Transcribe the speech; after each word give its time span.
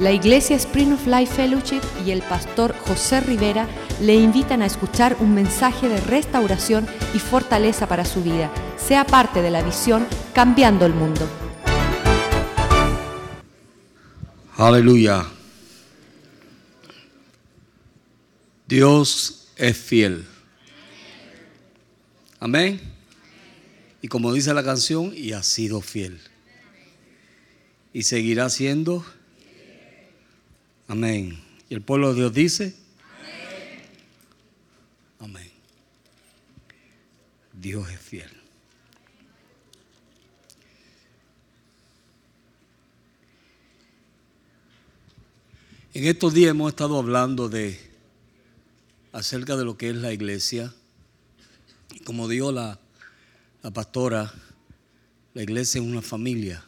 La 0.00 0.12
Iglesia 0.12 0.54
Spring 0.54 0.92
of 0.92 1.08
Life 1.08 1.34
Fellowship 1.34 1.80
y 2.06 2.12
el 2.12 2.22
pastor 2.22 2.72
José 2.86 3.20
Rivera 3.20 3.68
le 4.00 4.14
invitan 4.14 4.62
a 4.62 4.66
escuchar 4.66 5.16
un 5.18 5.34
mensaje 5.34 5.88
de 5.88 6.00
restauración 6.00 6.86
y 7.14 7.18
fortaleza 7.18 7.88
para 7.88 8.04
su 8.04 8.22
vida. 8.22 8.48
Sea 8.76 9.04
parte 9.04 9.42
de 9.42 9.50
la 9.50 9.60
visión 9.60 10.06
Cambiando 10.32 10.86
el 10.86 10.94
Mundo. 10.94 11.28
Aleluya. 14.56 15.26
Dios 18.68 19.48
es 19.56 19.76
fiel. 19.76 20.24
Amén. 22.38 22.80
Y 24.00 24.06
como 24.06 24.32
dice 24.32 24.54
la 24.54 24.62
canción, 24.62 25.12
y 25.12 25.32
ha 25.32 25.42
sido 25.42 25.80
fiel. 25.80 26.20
Y 27.92 28.04
seguirá 28.04 28.48
siendo. 28.48 29.04
Amén. 30.88 31.38
Y 31.68 31.74
el 31.74 31.82
pueblo 31.82 32.14
de 32.14 32.20
Dios 32.20 32.32
dice. 32.32 32.74
Amén. 35.18 35.50
Dios 37.52 37.90
es 37.90 38.00
fiel. 38.00 38.30
En 45.92 46.06
estos 46.06 46.32
días 46.32 46.52
hemos 46.52 46.70
estado 46.70 46.98
hablando 46.98 47.50
de 47.50 47.78
acerca 49.12 49.56
de 49.56 49.66
lo 49.66 49.76
que 49.76 49.90
es 49.90 49.96
la 49.96 50.12
iglesia. 50.14 50.72
Y 51.92 52.00
como 52.00 52.28
dijo 52.28 52.50
la, 52.50 52.78
la 53.62 53.70
pastora, 53.70 54.32
la 55.34 55.42
iglesia 55.42 55.82
es 55.82 55.86
una 55.86 56.00
familia. 56.00 56.64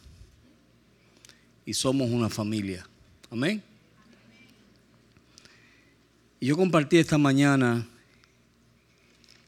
Y 1.65 1.73
somos 1.73 2.10
una 2.10 2.29
familia. 2.29 2.87
Amén. 3.30 3.70
Y 6.41 6.46
yo 6.46 6.57
compartí 6.57 6.96
esta 6.96 7.19
mañana 7.19 7.87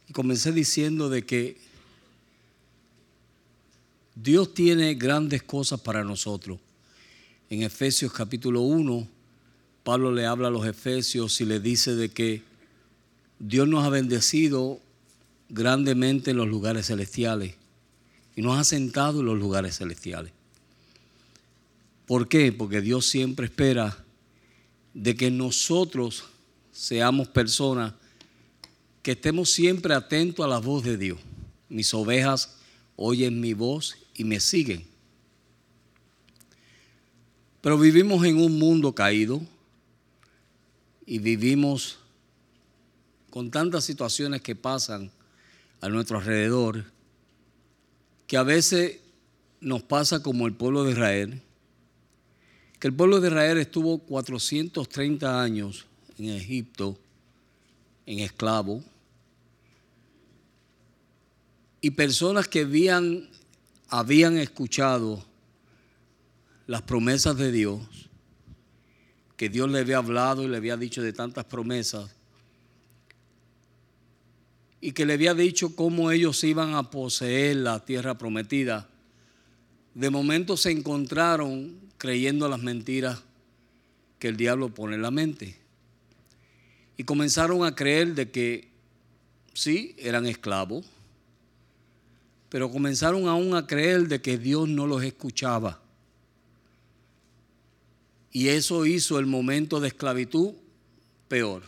y 0.06 0.12
comencé 0.12 0.52
diciendo 0.52 1.08
de 1.08 1.24
que 1.24 1.56
Dios 4.14 4.52
tiene 4.52 4.92
grandes 4.94 5.42
cosas 5.42 5.80
para 5.80 6.04
nosotros. 6.04 6.58
En 7.48 7.62
Efesios 7.62 8.12
capítulo 8.12 8.60
1, 8.60 9.08
Pablo 9.84 10.12
le 10.12 10.26
habla 10.26 10.48
a 10.48 10.50
los 10.50 10.66
Efesios 10.66 11.40
y 11.40 11.46
le 11.46 11.60
dice 11.60 11.94
de 11.94 12.10
que 12.10 12.42
Dios 13.38 13.66
nos 13.66 13.84
ha 13.84 13.88
bendecido 13.88 14.78
grandemente 15.48 16.32
en 16.32 16.36
los 16.36 16.46
lugares 16.46 16.88
celestiales 16.88 17.54
y 18.36 18.42
nos 18.42 18.58
ha 18.58 18.64
sentado 18.64 19.20
en 19.20 19.26
los 19.26 19.38
lugares 19.38 19.78
celestiales. 19.78 20.32
¿Por 22.04 22.28
qué? 22.28 22.52
Porque 22.52 22.82
Dios 22.82 23.06
siempre 23.06 23.46
espera 23.46 24.04
de 24.92 25.16
que 25.16 25.30
nosotros 25.30 26.24
seamos 26.72 27.28
personas 27.28 27.92
que 29.02 29.12
estemos 29.12 29.50
siempre 29.50 29.94
atentos 29.94 30.44
a 30.44 30.48
la 30.48 30.58
voz 30.58 30.82
de 30.82 30.96
Dios. 30.96 31.20
Mis 31.68 31.92
ovejas 31.92 32.56
oyen 32.96 33.40
mi 33.40 33.52
voz 33.52 33.96
y 34.14 34.24
me 34.24 34.40
siguen. 34.40 34.84
Pero 37.60 37.78
vivimos 37.78 38.24
en 38.24 38.38
un 38.38 38.58
mundo 38.58 38.94
caído 38.94 39.40
y 41.06 41.18
vivimos 41.18 41.98
con 43.30 43.50
tantas 43.50 43.84
situaciones 43.84 44.40
que 44.40 44.56
pasan 44.56 45.10
a 45.80 45.88
nuestro 45.88 46.18
alrededor, 46.18 46.84
que 48.26 48.36
a 48.36 48.42
veces 48.42 48.98
nos 49.60 49.82
pasa 49.82 50.22
como 50.22 50.46
el 50.46 50.54
pueblo 50.54 50.84
de 50.84 50.92
Israel, 50.92 51.42
que 52.78 52.88
el 52.88 52.94
pueblo 52.94 53.20
de 53.20 53.28
Israel 53.28 53.58
estuvo 53.58 53.98
430 53.98 55.40
años 55.40 55.86
en 56.18 56.30
Egipto, 56.30 56.98
en 58.06 58.20
esclavo, 58.20 58.82
y 61.80 61.90
personas 61.90 62.46
que 62.46 62.60
habían, 62.60 63.28
habían 63.88 64.38
escuchado 64.38 65.24
las 66.66 66.82
promesas 66.82 67.36
de 67.36 67.50
Dios, 67.50 67.80
que 69.36 69.48
Dios 69.48 69.70
le 69.70 69.80
había 69.80 69.98
hablado 69.98 70.44
y 70.44 70.48
le 70.48 70.56
había 70.56 70.76
dicho 70.76 71.02
de 71.02 71.12
tantas 71.12 71.44
promesas, 71.44 72.14
y 74.80 74.92
que 74.92 75.06
le 75.06 75.14
había 75.14 75.34
dicho 75.34 75.76
cómo 75.76 76.10
ellos 76.10 76.42
iban 76.44 76.74
a 76.74 76.90
poseer 76.90 77.56
la 77.56 77.84
tierra 77.84 78.18
prometida, 78.18 78.88
de 79.94 80.10
momento 80.10 80.56
se 80.56 80.70
encontraron 80.70 81.78
creyendo 81.98 82.48
las 82.48 82.60
mentiras 82.60 83.22
que 84.18 84.28
el 84.28 84.36
diablo 84.36 84.72
pone 84.72 84.96
en 84.96 85.02
la 85.02 85.10
mente. 85.10 85.61
Y 87.02 87.04
comenzaron 87.04 87.64
a 87.64 87.74
creer 87.74 88.14
de 88.14 88.30
que 88.30 88.68
sí, 89.54 89.96
eran 89.98 90.24
esclavos, 90.24 90.86
pero 92.48 92.70
comenzaron 92.70 93.26
aún 93.26 93.56
a 93.56 93.66
creer 93.66 94.06
de 94.06 94.22
que 94.22 94.38
Dios 94.38 94.68
no 94.68 94.86
los 94.86 95.02
escuchaba. 95.02 95.82
Y 98.30 98.46
eso 98.50 98.86
hizo 98.86 99.18
el 99.18 99.26
momento 99.26 99.80
de 99.80 99.88
esclavitud 99.88 100.52
peor. 101.26 101.64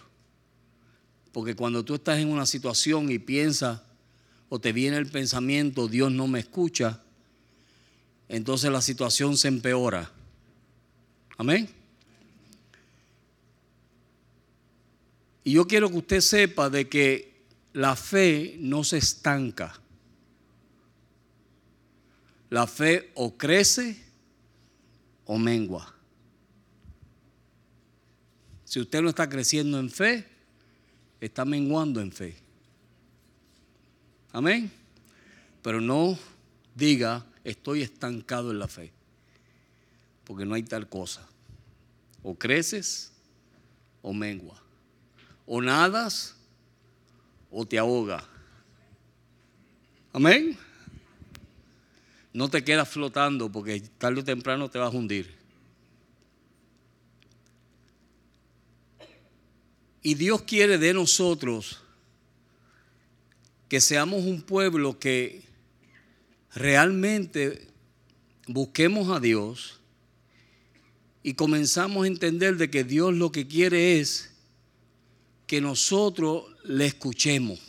Porque 1.32 1.56
cuando 1.56 1.84
tú 1.84 1.96
estás 1.96 2.20
en 2.20 2.28
una 2.28 2.46
situación 2.46 3.10
y 3.10 3.18
piensas 3.18 3.80
o 4.48 4.60
te 4.60 4.72
viene 4.72 4.98
el 4.98 5.10
pensamiento, 5.10 5.88
Dios 5.88 6.12
no 6.12 6.28
me 6.28 6.38
escucha, 6.38 7.02
entonces 8.28 8.70
la 8.70 8.80
situación 8.80 9.36
se 9.36 9.48
empeora. 9.48 10.12
Amén. 11.36 11.73
Y 15.44 15.52
yo 15.52 15.66
quiero 15.66 15.90
que 15.90 15.98
usted 15.98 16.20
sepa 16.22 16.70
de 16.70 16.88
que 16.88 17.44
la 17.74 17.94
fe 17.94 18.56
no 18.58 18.82
se 18.82 18.96
estanca. 18.96 19.78
La 22.48 22.66
fe 22.66 23.12
o 23.14 23.36
crece 23.36 24.02
o 25.26 25.38
mengua. 25.38 25.94
Si 28.64 28.80
usted 28.80 29.02
no 29.02 29.10
está 29.10 29.28
creciendo 29.28 29.78
en 29.78 29.90
fe, 29.90 30.26
está 31.20 31.44
menguando 31.44 32.00
en 32.00 32.10
fe. 32.10 32.36
Amén. 34.32 34.70
Pero 35.62 35.80
no 35.80 36.18
diga, 36.74 37.24
estoy 37.44 37.82
estancado 37.82 38.50
en 38.50 38.58
la 38.58 38.68
fe. 38.68 38.92
Porque 40.24 40.46
no 40.46 40.54
hay 40.54 40.62
tal 40.62 40.88
cosa. 40.88 41.28
O 42.22 42.34
creces 42.34 43.12
o 44.00 44.12
mengua. 44.12 44.63
O 45.46 45.60
nadas 45.60 46.34
o 47.50 47.64
te 47.66 47.78
ahoga. 47.78 48.24
Amén. 50.12 50.58
No 52.32 52.48
te 52.48 52.64
quedas 52.64 52.88
flotando 52.88 53.50
porque 53.50 53.80
tarde 53.98 54.20
o 54.20 54.24
temprano 54.24 54.68
te 54.68 54.78
vas 54.78 54.92
a 54.92 54.96
hundir. 54.96 55.34
Y 60.02 60.14
Dios 60.14 60.42
quiere 60.42 60.76
de 60.76 60.92
nosotros 60.92 61.80
que 63.68 63.80
seamos 63.80 64.24
un 64.24 64.42
pueblo 64.42 64.98
que 64.98 65.42
realmente 66.54 67.68
busquemos 68.46 69.08
a 69.08 69.20
Dios 69.20 69.80
y 71.22 71.34
comenzamos 71.34 72.04
a 72.04 72.06
entender 72.06 72.56
de 72.56 72.68
que 72.68 72.84
Dios 72.84 73.14
lo 73.14 73.32
que 73.32 73.48
quiere 73.48 73.98
es 73.98 74.33
que 75.46 75.60
nosotros 75.60 76.44
le 76.64 76.86
escuchemos. 76.86 77.60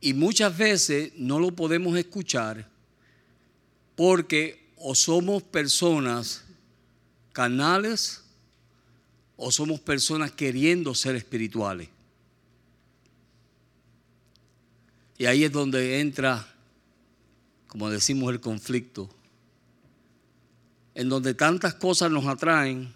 Y 0.00 0.14
muchas 0.14 0.56
veces 0.56 1.12
no 1.16 1.38
lo 1.38 1.54
podemos 1.54 1.96
escuchar 1.96 2.68
porque 3.94 4.72
o 4.76 4.94
somos 4.94 5.42
personas 5.42 6.44
canales 7.32 8.22
o 9.36 9.52
somos 9.52 9.80
personas 9.80 10.32
queriendo 10.32 10.94
ser 10.94 11.14
espirituales. 11.14 11.88
Y 15.18 15.26
ahí 15.26 15.44
es 15.44 15.52
donde 15.52 16.00
entra, 16.00 16.52
como 17.68 17.88
decimos, 17.90 18.32
el 18.32 18.40
conflicto, 18.40 19.08
en 20.94 21.08
donde 21.08 21.34
tantas 21.34 21.74
cosas 21.74 22.10
nos 22.10 22.26
atraen 22.26 22.92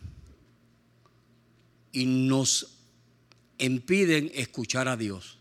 y 1.97 2.05
nos 2.05 2.77
impiden 3.57 4.31
escuchar 4.35 4.87
a 4.87 4.99
Dios. 4.99 5.39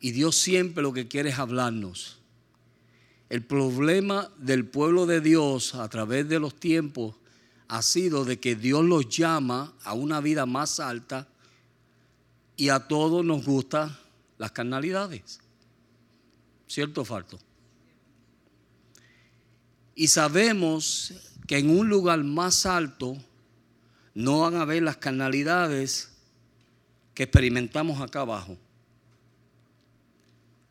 Y 0.00 0.12
Dios 0.12 0.36
siempre 0.36 0.82
lo 0.82 0.94
que 0.94 1.06
quiere 1.06 1.28
es 1.28 1.38
hablarnos. 1.38 2.16
El 3.28 3.44
problema 3.44 4.30
del 4.38 4.64
pueblo 4.64 5.04
de 5.04 5.20
Dios 5.20 5.74
a 5.74 5.86
través 5.90 6.30
de 6.30 6.38
los 6.38 6.54
tiempos 6.54 7.14
ha 7.68 7.82
sido 7.82 8.24
de 8.24 8.40
que 8.40 8.56
Dios 8.56 8.82
los 8.86 9.10
llama 9.10 9.74
a 9.84 9.92
una 9.92 10.22
vida 10.22 10.46
más 10.46 10.80
alta 10.80 11.28
y 12.56 12.70
a 12.70 12.88
todos 12.88 13.22
nos 13.22 13.44
gustan 13.44 13.94
las 14.38 14.50
carnalidades. 14.52 15.40
¿Cierto 16.66 17.02
o 17.02 17.04
falto? 17.04 17.38
Y 19.94 20.08
sabemos 20.08 21.12
que 21.46 21.58
en 21.58 21.68
un 21.68 21.86
lugar 21.90 22.24
más 22.24 22.64
alto 22.64 23.18
no 24.14 24.40
van 24.40 24.54
a 24.54 24.64
ver 24.64 24.82
las 24.82 24.96
carnalidades 24.96 26.10
que 27.14 27.24
experimentamos 27.24 28.00
acá 28.00 28.20
abajo. 28.20 28.56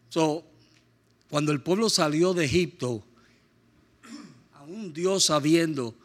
So, 0.10 0.45
cuando 1.30 1.51
el 1.51 1.62
pueblo 1.62 1.90
salió 1.90 2.34
de 2.34 2.45
Egipto, 2.45 3.04
aún 4.54 4.94
Dios 4.94 5.25
sabiendo 5.25 5.95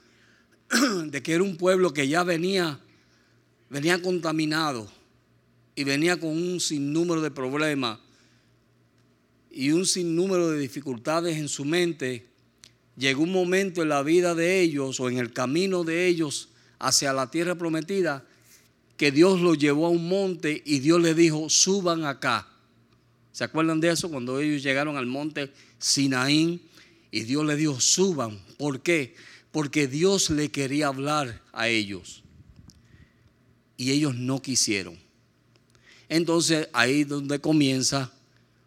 de 1.07 1.23
que 1.23 1.33
era 1.35 1.43
un 1.43 1.57
pueblo 1.57 1.93
que 1.93 2.09
ya 2.09 2.25
venía, 2.25 2.81
venía 3.71 4.01
contaminado 4.03 4.91
y 5.75 5.85
venía 5.85 6.19
con 6.19 6.31
un 6.31 6.61
sinnúmero 6.61 7.21
de 7.21 7.31
problemas 7.31 8.01
y 9.51 9.71
un 9.71 9.87
sinnúmero 9.87 10.51
de 10.51 10.59
dificultades 10.59 11.37
en 11.37 11.49
su 11.49 11.65
mente, 11.65 12.27
llegó 12.97 13.23
un 13.23 13.33
momento 13.33 13.83
en 13.83 13.91
la 13.91 14.03
vida 14.03 14.35
de 14.35 14.61
ellos 14.61 14.99
o 15.01 15.09
en 15.09 15.19
el 15.19 15.33
camino 15.33 15.85
de 15.85 16.07
ellos 16.07 16.49
hacia 16.79 17.13
la 17.13 17.31
tierra 17.31 17.55
prometida 17.55 18.25
que 18.97 19.13
Dios 19.13 19.41
los 19.41 19.59
llevó 19.59 19.87
a 19.87 19.91
un 19.91 20.09
monte 20.09 20.61
y 20.67 20.81
Dios 20.81 21.01
les 21.01 21.17
dijo, 21.17 21.49
suban 21.49 22.05
acá. 22.05 22.49
¿Se 23.33 23.45
acuerdan 23.45 23.81
de 23.81 23.91
eso? 23.91 24.11
Cuando 24.11 24.41
ellos 24.41 24.63
llegaron 24.63 24.97
al 24.97 25.07
monte 25.07 25.53
Sinaín 25.79 26.61
y 27.13 27.21
Dios 27.21 27.45
les 27.47 27.57
dijo, 27.57 27.81
suban. 27.81 28.41
¿Por 28.59 28.83
qué? 28.83 29.15
Porque 29.53 29.87
Dios 29.87 30.31
le 30.31 30.51
quería 30.51 30.89
hablar 30.89 31.41
a 31.53 31.69
ellos. 31.69 32.25
Y 33.77 33.93
ellos 33.93 34.17
no 34.17 34.43
quisieron. 34.43 34.99
Entonces 36.09 36.69
ahí 36.73 37.03
es 37.03 37.09
donde 37.09 37.41
comienza 37.41 38.13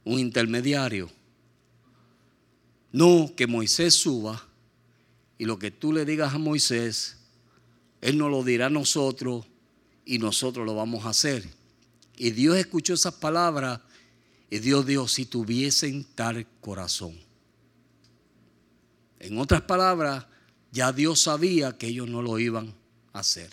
un 0.05 0.19
intermediario. 0.19 1.11
No 2.93 3.33
que 3.35 3.47
Moisés 3.47 3.95
suba 3.95 4.47
y 5.37 5.45
lo 5.45 5.59
que 5.59 5.71
tú 5.71 5.91
le 5.91 6.05
digas 6.05 6.33
a 6.33 6.37
Moisés, 6.37 7.17
Él 8.01 8.17
nos 8.17 8.31
lo 8.31 8.43
dirá 8.43 8.65
a 8.65 8.69
nosotros 8.69 9.45
y 10.05 10.17
nosotros 10.17 10.65
lo 10.65 10.75
vamos 10.75 11.05
a 11.05 11.09
hacer. 11.09 11.47
Y 12.17 12.31
Dios 12.31 12.57
escuchó 12.57 12.95
esas 12.95 13.13
palabras 13.13 13.79
y 14.49 14.59
Dios 14.59 14.85
dijo, 14.85 15.07
si 15.07 15.25
tuviesen 15.25 16.03
tal 16.15 16.45
corazón. 16.59 17.15
En 19.19 19.37
otras 19.37 19.61
palabras, 19.61 20.25
ya 20.71 20.91
Dios 20.91 21.21
sabía 21.21 21.77
que 21.77 21.87
ellos 21.87 22.09
no 22.09 22.21
lo 22.21 22.39
iban 22.39 22.73
a 23.13 23.19
hacer. 23.19 23.51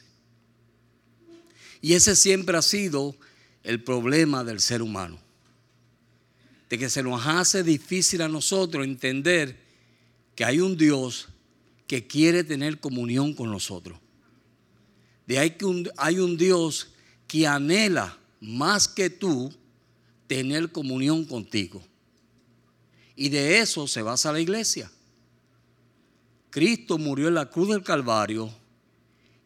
Y 1.81 1.93
ese 1.93 2.17
siempre 2.17 2.57
ha 2.57 2.63
sido 2.63 3.15
el 3.63 3.83
problema 3.85 4.45
del 4.45 4.61
ser 4.61 4.83
humano. 4.83 5.19
De 6.71 6.79
que 6.79 6.91
se 6.91 7.03
nos 7.03 7.27
hace 7.27 7.63
difícil 7.63 8.23
a 8.23 8.29
nosotros 8.29 8.85
entender 8.85 9.59
que 10.35 10.45
hay 10.45 10.61
un 10.61 10.77
Dios 10.77 11.29
que 11.87 12.07
quiere 12.07 12.45
tener 12.45 12.81
comunión 12.81 13.35
con 13.35 13.51
nosotros. 13.51 13.99
De 15.29 15.39
ahí 15.39 15.51
que 15.51 15.93
hay 15.99 16.19
un 16.21 16.39
Dios 16.39 16.89
que 17.27 17.47
anhela 17.47 18.17
más 18.41 18.89
que 18.89 19.11
tú 19.11 19.53
tener 20.27 20.73
comunión 20.73 21.27
contigo. 21.27 21.83
Y 23.15 23.29
de 23.29 23.59
eso 23.59 23.87
se 23.87 24.01
basa 24.01 24.33
la 24.33 24.41
iglesia. 24.41 24.91
Cristo 26.49 26.97
murió 26.97 27.29
en 27.29 27.35
la 27.35 27.51
cruz 27.51 27.69
del 27.69 27.83
Calvario 27.83 28.51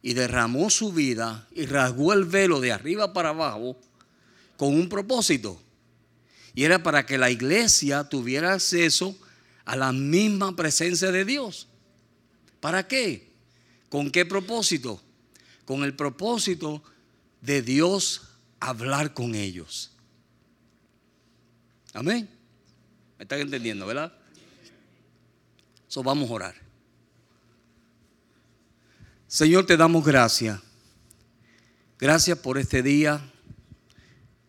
y 0.03 0.15
derramó 0.15 0.71
su 0.71 0.93
vida 0.93 1.49
y 1.51 1.67
rasgó 1.67 2.13
el 2.13 2.27
velo 2.27 2.61
de 2.61 2.71
arriba 2.71 3.13
para 3.13 3.31
abajo 3.31 3.77
con 4.57 4.77
un 4.77 4.89
propósito. 4.89 5.61
Y 6.55 6.63
era 6.63 6.81
para 6.85 7.05
que 7.05 7.19
la 7.19 7.29
iglesia 7.29 8.05
tuviera 8.05 8.53
acceso 8.53 9.19
a 9.65 9.75
la 9.75 9.91
misma 9.91 10.55
presencia 10.55 11.11
de 11.11 11.25
Dios. 11.25 11.67
¿Para 12.61 12.87
qué? 12.87 13.33
¿Con 13.89 14.13
qué 14.13 14.25
propósito? 14.25 15.03
Con 15.65 15.85
el 15.85 15.95
propósito 15.95 16.83
de 17.41 17.63
Dios 17.63 18.23
hablar 18.61 19.15
con 19.15 19.35
ellos. 19.35 19.93
Amén. 21.93 22.29
¿Me 23.19 23.25
están 23.25 23.41
entendiendo, 23.41 23.87
verdad? 23.87 24.13
So 25.89 26.03
vamos 26.03 26.31
a 26.31 26.33
orar. 26.33 26.55
Señor, 29.27 29.67
te 29.67 29.77
damos 29.77 30.05
gracias. 30.05 30.61
Gracias 31.99 32.39
por 32.39 32.59
este 32.59 32.83
día. 32.83 33.21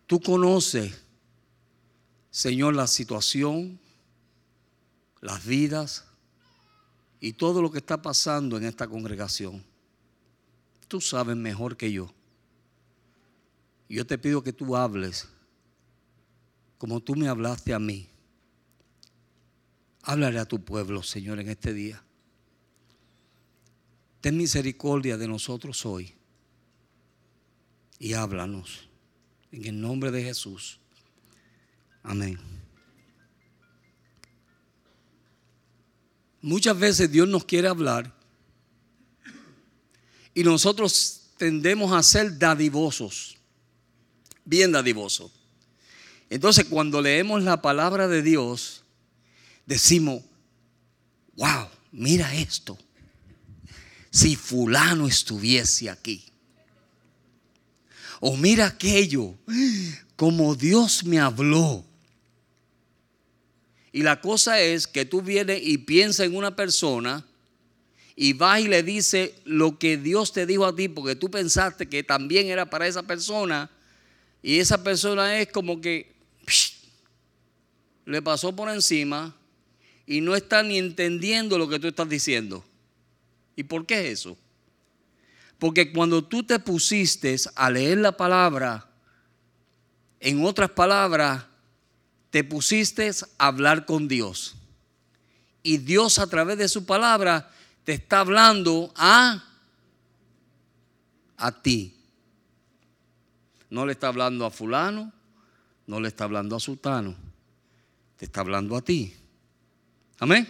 Tú 0.06 0.20
conoces, 0.20 1.00
Señor, 2.30 2.74
la 2.74 2.86
situación, 2.86 3.78
las 5.20 5.44
vidas 5.44 6.04
y 7.20 7.32
todo 7.32 7.62
lo 7.62 7.70
que 7.70 7.78
está 7.78 8.02
pasando 8.02 8.56
en 8.56 8.64
esta 8.64 8.86
congregación. 8.86 9.64
Tú 10.88 11.00
sabes 11.00 11.36
mejor 11.36 11.76
que 11.76 11.92
yo. 11.92 12.12
Yo 13.88 14.06
te 14.06 14.18
pido 14.18 14.42
que 14.42 14.52
tú 14.52 14.76
hables 14.76 15.28
como 16.84 17.00
tú 17.00 17.14
me 17.14 17.28
hablaste 17.28 17.72
a 17.72 17.78
mí. 17.78 18.10
Háblale 20.02 20.38
a 20.38 20.44
tu 20.44 20.62
pueblo, 20.62 21.02
Señor, 21.02 21.40
en 21.40 21.48
este 21.48 21.72
día. 21.72 22.04
Ten 24.20 24.36
misericordia 24.36 25.16
de 25.16 25.26
nosotros 25.26 25.86
hoy 25.86 26.14
y 27.98 28.12
háblanos. 28.12 28.88
En 29.50 29.64
el 29.64 29.80
nombre 29.80 30.10
de 30.10 30.24
Jesús. 30.24 30.78
Amén. 32.02 32.38
Muchas 36.42 36.78
veces 36.78 37.10
Dios 37.10 37.26
nos 37.26 37.46
quiere 37.46 37.68
hablar 37.68 38.13
y 40.34 40.42
nosotros 40.42 41.30
tendemos 41.36 41.92
a 41.92 42.02
ser 42.02 42.38
dadivosos, 42.38 43.36
bien 44.44 44.72
dadivosos. 44.72 45.30
Entonces 46.28 46.64
cuando 46.64 47.00
leemos 47.00 47.42
la 47.42 47.62
palabra 47.62 48.08
de 48.08 48.22
Dios, 48.22 48.82
decimos, 49.66 50.22
wow, 51.36 51.68
mira 51.92 52.34
esto. 52.34 52.76
Si 54.10 54.36
fulano 54.36 55.06
estuviese 55.06 55.90
aquí. 55.90 56.24
O 58.20 58.36
mira 58.36 58.66
aquello, 58.66 59.34
como 60.16 60.54
Dios 60.54 61.04
me 61.04 61.18
habló. 61.18 61.84
Y 63.92 64.02
la 64.02 64.20
cosa 64.20 64.60
es 64.60 64.86
que 64.86 65.04
tú 65.04 65.22
vienes 65.22 65.60
y 65.62 65.78
piensas 65.78 66.26
en 66.26 66.36
una 66.36 66.56
persona 66.56 67.24
y 68.16 68.32
vas 68.32 68.60
y 68.60 68.68
le 68.68 68.82
dices 68.82 69.32
lo 69.44 69.78
que 69.78 69.96
Dios 69.96 70.32
te 70.32 70.46
dijo 70.46 70.64
a 70.64 70.74
ti 70.74 70.88
porque 70.88 71.16
tú 71.16 71.30
pensaste 71.30 71.88
que 71.88 72.04
también 72.04 72.46
era 72.46 72.68
para 72.70 72.86
esa 72.86 73.02
persona. 73.02 73.70
Y 74.42 74.58
esa 74.58 74.82
persona 74.84 75.40
es 75.40 75.50
como 75.50 75.80
que 75.80 76.14
le 78.04 78.22
pasó 78.22 78.54
por 78.54 78.68
encima 78.68 79.34
y 80.06 80.20
no 80.20 80.36
está 80.36 80.62
ni 80.62 80.78
entendiendo 80.78 81.58
lo 81.58 81.68
que 81.68 81.80
tú 81.80 81.88
estás 81.88 82.08
diciendo. 82.08 82.64
¿Y 83.56 83.64
por 83.64 83.86
qué 83.86 84.00
es 84.00 84.20
eso? 84.20 84.36
Porque 85.58 85.92
cuando 85.92 86.22
tú 86.22 86.42
te 86.42 86.58
pusiste 86.58 87.34
a 87.54 87.70
leer 87.70 87.98
la 87.98 88.16
palabra, 88.16 88.86
en 90.20 90.44
otras 90.44 90.70
palabras, 90.70 91.44
te 92.30 92.44
pusiste 92.44 93.10
a 93.38 93.46
hablar 93.46 93.86
con 93.86 94.06
Dios. 94.06 94.56
Y 95.62 95.78
Dios 95.78 96.18
a 96.18 96.26
través 96.26 96.58
de 96.58 96.68
su 96.68 96.84
palabra 96.84 97.50
te 97.84 97.92
está 97.92 98.20
hablando 98.20 98.92
a, 98.96 99.44
a 101.36 101.62
ti. 101.62 101.94
No 103.70 103.86
le 103.86 103.92
está 103.92 104.08
hablando 104.08 104.46
a 104.46 104.50
fulano, 104.50 105.12
no 105.86 106.00
le 106.00 106.08
está 106.08 106.24
hablando 106.24 106.56
a 106.56 106.60
sultano, 106.60 107.14
te 108.16 108.24
está 108.24 108.40
hablando 108.40 108.76
a 108.76 108.82
ti. 108.82 109.14
Amén. 110.18 110.48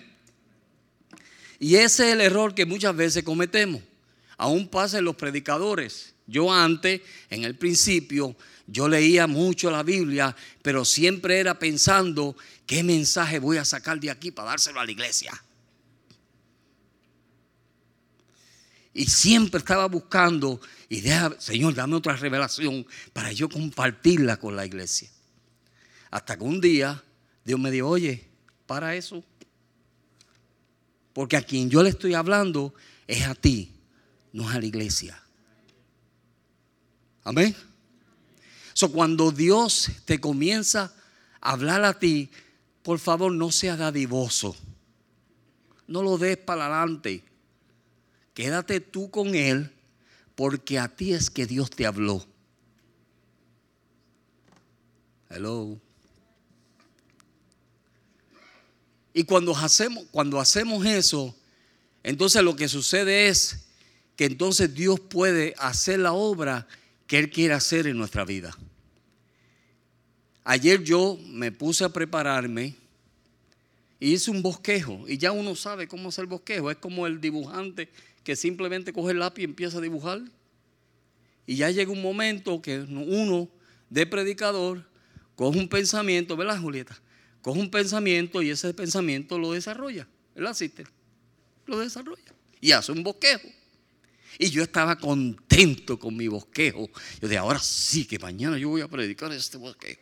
Y 1.58 1.76
ese 1.76 2.08
es 2.08 2.14
el 2.14 2.20
error 2.20 2.54
que 2.54 2.66
muchas 2.66 2.94
veces 2.94 3.22
cometemos 3.22 3.82
aún 4.36 4.68
pasa 4.68 4.98
en 4.98 5.04
los 5.04 5.16
predicadores. 5.16 6.14
Yo 6.26 6.52
antes, 6.52 7.02
en 7.30 7.44
el 7.44 7.56
principio, 7.56 8.36
yo 8.66 8.88
leía 8.88 9.26
mucho 9.26 9.70
la 9.70 9.82
Biblia, 9.82 10.34
pero 10.62 10.84
siempre 10.84 11.38
era 11.38 11.58
pensando 11.58 12.36
qué 12.66 12.82
mensaje 12.82 13.38
voy 13.38 13.58
a 13.58 13.64
sacar 13.64 14.00
de 14.00 14.10
aquí 14.10 14.30
para 14.30 14.50
dárselo 14.50 14.80
a 14.80 14.86
la 14.86 14.92
iglesia. 14.92 15.43
Y 18.94 19.06
siempre 19.06 19.58
estaba 19.58 19.86
buscando, 19.86 20.60
y 20.88 21.02
Señor, 21.38 21.74
dame 21.74 21.96
otra 21.96 22.14
revelación 22.16 22.86
para 23.12 23.32
yo 23.32 23.48
compartirla 23.48 24.36
con 24.36 24.54
la 24.54 24.64
iglesia. 24.64 25.10
Hasta 26.10 26.38
que 26.38 26.44
un 26.44 26.60
día 26.60 27.02
Dios 27.44 27.58
me 27.58 27.72
dijo, 27.72 27.88
oye, 27.88 28.24
para 28.66 28.94
eso. 28.94 29.24
Porque 31.12 31.36
a 31.36 31.42
quien 31.42 31.68
yo 31.68 31.82
le 31.82 31.90
estoy 31.90 32.14
hablando 32.14 32.72
es 33.06 33.24
a 33.26 33.34
ti 33.34 33.74
no 34.34 34.50
es 34.50 34.56
a 34.56 34.60
la 34.60 34.66
iglesia. 34.66 35.22
Amén. 37.22 37.54
So, 38.74 38.90
cuando 38.90 39.30
Dios 39.30 39.90
te 40.04 40.20
comienza 40.20 40.92
a 41.40 41.52
hablar 41.52 41.84
a 41.84 41.98
ti, 41.98 42.28
por 42.82 42.98
favor 42.98 43.32
no 43.32 43.50
sea 43.50 43.76
dadivoso. 43.76 44.54
no 45.86 46.02
lo 46.02 46.18
des 46.18 46.36
para 46.36 46.66
adelante. 46.66 47.22
Quédate 48.34 48.80
tú 48.80 49.10
con 49.10 49.34
él 49.34 49.72
porque 50.34 50.78
a 50.78 50.88
ti 50.88 51.12
es 51.12 51.30
que 51.30 51.46
Dios 51.46 51.70
te 51.70 51.86
habló. 51.86 52.26
Hello. 55.30 55.80
Y 59.12 59.24
cuando 59.24 59.56
hacemos, 59.56 60.04
cuando 60.10 60.40
hacemos 60.40 60.84
eso, 60.84 61.34
entonces 62.02 62.42
lo 62.42 62.56
que 62.56 62.68
sucede 62.68 63.28
es 63.28 63.68
que 64.16 64.24
entonces 64.24 64.74
Dios 64.74 64.98
puede 64.98 65.54
hacer 65.58 66.00
la 66.00 66.12
obra 66.12 66.66
que 67.06 67.18
Él 67.18 67.30
quiere 67.30 67.54
hacer 67.54 67.86
en 67.86 67.96
nuestra 67.96 68.24
vida. 68.24 68.56
Ayer 70.42 70.82
yo 70.82 71.18
me 71.26 71.52
puse 71.52 71.84
a 71.84 71.88
prepararme 71.88 72.74
y 74.00 74.12
hice 74.12 74.30
un 74.30 74.42
bosquejo. 74.42 75.04
Y 75.08 75.16
ya 75.16 75.32
uno 75.32 75.54
sabe 75.54 75.88
cómo 75.88 76.10
hacer 76.10 76.26
bosquejo. 76.26 76.70
Es 76.70 76.76
como 76.76 77.06
el 77.06 77.20
dibujante 77.20 77.88
que 78.24 78.34
simplemente 78.34 78.92
coge 78.92 79.12
el 79.12 79.20
lápiz 79.20 79.42
y 79.42 79.44
empieza 79.44 79.78
a 79.78 79.80
dibujar. 79.80 80.22
Y 81.46 81.56
ya 81.56 81.70
llega 81.70 81.92
un 81.92 82.02
momento 82.02 82.60
que 82.62 82.80
uno 82.80 83.48
de 83.90 84.06
predicador 84.06 84.88
coge 85.36 85.58
un 85.58 85.68
pensamiento, 85.68 86.36
¿verdad, 86.36 86.60
Julieta? 86.60 86.98
Coge 87.42 87.60
un 87.60 87.70
pensamiento 87.70 88.40
y 88.40 88.50
ese 88.50 88.72
pensamiento 88.72 89.38
lo 89.38 89.52
desarrolla. 89.52 90.08
¿Verdad, 90.34 90.52
asiste 90.52 90.84
Lo 91.66 91.78
desarrolla. 91.78 92.34
Y 92.60 92.72
hace 92.72 92.90
un 92.90 93.02
bosquejo. 93.02 93.46
Y 94.38 94.50
yo 94.50 94.62
estaba 94.62 94.96
contento 94.96 95.98
con 95.98 96.16
mi 96.16 96.26
bosquejo. 96.26 96.88
Yo 97.20 97.28
de 97.28 97.36
ahora 97.36 97.58
sí 97.58 98.06
que 98.06 98.18
mañana 98.18 98.56
yo 98.58 98.70
voy 98.70 98.80
a 98.80 98.88
predicar 98.88 99.30
este 99.32 99.58
bosquejo. 99.58 100.00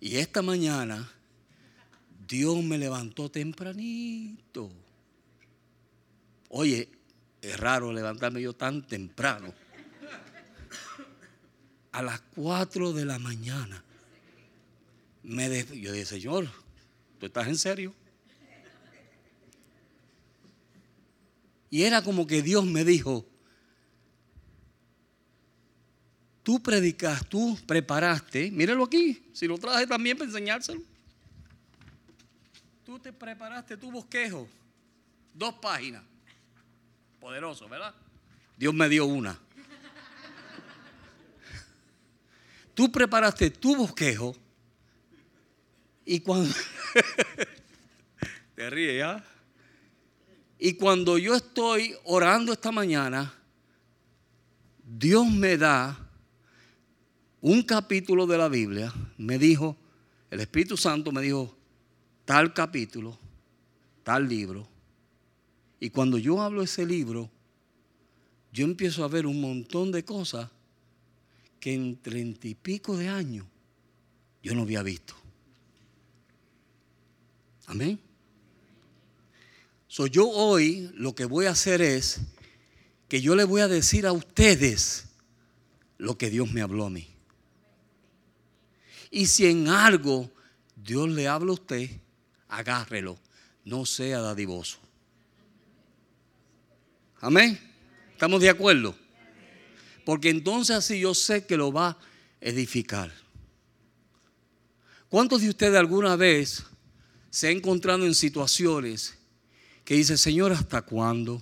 Y 0.00 0.16
esta 0.16 0.40
mañana 0.42 1.12
Dios 2.26 2.64
me 2.64 2.78
levantó 2.78 3.30
tempranito. 3.30 4.72
Oye, 6.54 6.88
es 7.40 7.58
raro 7.58 7.92
levantarme 7.92 8.40
yo 8.40 8.52
tan 8.52 8.86
temprano. 8.86 9.52
A 11.92 12.02
las 12.02 12.20
4 12.36 12.92
de 12.92 13.04
la 13.04 13.18
mañana. 13.18 13.82
Me 15.22 15.64
yo 15.64 15.92
dije, 15.92 16.04
Señor, 16.04 16.48
¿tú 17.18 17.26
estás 17.26 17.48
en 17.48 17.58
serio? 17.58 17.94
Y 21.70 21.82
era 21.82 22.02
como 22.02 22.26
que 22.26 22.42
Dios 22.42 22.64
me 22.64 22.84
dijo, 22.84 23.26
tú 26.42 26.62
predicas, 26.62 27.26
tú 27.26 27.58
preparaste, 27.66 28.50
míralo 28.50 28.84
aquí, 28.84 29.30
si 29.32 29.46
lo 29.46 29.58
traje 29.58 29.86
también 29.86 30.18
para 30.18 30.28
enseñárselo 30.28 30.82
tú 32.92 32.98
te 32.98 33.10
preparaste 33.10 33.74
tu 33.78 33.90
bosquejo, 33.90 34.46
dos 35.32 35.54
páginas, 35.54 36.02
poderoso, 37.22 37.68
¿verdad? 37.68 37.94
Dios 38.56 38.74
me 38.74 38.88
dio 38.88 39.06
una. 39.06 39.32
Tú 42.74 42.90
preparaste 42.90 43.48
tu 43.48 43.76
bosquejo 43.76 44.34
y 46.04 46.18
cuando... 46.18 46.52
te 48.56 48.68
ríes, 48.68 48.98
¿ya? 48.98 49.24
Y 50.58 50.74
cuando 50.74 51.16
yo 51.16 51.36
estoy 51.36 51.94
orando 52.02 52.52
esta 52.52 52.72
mañana, 52.72 53.32
Dios 54.84 55.24
me 55.24 55.56
da 55.56 55.96
un 57.40 57.62
capítulo 57.62 58.26
de 58.26 58.36
la 58.36 58.48
Biblia, 58.48 58.92
me 59.16 59.38
dijo, 59.38 59.76
el 60.28 60.40
Espíritu 60.40 60.76
Santo 60.76 61.12
me 61.12 61.22
dijo, 61.22 61.56
tal 62.24 62.52
capítulo, 62.52 63.16
tal 64.02 64.28
libro. 64.28 64.71
Y 65.82 65.90
cuando 65.90 66.16
yo 66.16 66.40
hablo 66.40 66.62
ese 66.62 66.86
libro, 66.86 67.28
yo 68.52 68.64
empiezo 68.64 69.02
a 69.02 69.08
ver 69.08 69.26
un 69.26 69.40
montón 69.40 69.90
de 69.90 70.04
cosas 70.04 70.48
que 71.58 71.74
en 71.74 72.00
treinta 72.00 72.46
y 72.46 72.54
pico 72.54 72.96
de 72.96 73.08
años 73.08 73.44
yo 74.44 74.54
no 74.54 74.62
había 74.62 74.84
visto. 74.84 75.16
Amén. 77.66 77.98
So, 79.88 80.06
yo 80.06 80.28
hoy 80.28 80.88
lo 80.94 81.16
que 81.16 81.24
voy 81.24 81.46
a 81.46 81.50
hacer 81.50 81.82
es 81.82 82.20
que 83.08 83.20
yo 83.20 83.34
le 83.34 83.42
voy 83.42 83.62
a 83.62 83.66
decir 83.66 84.06
a 84.06 84.12
ustedes 84.12 85.06
lo 85.98 86.16
que 86.16 86.30
Dios 86.30 86.52
me 86.52 86.62
habló 86.62 86.86
a 86.86 86.90
mí. 86.90 87.08
Y 89.10 89.26
si 89.26 89.46
en 89.46 89.66
algo 89.66 90.30
Dios 90.76 91.08
le 91.08 91.26
habla 91.26 91.50
a 91.50 91.54
usted, 91.54 91.90
agárrelo, 92.46 93.18
no 93.64 93.84
sea 93.84 94.20
dadivoso. 94.20 94.81
Amén. 97.22 97.56
¿Estamos 98.10 98.40
de 98.40 98.50
acuerdo? 98.50 98.96
Porque 100.04 100.28
entonces 100.28 100.74
así 100.74 100.98
yo 100.98 101.14
sé 101.14 101.46
que 101.46 101.56
lo 101.56 101.72
va 101.72 101.90
a 101.90 101.98
edificar. 102.40 103.12
¿Cuántos 105.08 105.42
de 105.42 105.50
ustedes 105.50 105.76
alguna 105.76 106.16
vez 106.16 106.64
se 107.30 107.46
han 107.46 107.58
encontrado 107.58 108.04
en 108.04 108.14
situaciones 108.16 109.16
que 109.84 109.94
dice, 109.94 110.18
Señor, 110.18 110.50
¿hasta 110.50 110.82
cuándo? 110.82 111.40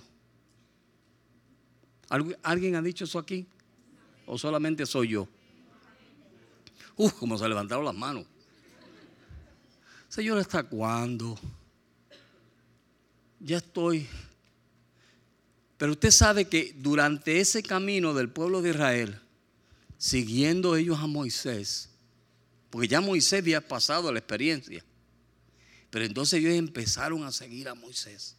¿Alguien 2.43 2.75
ha 2.75 2.81
dicho 2.83 3.05
eso 3.05 3.17
aquí? 3.17 3.47
¿O 4.27 4.37
solamente 4.37 4.85
soy 4.85 5.09
yo? 5.09 5.27
Uf, 6.95 7.13
como 7.13 7.39
se 7.39 7.49
levantaron 7.49 7.85
las 7.85 7.95
manos. 7.95 8.27
Señor, 10.09 10.37
¿hasta 10.37 10.61
cuándo? 10.61 11.39
Ya 13.39 13.57
estoy. 13.57 14.07
Pero 15.81 15.93
usted 15.93 16.11
sabe 16.11 16.45
que 16.45 16.75
durante 16.77 17.39
ese 17.39 17.63
camino 17.63 18.13
del 18.13 18.29
pueblo 18.29 18.61
de 18.61 18.69
Israel, 18.69 19.19
siguiendo 19.97 20.75
ellos 20.75 20.99
a 20.99 21.07
Moisés, 21.07 21.89
porque 22.69 22.87
ya 22.87 23.01
Moisés 23.01 23.41
había 23.41 23.67
pasado 23.67 24.11
la 24.11 24.19
experiencia, 24.19 24.85
pero 25.89 26.05
entonces 26.05 26.37
ellos 26.37 26.53
empezaron 26.53 27.23
a 27.23 27.31
seguir 27.31 27.67
a 27.67 27.73
Moisés. 27.73 28.35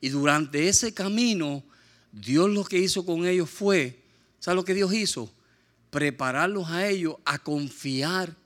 Y 0.00 0.10
durante 0.10 0.68
ese 0.68 0.94
camino, 0.94 1.64
Dios 2.12 2.48
lo 2.48 2.62
que 2.62 2.78
hizo 2.78 3.04
con 3.04 3.26
ellos 3.26 3.50
fue, 3.50 4.00
¿sabe 4.38 4.54
lo 4.54 4.64
que 4.64 4.74
Dios 4.74 4.94
hizo? 4.94 5.34
Prepararlos 5.90 6.68
a 6.68 6.86
ellos 6.86 7.16
a 7.24 7.40
confiar 7.40 8.36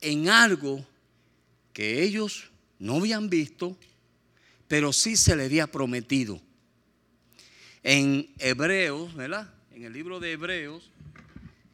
en 0.00 0.28
algo 0.28 0.86
que 1.72 2.00
ellos 2.04 2.52
no 2.78 2.98
habían 2.98 3.28
visto, 3.28 3.76
pero 4.68 4.92
sí 4.92 5.16
se 5.16 5.34
le 5.34 5.46
había 5.46 5.66
prometido. 5.66 6.40
En 7.90 8.28
Hebreos, 8.38 9.14
¿verdad? 9.14 9.50
En 9.72 9.82
el 9.82 9.94
libro 9.94 10.20
de 10.20 10.32
Hebreos, 10.32 10.90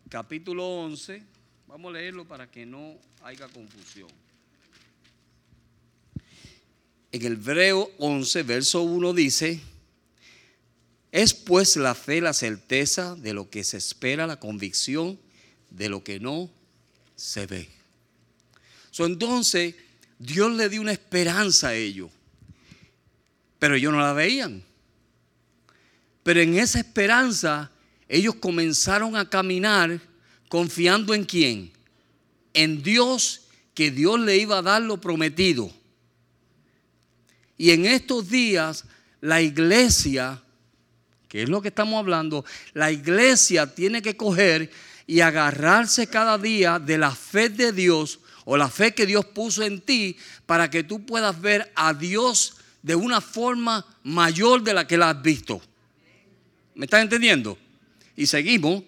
capítulo 0.09 0.64
11, 0.64 1.21
vamos 1.66 1.90
a 1.90 1.99
leerlo 1.99 2.25
para 2.25 2.49
que 2.49 2.64
no 2.64 2.97
haya 3.25 3.49
confusión. 3.49 4.09
En 7.11 7.21
el 7.21 7.33
Hebreo 7.33 7.90
11, 7.99 8.44
verso 8.44 8.83
1 8.83 9.12
dice, 9.12 9.61
es 11.11 11.35
pues 11.35 11.76
la 11.76 11.97
fe 11.97 12.21
la 12.21 12.33
certeza 12.33 13.16
de 13.16 13.35
lo 13.35 13.50
que 13.50 13.64
se 13.64 13.78
espera, 13.78 14.28
la 14.28 14.38
convicción 14.38 15.18
de 15.71 15.88
lo 15.88 16.04
que 16.04 16.21
no 16.21 16.49
se 17.16 17.47
ve. 17.47 17.68
entonces, 18.99 19.75
Dios 20.21 20.52
le 20.52 20.68
dio 20.68 20.80
una 20.80 20.92
esperanza 20.92 21.71
a 21.71 21.75
ellos, 21.75 22.12
pero 23.59 23.75
ellos 23.75 23.92
no 23.92 23.99
la 23.99 24.12
veían. 24.12 24.62
Pero 26.25 26.40
en 26.40 26.59
esa 26.59 26.81
esperanza 26.81 27.71
ellos 28.09 28.35
comenzaron 28.35 29.14
a 29.14 29.28
caminar 29.28 30.00
confiando 30.49 31.14
en 31.14 31.25
quién? 31.25 31.73
En 32.52 32.83
Dios 32.83 33.43
que 33.75 33.90
Dios 33.90 34.19
le 34.19 34.38
iba 34.38 34.59
a 34.59 34.62
dar 34.62 34.83
lo 34.83 35.00
prometido. 35.00 35.71
Y 37.57 37.71
en 37.71 37.87
estos 37.87 38.28
días 38.28 38.85
la 39.21 39.43
iglesia, 39.43 40.43
que 41.28 41.43
es 41.43 41.49
lo 41.49 41.61
que 41.61 41.69
estamos 41.69 41.99
hablando, 41.99 42.45
la 42.73 42.90
iglesia 42.90 43.75
tiene 43.75 44.02
que 44.02 44.16
coger 44.16 44.71
y 45.07 45.21
agarrarse 45.21 46.07
cada 46.07 46.38
día 46.38 46.78
de 46.78 46.99
la 46.99 47.14
fe 47.14 47.50
de 47.50 47.73
Dios 47.73 48.21
o 48.47 48.57
la 48.57 48.69
fe 48.69 48.95
que 48.95 49.07
Dios 49.07 49.26
puso 49.26 49.62
en 49.62 49.81
ti 49.81 50.16
para 50.47 50.71
que 50.71 50.85
tú 50.85 51.04
puedas 51.04 51.40
ver 51.40 51.71
a 51.75 51.93
Dios 51.93 52.57
de 52.83 52.95
una 52.95 53.21
forma 53.21 53.85
mayor 54.02 54.62
de 54.62 54.75
la 54.75 54.87
que 54.87 54.97
la 54.97 55.11
has 55.11 55.23
visto. 55.23 55.61
¿Me 56.75 56.87
estás 56.87 57.02
entendiendo? 57.02 57.59
Y 58.16 58.26
seguimos. 58.26 58.83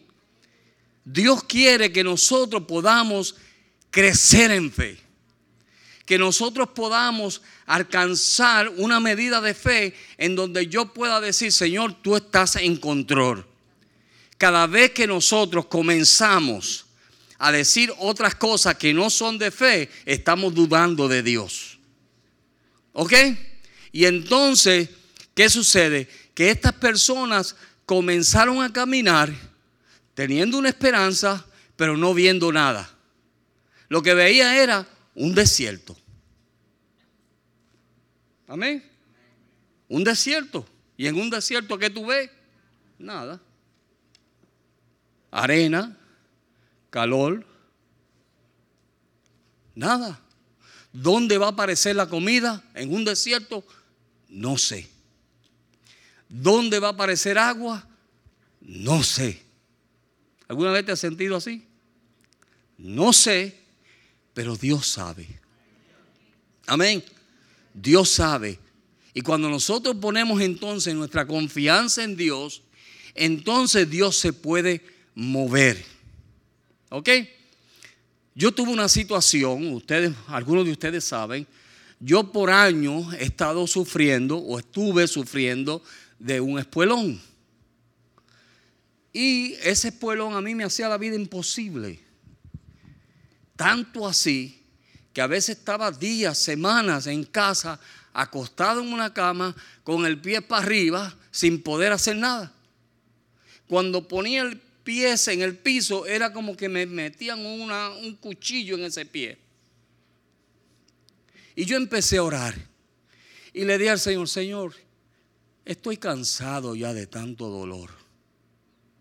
Dios 1.05 1.45
quiere 1.45 1.93
que 1.93 2.03
nosotros 2.03 2.65
podamos 2.67 3.37
crecer 3.91 4.51
en 4.51 4.73
fe. 4.73 4.99
Que 6.05 6.19
nosotros 6.19 6.69
podamos 6.75 7.43
alcanzar 7.65 8.69
una 8.69 9.01
medida 9.01 9.41
de 9.41 9.55
fe 9.55 9.95
en 10.19 10.37
donde 10.37 10.67
yo 10.67 10.93
pueda 10.93 11.21
decir, 11.21 11.53
Señor, 11.53 11.95
tú 12.03 12.17
estás 12.17 12.57
en 12.57 12.77
control. 12.77 13.47
Cada 14.39 14.67
vez 14.67 14.91
que 14.91 15.07
nosotros 15.07 15.67
comenzamos 15.67 16.87
a 17.39 17.53
decir 17.53 17.93
otras 17.99 18.35
cosas 18.35 18.77
que 18.77 18.95
no 18.95 19.11
son 19.11 19.39
de 19.39 19.51
fe, 19.51 19.91
estamos 20.05 20.55
dudando 20.55 21.09
de 21.09 21.23
Dios. 21.23 21.79
¿Ok? 22.93 23.13
Y 23.93 24.05
entonces, 24.07 24.89
¿qué 25.35 25.49
sucede? 25.49 26.09
Que 26.35 26.51
estas 26.51 26.73
personas 26.75 27.57
comenzaron 27.87 28.61
a 28.63 28.73
caminar 28.73 29.33
teniendo 30.15 30.59
una 30.59 30.69
esperanza, 30.69 31.47
pero 31.77 31.97
no 31.97 32.13
viendo 32.13 32.53
nada. 32.53 32.91
Lo 33.89 34.03
que 34.03 34.15
veía 34.15 34.61
era 34.63 34.87
un 35.15 35.35
desierto. 35.35 35.97
Amén. 38.49 38.85
Un 39.89 40.05
desierto. 40.05 40.67
Y 40.97 41.07
en 41.07 41.17
un 41.21 41.31
desierto, 41.31 41.79
¿qué 41.79 41.89
tú 41.91 42.07
ves? 42.07 42.31
Nada. 42.99 43.41
Arena, 45.31 45.97
calor, 46.91 47.45
nada. 49.75 50.19
¿Dónde 50.93 51.37
va 51.37 51.47
a 51.47 51.51
aparecer 51.51 51.95
la 51.95 52.09
comida? 52.09 52.65
En 52.75 52.93
un 52.95 53.05
desierto, 53.05 53.65
no 54.29 54.57
sé. 54.57 54.89
¿Dónde 56.29 56.79
va 56.79 56.89
a 56.89 56.93
aparecer 56.93 57.39
agua? 57.39 57.87
No 58.61 59.03
sé. 59.03 59.43
¿Alguna 60.49 60.71
vez 60.71 60.85
te 60.87 60.93
has 60.93 61.01
sentido 61.01 61.37
así? 61.37 61.65
No 62.79 63.13
sé, 63.13 63.57
pero 64.35 64.57
Dios 64.57 64.87
sabe. 64.87 65.27
Amén. 66.67 67.03
Dios 67.73 68.11
sabe. 68.11 68.59
Y 69.15 69.23
cuando 69.23 69.49
nosotros 69.49 69.97
ponemos 69.97 70.41
entonces 70.41 70.95
nuestra 70.95 71.27
confianza 71.27 72.05
en 72.05 72.17
Dios, 72.17 72.63
entonces 73.15 73.89
Dios 73.89 74.17
se 74.19 74.33
puede 74.33 74.85
mover. 75.15 75.83
¿Ok? 76.91 77.09
Yo 78.35 78.53
tuve 78.53 78.71
una 78.71 78.89
situación, 78.89 79.73
ustedes, 79.73 80.13
algunos 80.29 80.67
de 80.67 80.73
ustedes 80.73 81.05
saben, 81.05 81.47
yo 81.99 82.31
por 82.31 82.51
años 82.51 83.15
he 83.15 83.25
estado 83.25 83.67
sufriendo 83.67 84.37
o 84.37 84.59
estuve 84.59 85.09
sufriendo 85.09 85.83
de 86.19 86.41
un 86.41 86.59
espuelón. 86.59 87.21
Y 89.13 89.55
ese 89.63 89.89
espuelón 89.89 90.35
a 90.35 90.41
mí 90.41 90.55
me 90.55 90.65
hacía 90.65 90.89
la 90.89 90.99
vida 90.99 91.17
imposible. 91.17 91.99
Tanto 93.57 94.07
así 94.07 94.63
que 95.13 95.23
a 95.23 95.27
veces 95.27 95.59
estaba 95.59 95.91
días, 95.91 96.37
semanas 96.37 97.07
en 97.07 97.25
casa, 97.25 97.81
acostado 98.13 98.83
en 98.83 98.93
una 98.93 99.15
cama, 99.15 99.57
con 99.83 100.05
el 100.05 100.21
pie 100.21 100.43
para 100.43 100.63
arriba, 100.63 101.17
sin 101.31 101.63
poder 101.63 101.93
hacer 101.93 102.17
nada. 102.17 102.53
Cuando 103.67 104.07
ponía 104.07 104.43
el 104.43 104.61
pie 104.85 105.15
en 105.29 105.43
el 105.43 105.57
piso, 105.57 106.07
era 106.07 106.33
como 106.33 106.57
que 106.57 106.69
me 106.69 106.87
metían 106.87 107.45
un 107.45 108.17
cuchillo 108.17 108.77
en 108.77 108.85
ese 108.85 109.07
pie. 109.07 109.39
Y 111.57 111.65
yo 111.65 111.77
empecé 111.77 112.19
a 112.19 112.23
orar. 112.23 112.55
Y 113.53 113.65
le 113.65 113.79
dije 113.79 113.91
al 113.91 113.99
Señor, 113.99 114.29
Señor, 114.29 114.75
estoy 115.67 115.99
cansado 115.99 116.75
ya 116.75 116.95
de 116.95 117.07
tanto 117.07 117.51
dolor. 117.51 117.91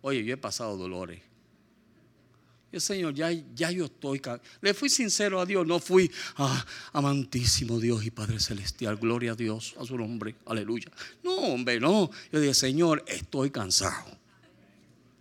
Oye, 0.01 0.25
yo 0.25 0.33
he 0.33 0.37
pasado 0.37 0.75
dolores. 0.75 1.21
Señor, 2.79 3.13
ya, 3.13 3.31
ya 3.31 3.71
yo 3.71 3.85
estoy. 3.85 4.21
Le 4.61 4.73
fui 4.73 4.89
sincero 4.89 5.39
a 5.39 5.45
Dios, 5.45 5.65
no 5.65 5.79
fui 5.79 6.11
ah, 6.37 6.65
amantísimo 6.91 7.79
Dios 7.79 8.05
y 8.05 8.11
Padre 8.11 8.39
Celestial. 8.39 8.97
Gloria 8.97 9.31
a 9.31 9.35
Dios, 9.35 9.75
a 9.79 9.85
su 9.85 9.97
nombre. 9.97 10.35
Aleluya. 10.45 10.91
No, 11.23 11.35
hombre, 11.35 11.79
no. 11.79 12.09
Yo 12.31 12.39
dije, 12.39 12.53
Señor, 12.53 13.03
estoy 13.07 13.49
cansado. 13.49 14.17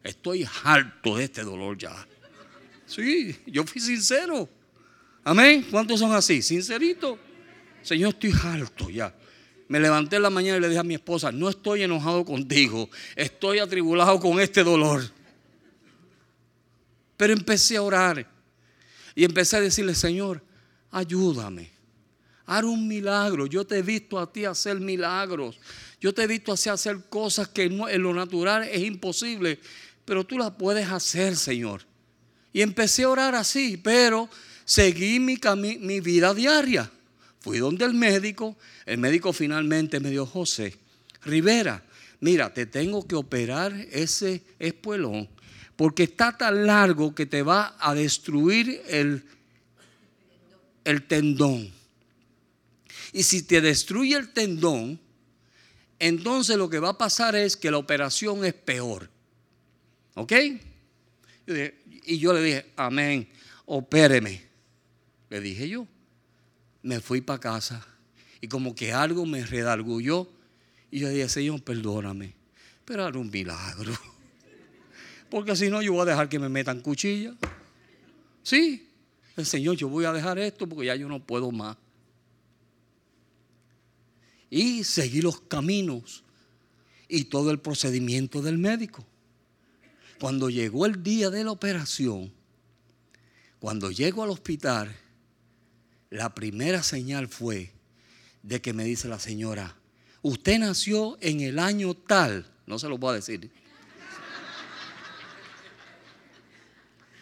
Estoy 0.02 0.46
harto 0.64 1.16
de 1.16 1.24
este 1.24 1.42
dolor 1.42 1.78
ya. 1.78 1.94
Sí, 2.86 3.36
yo 3.46 3.64
fui 3.64 3.80
sincero. 3.80 4.48
Amén. 5.22 5.66
¿Cuántos 5.70 6.00
son 6.00 6.12
así? 6.12 6.42
Sincerito. 6.42 7.18
Señor, 7.82 8.10
estoy 8.14 8.32
harto 8.32 8.90
ya. 8.90 9.14
Me 9.68 9.80
levanté 9.80 10.16
en 10.16 10.22
la 10.22 10.30
mañana 10.30 10.58
y 10.58 10.60
le 10.60 10.68
dije 10.68 10.80
a 10.80 10.84
mi 10.84 10.94
esposa, 10.94 11.32
no 11.32 11.48
estoy 11.48 11.82
enojado 11.82 12.24
contigo, 12.24 12.90
estoy 13.16 13.58
atribulado 13.58 14.20
con 14.20 14.40
este 14.40 14.62
dolor. 14.62 15.02
Pero 17.16 17.32
empecé 17.32 17.76
a 17.76 17.82
orar 17.82 18.30
y 19.14 19.24
empecé 19.24 19.56
a 19.56 19.60
decirle, 19.60 19.94
Señor, 19.94 20.42
ayúdame. 20.90 21.70
Haz 22.46 22.64
un 22.64 22.86
milagro. 22.86 23.46
Yo 23.46 23.66
te 23.66 23.78
he 23.78 23.82
visto 23.82 24.18
a 24.18 24.30
ti 24.30 24.44
hacer 24.44 24.78
milagros. 24.78 25.58
Yo 26.00 26.12
te 26.12 26.24
he 26.24 26.26
visto 26.26 26.52
a 26.52 26.54
hacer 26.54 27.08
cosas 27.08 27.48
que 27.48 27.64
en 27.64 28.02
lo 28.02 28.12
natural 28.12 28.64
es 28.64 28.82
imposible, 28.82 29.58
pero 30.04 30.24
tú 30.24 30.36
las 30.38 30.50
puedes 30.50 30.88
hacer, 30.90 31.36
Señor. 31.36 31.86
Y 32.52 32.60
empecé 32.60 33.04
a 33.04 33.08
orar 33.08 33.34
así, 33.34 33.78
pero 33.78 34.28
seguí 34.64 35.18
mi, 35.18 35.38
mi 35.80 36.00
vida 36.00 36.34
diaria. 36.34 36.90
Fui 37.44 37.58
donde 37.58 37.84
el 37.84 37.92
médico, 37.92 38.56
el 38.86 38.96
médico 38.96 39.30
finalmente 39.34 40.00
me 40.00 40.08
dijo, 40.08 40.24
José, 40.24 40.78
Rivera, 41.26 41.84
mira, 42.20 42.54
te 42.54 42.64
tengo 42.64 43.06
que 43.06 43.16
operar 43.16 43.70
ese 43.92 44.42
espuelón 44.58 45.28
porque 45.76 46.04
está 46.04 46.38
tan 46.38 46.66
largo 46.66 47.14
que 47.14 47.26
te 47.26 47.42
va 47.42 47.76
a 47.78 47.94
destruir 47.94 48.80
el, 48.88 49.26
el 50.84 51.02
tendón. 51.06 51.70
Y 53.12 53.24
si 53.24 53.42
te 53.42 53.60
destruye 53.60 54.16
el 54.16 54.32
tendón, 54.32 54.98
entonces 55.98 56.56
lo 56.56 56.70
que 56.70 56.78
va 56.78 56.88
a 56.88 56.98
pasar 56.98 57.36
es 57.36 57.58
que 57.58 57.70
la 57.70 57.76
operación 57.76 58.42
es 58.46 58.54
peor. 58.54 59.10
¿Ok? 60.14 60.32
Y 62.06 62.16
yo 62.16 62.32
le 62.32 62.42
dije, 62.42 62.72
amén, 62.76 63.28
opéreme. 63.66 64.40
Le 65.28 65.40
dije 65.42 65.68
yo. 65.68 65.86
Me 66.84 67.00
fui 67.00 67.20
para 67.20 67.40
casa 67.40 67.84
y 68.40 68.46
como 68.46 68.74
que 68.74 68.92
algo 68.92 69.26
me 69.26 69.44
redargulló. 69.44 70.30
Y 70.90 71.00
yo 71.00 71.08
dije, 71.08 71.28
Señor, 71.28 71.62
perdóname, 71.62 72.34
pero 72.84 73.08
era 73.08 73.18
un 73.18 73.30
milagro. 73.30 73.92
Porque 75.30 75.56
si 75.56 75.70
no, 75.70 75.82
yo 75.82 75.94
voy 75.94 76.02
a 76.02 76.10
dejar 76.10 76.28
que 76.28 76.38
me 76.38 76.48
metan 76.48 76.80
cuchilla. 76.80 77.34
Sí, 78.42 78.86
el 79.36 79.46
Señor, 79.46 79.76
yo 79.76 79.88
voy 79.88 80.04
a 80.04 80.12
dejar 80.12 80.38
esto 80.38 80.68
porque 80.68 80.86
ya 80.86 80.94
yo 80.94 81.08
no 81.08 81.18
puedo 81.24 81.50
más. 81.50 81.76
Y 84.50 84.84
seguí 84.84 85.22
los 85.22 85.40
caminos 85.40 86.22
y 87.08 87.24
todo 87.24 87.50
el 87.50 87.58
procedimiento 87.58 88.42
del 88.42 88.58
médico. 88.58 89.04
Cuando 90.20 90.50
llegó 90.50 90.86
el 90.86 91.02
día 91.02 91.30
de 91.30 91.42
la 91.42 91.50
operación, 91.50 92.32
cuando 93.58 93.90
llego 93.90 94.22
al 94.22 94.30
hospital, 94.30 94.94
la 96.14 96.34
primera 96.34 96.82
señal 96.84 97.28
fue 97.28 97.72
de 98.42 98.62
que 98.62 98.72
me 98.72 98.84
dice 98.84 99.08
la 99.08 99.18
señora, 99.18 99.76
usted 100.22 100.60
nació 100.60 101.18
en 101.20 101.40
el 101.40 101.58
año 101.58 101.94
tal, 101.94 102.46
no 102.66 102.78
se 102.78 102.88
lo 102.88 102.98
voy 102.98 103.10
a 103.10 103.14
decir, 103.14 103.50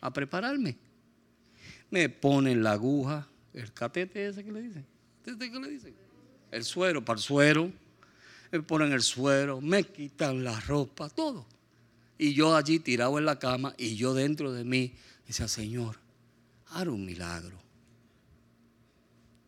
a 0.02 0.12
prepararme. 0.12 0.76
Me 1.90 2.10
ponen 2.10 2.64
la 2.64 2.74
aguja, 2.74 3.28
el 3.54 3.72
catete 3.72 4.28
ese 4.28 4.44
que 4.44 4.52
le 4.52 4.62
dicen. 4.62 4.86
¿Este 5.26 5.52
qué 5.52 5.60
le 5.60 5.70
dicen? 5.70 5.94
El 6.52 6.64
suero, 6.64 7.04
para 7.04 7.18
el 7.18 7.24
suero. 7.24 7.72
Me 8.52 8.62
ponen 8.62 8.92
el 8.92 9.02
suero, 9.02 9.62
me 9.62 9.84
quitan 9.84 10.44
la 10.44 10.60
ropa, 10.60 11.10
todo. 11.10 11.46
Y 12.18 12.34
yo 12.34 12.56
allí 12.56 12.80
tirado 12.80 13.18
en 13.18 13.26
la 13.26 13.40
cama 13.40 13.74
y 13.78 13.96
yo 13.96 14.14
dentro 14.14 14.52
de 14.52 14.64
mí 14.64 14.94
decía, 15.26 15.48
Señor, 15.48 15.98
haz 16.68 16.88
un 16.88 17.06
milagro. 17.06 17.58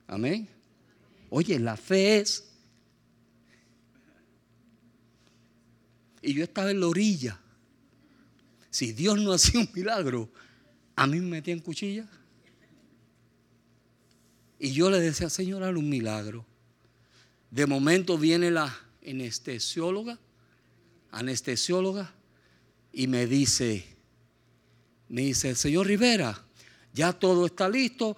Amén. 0.07 0.47
Oye, 1.29 1.59
la 1.59 1.75
fe 1.75 2.19
es 2.19 2.53
y 6.23 6.33
yo 6.33 6.43
estaba 6.43 6.71
en 6.71 6.79
la 6.79 6.87
orilla. 6.87 7.39
Si 8.69 8.93
Dios 8.93 9.19
no 9.19 9.33
hacía 9.33 9.59
un 9.59 9.69
milagro, 9.73 10.29
a 10.95 11.05
mí 11.05 11.19
me 11.19 11.27
metía 11.27 11.53
en 11.53 11.59
cuchilla. 11.59 12.07
Y 14.57 14.71
yo 14.71 14.89
le 14.89 14.99
decía, 14.99 15.29
Señor, 15.29 15.63
haz 15.63 15.75
un 15.75 15.89
milagro. 15.89 16.45
De 17.51 17.67
momento 17.67 18.17
viene 18.17 18.49
la 18.49 18.73
anestesióloga, 19.05 20.19
anestesióloga, 21.11 22.13
y 22.91 23.07
me 23.07 23.25
dice, 23.25 23.85
me 25.09 25.21
dice, 25.21 25.55
señor 25.55 25.87
Rivera, 25.87 26.43
ya 26.93 27.11
todo 27.11 27.47
está 27.47 27.67
listo. 27.67 28.15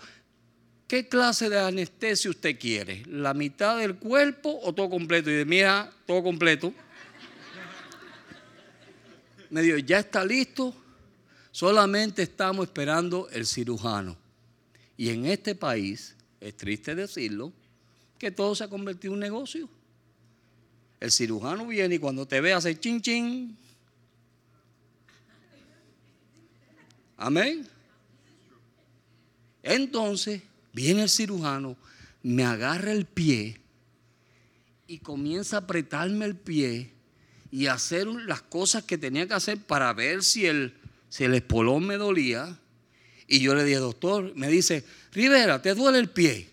¿Qué 0.88 1.08
clase 1.08 1.50
de 1.50 1.60
anestesia 1.60 2.30
usted 2.30 2.60
quiere? 2.60 3.04
¿La 3.08 3.34
mitad 3.34 3.80
del 3.80 3.96
cuerpo 3.96 4.60
o 4.62 4.74
todo 4.74 4.90
completo? 4.90 5.32
Y 5.32 5.34
de 5.34 5.46
mira, 5.46 5.92
todo 6.06 6.22
completo. 6.22 6.74
Me 9.50 9.62
dijo, 9.62 9.78
ya 9.78 10.00
está 10.00 10.26
listo, 10.26 10.76
solamente 11.52 12.24
estamos 12.24 12.68
esperando 12.68 13.30
el 13.30 13.46
cirujano. 13.46 14.18
Y 14.98 15.10
en 15.10 15.26
este 15.26 15.56
país, 15.56 16.16
es 16.40 16.56
triste 16.58 16.94
decirlo, 16.94 17.54
que 18.18 18.32
todo 18.32 18.56
se 18.56 18.66
ha 18.66 18.68
convertido 18.68 19.14
en 19.14 19.16
un 19.16 19.20
negocio. 19.22 19.70
El 21.00 21.12
cirujano 21.12 21.68
viene 21.68 21.96
y 21.96 22.00
cuando 22.00 22.28
te 22.28 22.42
ve 22.42 22.54
hace 22.54 22.80
chin 22.80 23.02
chin, 23.02 23.58
Amén. 27.18 27.68
Entonces 29.64 30.42
viene 30.74 31.04
el 31.04 31.10
cirujano, 31.10 31.78
me 32.22 32.44
agarra 32.44 32.92
el 32.92 33.06
pie 33.06 33.60
y 34.88 35.00
comienza 35.00 35.58
a 35.58 35.60
apretarme 35.62 36.26
el 36.26 36.36
pie 36.36 36.92
y 37.52 37.68
hacer 37.68 38.06
las 38.08 38.42
cosas 38.42 38.84
que 38.84 38.98
tenía 38.98 39.28
que 39.28 39.34
hacer 39.34 39.60
para 39.60 39.92
ver 39.94 40.24
si 40.24 40.46
el, 40.46 40.76
si 41.10 41.24
el 41.24 41.34
espolón 41.34 41.88
me 41.88 41.98
dolía. 41.98 42.60
Y 43.28 43.40
yo 43.40 43.56
le 43.56 43.64
dije, 43.64 43.78
doctor, 43.78 44.34
me 44.36 44.50
dice, 44.50 44.84
Rivera, 45.12 45.62
¿te 45.62 45.74
duele 45.74 46.00
el 46.00 46.10
pie? 46.10 46.50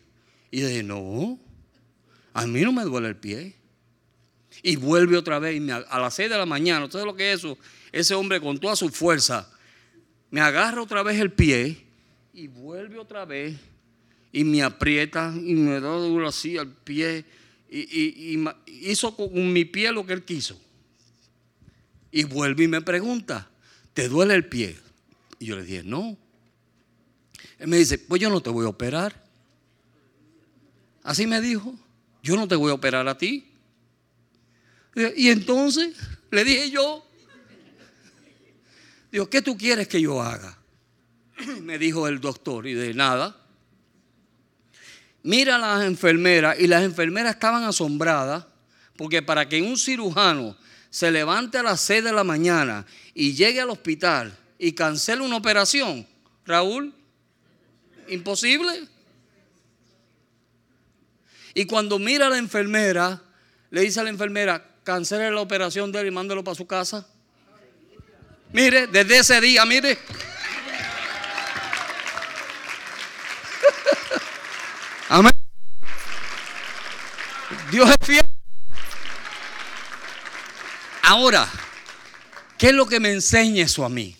Y 0.51 0.61
yo 0.61 0.69
dije, 0.69 0.83
no, 0.83 1.39
a 2.33 2.47
mí 2.47 2.63
no 2.63 2.73
me 2.73 2.85
duele 2.85 3.09
el 3.09 3.17
pie. 3.17 3.57
Y 4.63 4.77
vuelve 4.77 5.17
otra 5.17 5.39
vez, 5.39 5.61
a 5.89 5.99
las 5.99 6.15
6 6.15 6.31
de 6.31 6.39
la 6.39 6.47
mañana, 6.47 6.89
¿sabes 6.91 7.07
lo 7.07 7.17
que 7.17 7.33
es 7.33 7.39
eso? 7.39 7.59
Ese 7.91 8.15
hombre 8.15 8.41
con 8.41 8.59
toda 8.59 8.77
su 8.77 8.89
fuerza 8.89 9.51
me 10.31 10.41
agarra 10.41 10.81
otra 10.81 11.03
vez 11.03 11.21
el 11.21 11.33
pie 11.33 11.85
y 12.33 12.47
vuelve 12.47 12.99
otra 12.99 13.25
vez 13.25 13.57
y 14.33 14.45
me 14.45 14.63
aprieta 14.63 15.33
y 15.37 15.55
me 15.55 15.81
da 15.81 15.91
duro 15.91 16.27
así 16.27 16.57
al 16.57 16.69
pie 16.69 17.25
y, 17.69 18.45
hizo 18.67 19.17
con 19.17 19.53
mi 19.53 19.65
pie 19.65 19.93
lo 19.93 20.07
que 20.07 20.13
él 20.13 20.25
quiso. 20.25 20.61
Y 22.11 22.25
vuelve 22.25 22.65
y 22.65 22.69
me 22.69 22.83
pregunta, 22.83 23.49
¿te 23.95 24.09
duele 24.09 24.35
el 24.35 24.47
pie? 24.47 24.77
Y 25.39 25.47
yo 25.47 25.57
le 25.57 25.65
dije, 25.65 25.83
no. 25.83 26.17
Él 27.59 27.69
me 27.69 27.79
dice, 27.79 27.99
pues 27.99 28.21
yo 28.21 28.29
no 28.29 28.41
te 28.41 28.51
voy 28.51 28.67
a 28.67 28.69
operar. 28.69 29.25
Así 31.03 31.27
me 31.27 31.41
dijo, 31.41 31.75
yo 32.23 32.37
no 32.37 32.47
te 32.47 32.55
voy 32.55 32.71
a 32.71 32.75
operar 32.75 33.09
a 33.09 33.17
ti. 33.17 33.52
Y 34.95 35.31
entonces 35.31 35.97
le 36.31 36.45
dije 36.45 36.71
yo, 36.71 37.07
Digo, 39.13 39.29
¿qué 39.29 39.43
tú 39.43 39.59
quieres 39.59 39.87
que 39.89 40.01
yo 40.01 40.23
haga? 40.23 40.59
Me 41.61 41.79
dijo 41.79 42.09
el 42.09 42.19
doctor, 42.19 42.67
y 42.67 42.73
de 42.73 42.95
nada. 42.95 43.37
Mira 45.23 45.57
a 45.57 45.59
las 45.59 45.85
enfermeras, 45.85 46.59
y 46.59 46.67
las 46.67 46.83
enfermeras 46.83 47.35
estaban 47.35 47.63
asombradas, 47.65 48.47
porque 48.97 49.21
para 49.21 49.47
que 49.49 49.61
un 49.61 49.77
cirujano 49.77 50.57
se 50.89 51.11
levante 51.11 51.59
a 51.59 51.63
las 51.63 51.83
6 51.83 52.05
de 52.05 52.13
la 52.13 52.25
mañana 52.25 52.87
y 53.15 53.35
llegue 53.35 53.61
al 53.61 53.71
hospital 53.71 54.37
y 54.59 54.73
cancele 54.73 55.23
una 55.23 55.37
operación, 55.37 56.07
Raúl, 56.47 56.95
imposible. 58.09 58.89
Y 61.55 61.67
cuando 61.67 61.99
mira 61.99 62.29
a 62.29 62.31
la 62.31 62.39
enfermera, 62.39 63.23
le 63.71 63.83
dice 63.83 64.01
a 64.01 64.05
la 64.05 64.11
enfermera, 64.11 64.72
cancele 64.85 65.31
la 65.31 65.41
operación 65.41 65.93
de 65.93 66.01
él 66.01 66.09
y 66.09 66.11
mándelo 66.11 66.45
para 66.45 66.55
su 66.55 66.67
casa. 66.67 67.07
Mire, 68.53 68.87
desde 68.87 69.19
ese 69.19 69.41
día, 69.41 69.65
mire. 69.65 69.99
Amén. 75.09 75.33
Dios 77.71 77.89
es 77.89 77.97
fiel. 78.07 78.27
Ahora, 81.03 81.49
¿qué 82.59 82.69
es 82.69 82.75
lo 82.75 82.87
que 82.87 83.01
me 83.01 83.13
enseña 83.13 83.65
eso 83.65 83.85
a 83.85 83.89
mí? 83.89 84.17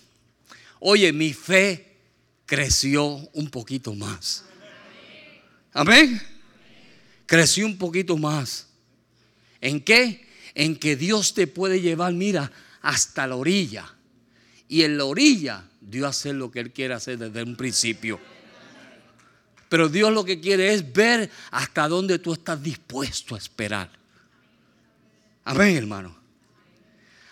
Oye, 0.79 1.13
mi 1.13 1.33
fe 1.33 1.97
creció 2.45 3.05
un 3.05 3.49
poquito 3.49 3.93
más. 3.93 4.43
Amén. 5.73 6.21
Creció 7.25 7.65
un 7.65 7.77
poquito 7.77 8.17
más. 8.17 8.67
¿En 9.61 9.81
qué? 9.81 10.27
En 10.55 10.75
que 10.75 10.95
Dios 10.95 11.33
te 11.33 11.47
puede 11.47 11.81
llevar, 11.81 12.13
mira, 12.13 12.51
hasta 12.81 13.27
la 13.27 13.35
orilla 13.35 13.93
y 14.73 14.81
en 14.81 14.97
la 14.97 15.05
orilla 15.05 15.63
Dios 15.79 16.09
hace 16.09 16.33
lo 16.33 16.49
que 16.49 16.59
Él 16.59 16.71
quiere 16.71 16.95
hacer 16.95 17.19
desde 17.19 17.43
un 17.43 17.55
principio. 17.55 18.19
Pero 19.69 19.87
Dios 19.87 20.11
lo 20.11 20.25
que 20.25 20.39
quiere 20.39 20.73
es 20.73 20.93
ver 20.93 21.29
hasta 21.51 21.87
dónde 21.87 22.17
tú 22.17 22.33
estás 22.33 22.61
dispuesto 22.61 23.35
a 23.35 23.37
esperar. 23.37 23.91
Amén, 25.45 25.77
hermano. 25.77 26.15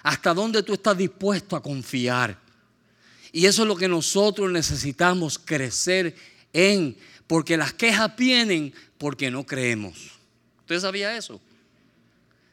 Hasta 0.03 0.33
dónde 0.35 0.63
tú 0.63 0.73
estás 0.73 0.97
dispuesto 0.97 1.55
a 1.55 1.63
confiar. 1.63 2.37
Y 3.31 3.45
eso 3.45 3.63
es 3.63 3.67
lo 3.67 3.75
que 3.75 3.87
nosotros 3.87 4.51
necesitamos 4.51 5.39
crecer 5.39 6.15
en. 6.53 6.95
Porque 7.25 7.57
las 7.57 7.73
quejas 7.73 8.15
vienen 8.15 8.73
porque 8.97 9.31
no 9.31 9.45
creemos. 9.45 10.11
¿Usted 10.59 10.79
sabía 10.79 11.17
eso? 11.17 11.41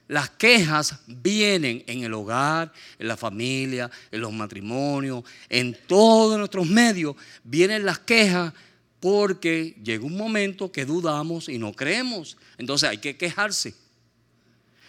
Las 0.08 0.30
quejas 0.30 1.00
vienen 1.06 1.84
en 1.86 2.02
el 2.02 2.14
hogar, 2.14 2.72
en 2.98 3.08
la 3.08 3.16
familia, 3.18 3.90
en 4.10 4.22
los 4.22 4.32
matrimonios, 4.32 5.22
en 5.50 5.76
todos 5.86 6.38
nuestros 6.38 6.66
medios. 6.66 7.14
Vienen 7.44 7.84
las 7.84 7.98
quejas 7.98 8.54
porque 9.00 9.76
llega 9.84 10.04
un 10.04 10.16
momento 10.16 10.72
que 10.72 10.86
dudamos 10.86 11.50
y 11.50 11.58
no 11.58 11.74
creemos. 11.74 12.38
Entonces 12.56 12.88
hay 12.88 12.98
que 12.98 13.18
quejarse. 13.18 13.74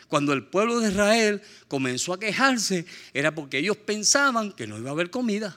Cuando 0.08 0.32
el 0.32 0.48
pueblo 0.48 0.80
de 0.80 0.90
Israel 0.90 1.42
comenzó 1.68 2.14
a 2.14 2.20
quejarse, 2.20 2.86
era 3.14 3.36
porque 3.36 3.60
ellos 3.60 3.76
pensaban 3.76 4.54
que 4.54 4.68
no 4.68 4.78
iba 4.78 4.90
a 4.90 4.94
haber 4.94 5.10
comida. 5.12 5.56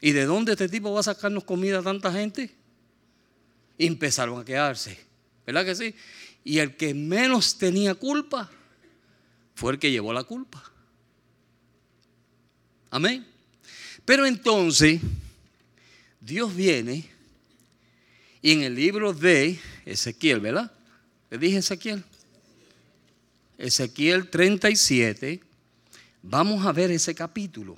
¿Y 0.00 0.12
de 0.12 0.26
dónde 0.26 0.52
este 0.52 0.68
tipo 0.68 0.92
va 0.92 1.00
a 1.00 1.02
sacarnos 1.02 1.42
comida 1.42 1.80
a 1.80 1.82
tanta 1.82 2.12
gente? 2.12 2.54
Empezaron 3.78 4.40
a 4.40 4.44
quejarse. 4.44 4.96
¿Verdad 5.44 5.64
que 5.64 5.74
sí? 5.74 5.94
Y 6.44 6.58
el 6.58 6.76
que 6.76 6.92
menos 6.92 7.56
tenía 7.56 7.94
culpa 7.94 8.50
fue 9.54 9.72
el 9.72 9.78
que 9.78 9.90
llevó 9.90 10.12
la 10.12 10.24
culpa. 10.24 10.62
Amén. 12.90 13.26
Pero 14.04 14.26
entonces, 14.26 15.00
Dios 16.20 16.54
viene 16.54 17.08
y 18.44 18.52
en 18.52 18.62
el 18.62 18.74
libro 18.74 19.14
de 19.14 19.58
Ezequiel, 19.86 20.40
¿verdad? 20.40 20.70
Le 21.30 21.38
dije 21.38 21.56
Ezequiel. 21.56 22.04
Ezequiel 23.56 24.28
37, 24.28 25.40
vamos 26.22 26.66
a 26.66 26.72
ver 26.72 26.90
ese 26.90 27.14
capítulo. 27.14 27.74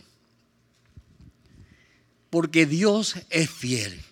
Porque 2.30 2.66
Dios 2.66 3.14
es 3.30 3.48
fiel. 3.48 4.02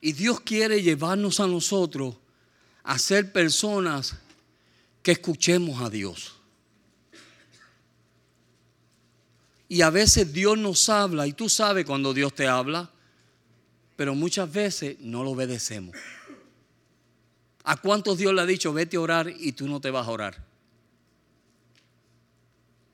Y 0.00 0.12
Dios 0.12 0.40
quiere 0.40 0.82
llevarnos 0.82 1.40
a 1.40 1.46
nosotros 1.46 2.16
a 2.84 2.98
ser 2.98 3.32
personas 3.32 4.16
que 5.02 5.12
escuchemos 5.12 5.82
a 5.82 5.90
Dios. 5.90 6.34
Y 9.68 9.82
a 9.82 9.90
veces 9.90 10.32
Dios 10.32 10.56
nos 10.56 10.88
habla, 10.88 11.26
y 11.26 11.32
tú 11.32 11.48
sabes 11.48 11.84
cuando 11.84 12.14
Dios 12.14 12.34
te 12.34 12.46
habla, 12.46 12.90
pero 13.96 14.14
muchas 14.14 14.50
veces 14.50 14.96
no 15.00 15.22
lo 15.24 15.32
obedecemos. 15.32 15.94
¿A 17.64 17.76
cuántos 17.76 18.16
Dios 18.16 18.32
le 18.32 18.40
ha 18.40 18.46
dicho, 18.46 18.72
vete 18.72 18.96
a 18.96 19.00
orar 19.00 19.28
y 19.28 19.52
tú 19.52 19.68
no 19.68 19.80
te 19.80 19.90
vas 19.90 20.06
a 20.06 20.10
orar? 20.10 20.42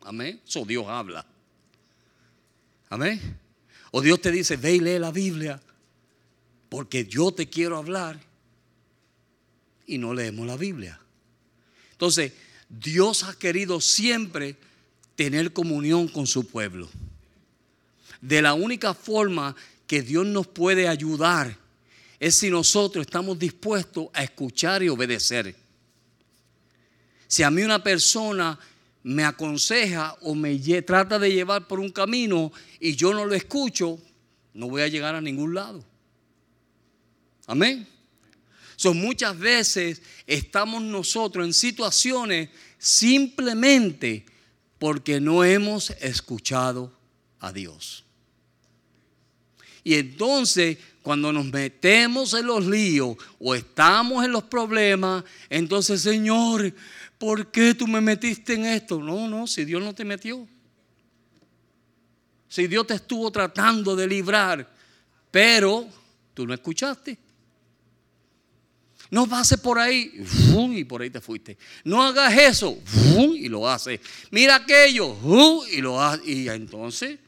Amén. 0.02 0.40
Eso 0.44 0.64
Dios 0.64 0.86
habla. 0.88 1.24
Amén. 2.90 3.38
O 3.92 4.00
Dios 4.00 4.20
te 4.20 4.32
dice, 4.32 4.56
ve 4.56 4.74
y 4.74 4.80
lee 4.80 4.98
la 4.98 5.12
Biblia 5.12 5.60
porque 6.74 7.06
yo 7.06 7.30
te 7.30 7.48
quiero 7.48 7.76
hablar 7.76 8.18
y 9.86 9.96
no 9.96 10.12
leemos 10.12 10.44
la 10.44 10.56
Biblia. 10.56 10.98
Entonces, 11.92 12.32
Dios 12.68 13.22
ha 13.22 13.38
querido 13.38 13.80
siempre 13.80 14.56
tener 15.14 15.52
comunión 15.52 16.08
con 16.08 16.26
su 16.26 16.48
pueblo. 16.48 16.88
De 18.20 18.42
la 18.42 18.54
única 18.54 18.92
forma 18.92 19.54
que 19.86 20.02
Dios 20.02 20.26
nos 20.26 20.48
puede 20.48 20.88
ayudar 20.88 21.56
es 22.18 22.34
si 22.34 22.50
nosotros 22.50 23.06
estamos 23.06 23.38
dispuestos 23.38 24.08
a 24.12 24.24
escuchar 24.24 24.82
y 24.82 24.88
obedecer. 24.88 25.54
Si 27.28 27.44
a 27.44 27.52
mí 27.52 27.62
una 27.62 27.84
persona 27.84 28.58
me 29.04 29.22
aconseja 29.22 30.16
o 30.22 30.34
me 30.34 30.58
trata 30.82 31.20
de 31.20 31.32
llevar 31.32 31.68
por 31.68 31.78
un 31.78 31.92
camino 31.92 32.50
y 32.80 32.96
yo 32.96 33.14
no 33.14 33.26
lo 33.26 33.34
escucho, 33.36 33.96
no 34.54 34.68
voy 34.68 34.82
a 34.82 34.88
llegar 34.88 35.14
a 35.14 35.20
ningún 35.20 35.54
lado. 35.54 35.93
Amén. 37.46 37.86
Son 38.76 38.96
muchas 38.96 39.38
veces 39.38 40.02
estamos 40.26 40.82
nosotros 40.82 41.46
en 41.46 41.54
situaciones 41.54 42.48
simplemente 42.78 44.26
porque 44.78 45.20
no 45.20 45.44
hemos 45.44 45.90
escuchado 45.90 46.92
a 47.40 47.52
Dios. 47.52 48.04
Y 49.82 49.94
entonces, 49.94 50.78
cuando 51.02 51.32
nos 51.32 51.44
metemos 51.46 52.32
en 52.32 52.46
los 52.46 52.66
líos 52.66 53.16
o 53.38 53.54
estamos 53.54 54.24
en 54.24 54.32
los 54.32 54.44
problemas, 54.44 55.24
entonces, 55.50 56.00
Señor, 56.00 56.74
¿por 57.18 57.50
qué 57.50 57.74
tú 57.74 57.86
me 57.86 58.00
metiste 58.00 58.54
en 58.54 58.64
esto? 58.64 58.98
No, 58.98 59.28
no, 59.28 59.46
si 59.46 59.64
Dios 59.64 59.82
no 59.82 59.94
te 59.94 60.04
metió. 60.04 60.48
Si 62.48 62.66
Dios 62.66 62.86
te 62.86 62.94
estuvo 62.94 63.30
tratando 63.30 63.94
de 63.94 64.06
librar, 64.06 64.72
pero 65.30 65.86
tú 66.32 66.46
no 66.46 66.54
escuchaste. 66.54 67.23
No 69.14 69.28
pases 69.28 69.60
por 69.60 69.78
ahí 69.78 70.12
y 70.72 70.82
por 70.82 71.00
ahí 71.00 71.08
te 71.08 71.20
fuiste. 71.20 71.56
No 71.84 72.02
hagas 72.02 72.36
eso 72.36 72.76
y 73.16 73.48
lo 73.48 73.68
haces. 73.68 74.00
Mira 74.32 74.56
aquello 74.56 75.16
y 75.70 75.80
lo 75.80 76.02
haces. 76.02 76.26
Y 76.26 76.48
entonces, 76.48 77.20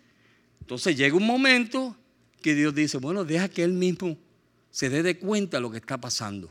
entonces 0.60 0.96
llega 0.96 1.14
un 1.14 1.24
momento 1.24 1.96
que 2.42 2.56
Dios 2.56 2.74
dice, 2.74 2.98
bueno, 2.98 3.24
deja 3.24 3.48
que 3.48 3.62
Él 3.62 3.72
mismo 3.72 4.18
se 4.68 4.90
dé 4.90 5.04
de 5.04 5.16
cuenta 5.16 5.58
de 5.58 5.60
lo 5.60 5.70
que 5.70 5.76
está 5.76 5.96
pasando. 5.96 6.50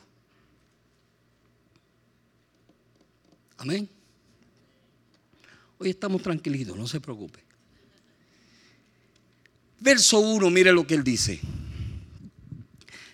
Amén. 3.58 3.90
Hoy 5.80 5.90
estamos 5.90 6.22
tranquilitos, 6.22 6.78
no 6.78 6.88
se 6.88 7.02
preocupe. 7.02 7.44
Verso 9.82 10.18
1, 10.18 10.50
mire 10.50 10.72
lo 10.72 10.88
que 10.88 10.94
él 10.94 11.04
dice. 11.04 11.42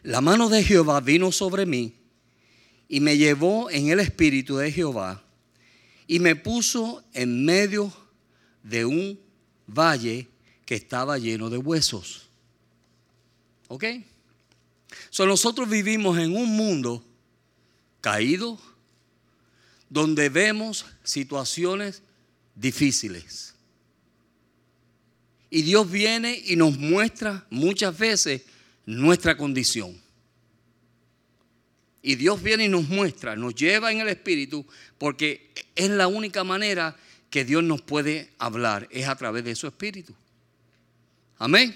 La 0.03 0.21
mano 0.21 0.49
de 0.49 0.63
Jehová 0.63 1.01
vino 1.01 1.31
sobre 1.31 1.65
mí 1.65 1.95
y 2.91 2.99
me 2.99 3.17
llevó 3.17 3.71
en 3.71 3.87
el 3.87 4.01
espíritu 4.01 4.57
de 4.57 4.69
Jehová 4.69 5.23
y 6.07 6.19
me 6.19 6.35
puso 6.35 7.01
en 7.13 7.45
medio 7.45 7.89
de 8.63 8.83
un 8.83 9.17
valle 9.65 10.27
que 10.65 10.75
estaba 10.75 11.17
lleno 11.17 11.49
de 11.49 11.57
huesos. 11.57 12.27
¿Ok? 13.69 13.85
So, 15.09 15.25
nosotros 15.25 15.69
vivimos 15.69 16.17
en 16.19 16.35
un 16.35 16.53
mundo 16.53 17.01
caído 18.01 18.59
donde 19.89 20.27
vemos 20.27 20.85
situaciones 21.01 22.03
difíciles. 22.55 23.53
Y 25.49 25.61
Dios 25.61 25.89
viene 25.89 26.43
y 26.45 26.57
nos 26.57 26.77
muestra 26.77 27.45
muchas 27.49 27.97
veces 27.97 28.41
nuestra 28.85 29.37
condición. 29.37 30.00
Y 32.01 32.15
Dios 32.15 32.41
viene 32.41 32.65
y 32.65 32.69
nos 32.69 32.87
muestra, 32.89 33.35
nos 33.35 33.53
lleva 33.53 33.91
en 33.91 33.99
el 33.99 34.07
Espíritu, 34.09 34.65
porque 34.97 35.51
es 35.75 35.89
la 35.89 36.07
única 36.07 36.43
manera 36.43 36.95
que 37.29 37.45
Dios 37.45 37.63
nos 37.63 37.81
puede 37.81 38.31
hablar, 38.39 38.87
es 38.91 39.07
a 39.07 39.15
través 39.15 39.43
de 39.43 39.55
su 39.55 39.67
Espíritu. 39.67 40.13
Amén. 41.37 41.75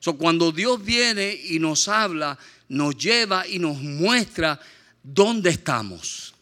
So, 0.00 0.16
cuando 0.16 0.52
Dios 0.52 0.82
viene 0.84 1.34
y 1.34 1.58
nos 1.58 1.88
habla, 1.88 2.38
nos 2.68 2.96
lleva 2.96 3.46
y 3.46 3.58
nos 3.58 3.80
muestra 3.80 4.60
dónde 5.02 5.50
estamos. 5.50 6.34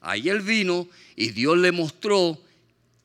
Ahí 0.00 0.28
él 0.28 0.40
vino 0.40 0.88
y 1.16 1.30
Dios 1.30 1.56
le 1.58 1.72
mostró 1.72 2.40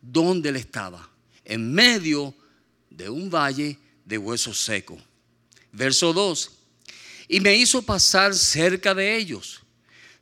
dónde 0.01 0.49
él 0.49 0.55
estaba. 0.55 1.09
En 1.45 1.73
medio 1.73 2.33
de 2.89 3.09
un 3.09 3.29
valle 3.29 3.77
de 4.03 4.17
huesos 4.17 4.57
secos. 4.57 5.01
Verso 5.71 6.13
2. 6.13 6.56
Y 7.27 7.39
me 7.39 7.55
hizo 7.55 7.81
pasar 7.81 8.33
cerca 8.35 8.93
de 8.93 9.17
ellos 9.17 9.61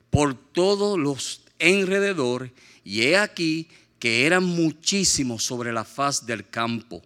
por 0.10 0.34
todos 0.34 0.98
los 0.98 1.42
enrededor, 1.60 2.52
y 2.84 3.04
he 3.04 3.18
aquí 3.18 3.68
que 4.00 4.26
eran 4.26 4.44
muchísimos 4.44 5.44
sobre 5.44 5.72
la 5.72 5.84
faz 5.84 6.26
del 6.26 6.50
campo. 6.50 7.02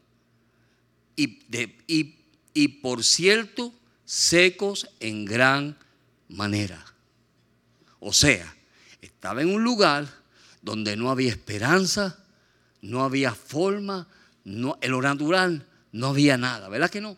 Y, 1.15 1.39
y, 1.87 2.15
y 2.53 2.67
por 2.67 3.03
cierto, 3.03 3.73
secos 4.05 4.89
en 4.99 5.25
gran 5.25 5.77
manera. 6.27 6.83
O 7.99 8.13
sea, 8.13 8.55
estaba 9.01 9.41
en 9.41 9.53
un 9.53 9.63
lugar 9.63 10.07
donde 10.61 10.95
no 10.95 11.09
había 11.09 11.29
esperanza, 11.29 12.23
no 12.81 13.03
había 13.03 13.33
forma, 13.33 14.07
no, 14.43 14.77
en 14.81 14.91
lo 14.91 15.01
natural 15.01 15.65
no 15.91 16.07
había 16.07 16.37
nada, 16.37 16.69
¿verdad 16.69 16.89
que 16.89 17.01
no? 17.01 17.17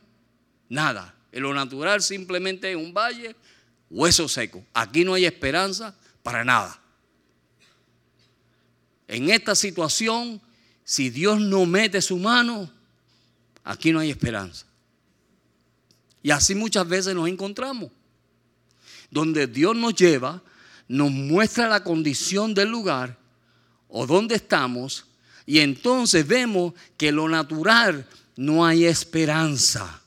Nada. 0.70 1.16
En 1.32 1.44
lo 1.44 1.54
natural 1.54 2.02
simplemente 2.02 2.76
un 2.76 2.94
valle, 2.94 3.36
hueso 3.90 4.28
seco. 4.28 4.66
Aquí 4.74 5.06
no 5.06 5.14
hay 5.14 5.26
esperanza 5.26 5.96
para 6.24 6.44
nada. 6.44 6.80
En 9.08 9.30
esta 9.30 9.56
situación, 9.56 10.42
si 10.84 11.10
Dios 11.10 11.40
no 11.40 11.66
mete 11.66 12.02
su 12.02 12.18
mano, 12.18 12.72
aquí 13.64 13.92
no 13.92 14.00
hay 14.00 14.10
esperanza. 14.10 14.66
Y 16.24 16.32
así 16.32 16.56
muchas 16.56 16.88
veces 16.88 17.16
nos 17.16 17.28
encontramos. 17.28 17.92
Donde 19.10 19.48
Dios 19.48 19.76
nos 19.76 19.96
lleva, 19.96 20.42
nos 20.88 21.12
muestra 21.12 21.68
la 21.68 21.84
condición 21.84 22.54
del 22.54 22.70
lugar 22.70 23.18
o 23.90 24.06
donde 24.08 24.36
estamos, 24.36 25.06
y 25.46 25.60
entonces 25.60 26.26
vemos 26.26 26.74
que 26.98 27.12
lo 27.12 27.28
natural 27.28 28.08
no 28.38 28.66
hay 28.66 28.86
esperanza. 28.86 30.01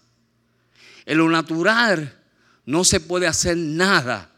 En 1.06 1.18
lo 1.18 1.28
natural 1.28 2.20
no 2.66 2.84
se 2.84 3.00
puede 3.00 3.26
hacer 3.26 3.56
nada. 3.56 4.30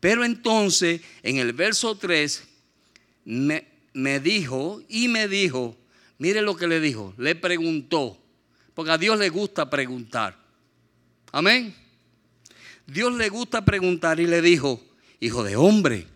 Pero 0.00 0.24
entonces 0.24 1.00
en 1.22 1.38
el 1.38 1.52
verso 1.52 1.96
3 1.96 2.44
me, 3.24 3.66
me, 3.92 4.20
dijo 4.20 4.82
y 4.88 5.08
me 5.08 5.28
dijo, 5.28 5.76
mire 6.18 6.42
lo 6.42 6.56
que 6.56 6.68
le 6.68 6.80
dijo, 6.80 7.14
le 7.18 7.34
preguntó, 7.34 8.18
porque 8.74 8.92
a 8.92 8.98
Dios 8.98 9.18
le 9.18 9.28
gusta 9.28 9.68
preguntar. 9.68 10.38
Amén. 11.32 11.74
Dios 12.86 13.12
le 13.14 13.28
gusta 13.28 13.64
preguntar 13.64 14.20
y 14.20 14.26
le 14.26 14.40
dijo, 14.40 14.80
hijo 15.20 15.42
de 15.42 15.56
hombre, 15.56 16.06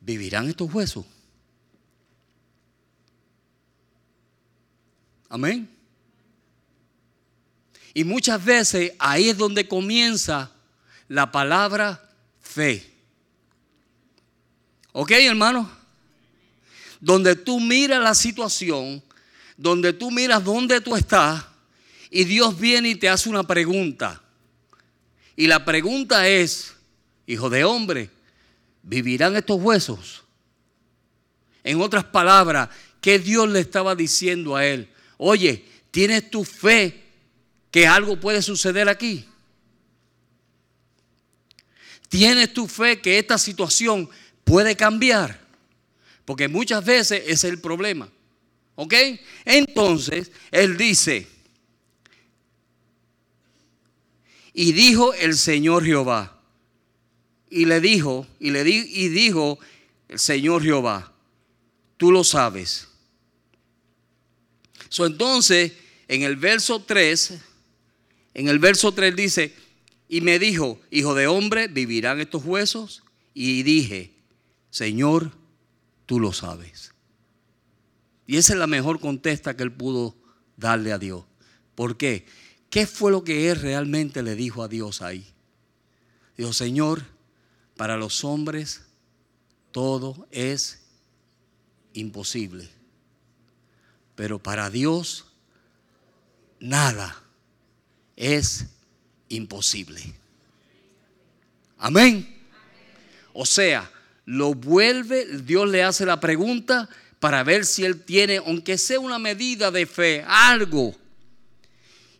¿vivirán 0.00 0.48
estos 0.48 0.72
huesos? 0.72 1.04
Amén. 5.28 5.73
Y 7.94 8.02
muchas 8.02 8.44
veces 8.44 8.92
ahí 8.98 9.28
es 9.28 9.38
donde 9.38 9.68
comienza 9.68 10.50
la 11.08 11.30
palabra 11.30 12.10
fe. 12.42 12.92
¿Ok, 14.92 15.12
hermano? 15.12 15.70
Donde 17.00 17.36
tú 17.36 17.60
miras 17.60 18.02
la 18.02 18.14
situación, 18.14 19.02
donde 19.56 19.92
tú 19.92 20.10
miras 20.10 20.42
dónde 20.42 20.80
tú 20.80 20.96
estás 20.96 21.44
y 22.10 22.24
Dios 22.24 22.58
viene 22.58 22.90
y 22.90 22.94
te 22.96 23.08
hace 23.08 23.28
una 23.28 23.44
pregunta. 23.44 24.20
Y 25.36 25.46
la 25.46 25.64
pregunta 25.64 26.28
es, 26.28 26.74
hijo 27.26 27.48
de 27.48 27.64
hombre, 27.64 28.10
¿vivirán 28.82 29.36
estos 29.36 29.60
huesos? 29.60 30.24
En 31.62 31.80
otras 31.80 32.04
palabras, 32.04 32.68
¿qué 33.00 33.18
Dios 33.18 33.48
le 33.48 33.60
estaba 33.60 33.94
diciendo 33.94 34.56
a 34.56 34.66
él? 34.66 34.88
Oye, 35.16 35.64
¿tienes 35.90 36.30
tu 36.30 36.44
fe 36.44 37.03
que 37.74 37.88
algo 37.88 38.20
puede 38.20 38.40
suceder 38.40 38.88
aquí? 38.88 39.24
¿Tienes 42.08 42.54
tu 42.54 42.68
fe 42.68 43.00
que 43.00 43.18
esta 43.18 43.36
situación 43.36 44.08
puede 44.44 44.76
cambiar? 44.76 45.44
Porque 46.24 46.46
muchas 46.46 46.84
veces 46.84 47.24
es 47.26 47.42
el 47.42 47.60
problema. 47.60 48.08
¿Ok? 48.76 48.94
Entonces, 49.44 50.30
él 50.52 50.76
dice, 50.76 51.26
y 54.52 54.70
dijo 54.70 55.12
el 55.14 55.36
Señor 55.36 55.84
Jehová, 55.84 56.40
y 57.50 57.64
le 57.64 57.80
dijo, 57.80 58.24
y 58.38 58.52
le 58.52 58.62
di, 58.62 58.86
y 58.88 59.08
dijo 59.08 59.58
el 60.06 60.20
Señor 60.20 60.62
Jehová, 60.62 61.12
tú 61.96 62.12
lo 62.12 62.22
sabes 62.22 62.86
entonces, 65.04 65.72
en 66.06 66.22
el 66.22 66.36
verso 66.36 66.80
3, 66.80 67.34
en 68.34 68.48
el 68.48 68.58
verso 68.58 68.92
3 68.92 69.14
dice, 69.14 69.54
y 70.08 70.20
me 70.20 70.38
dijo, 70.38 70.80
hijo 70.90 71.14
de 71.14 71.26
hombre, 71.28 71.68
¿vivirán 71.68 72.20
estos 72.20 72.44
huesos? 72.44 73.02
Y 73.32 73.62
dije, 73.62 74.12
Señor, 74.70 75.32
tú 76.06 76.20
lo 76.20 76.32
sabes. 76.32 76.92
Y 78.26 78.36
esa 78.36 78.52
es 78.54 78.58
la 78.58 78.66
mejor 78.66 79.00
contesta 79.00 79.56
que 79.56 79.62
él 79.62 79.72
pudo 79.72 80.16
darle 80.56 80.92
a 80.92 80.98
Dios. 80.98 81.24
¿Por 81.74 81.96
qué? 81.96 82.26
¿Qué 82.70 82.86
fue 82.86 83.12
lo 83.12 83.22
que 83.22 83.50
él 83.50 83.60
realmente 83.60 84.22
le 84.22 84.34
dijo 84.34 84.62
a 84.62 84.68
Dios 84.68 85.00
ahí? 85.00 85.26
Dijo, 86.36 86.52
Señor, 86.52 87.02
para 87.76 87.96
los 87.96 88.24
hombres 88.24 88.82
todo 89.70 90.26
es 90.30 90.82
imposible. 91.92 92.68
Pero 94.16 94.42
para 94.42 94.70
Dios 94.70 95.26
nada 96.60 97.23
es 98.16 98.66
imposible. 99.28 100.00
Amén. 101.78 102.26
O 103.32 103.44
sea, 103.44 103.90
lo 104.26 104.54
vuelve, 104.54 105.26
Dios 105.42 105.68
le 105.68 105.82
hace 105.82 106.06
la 106.06 106.20
pregunta 106.20 106.88
para 107.20 107.42
ver 107.42 107.64
si 107.64 107.84
Él 107.84 108.02
tiene, 108.02 108.36
aunque 108.36 108.78
sea 108.78 109.00
una 109.00 109.18
medida 109.18 109.70
de 109.70 109.86
fe, 109.86 110.24
algo. 110.26 110.94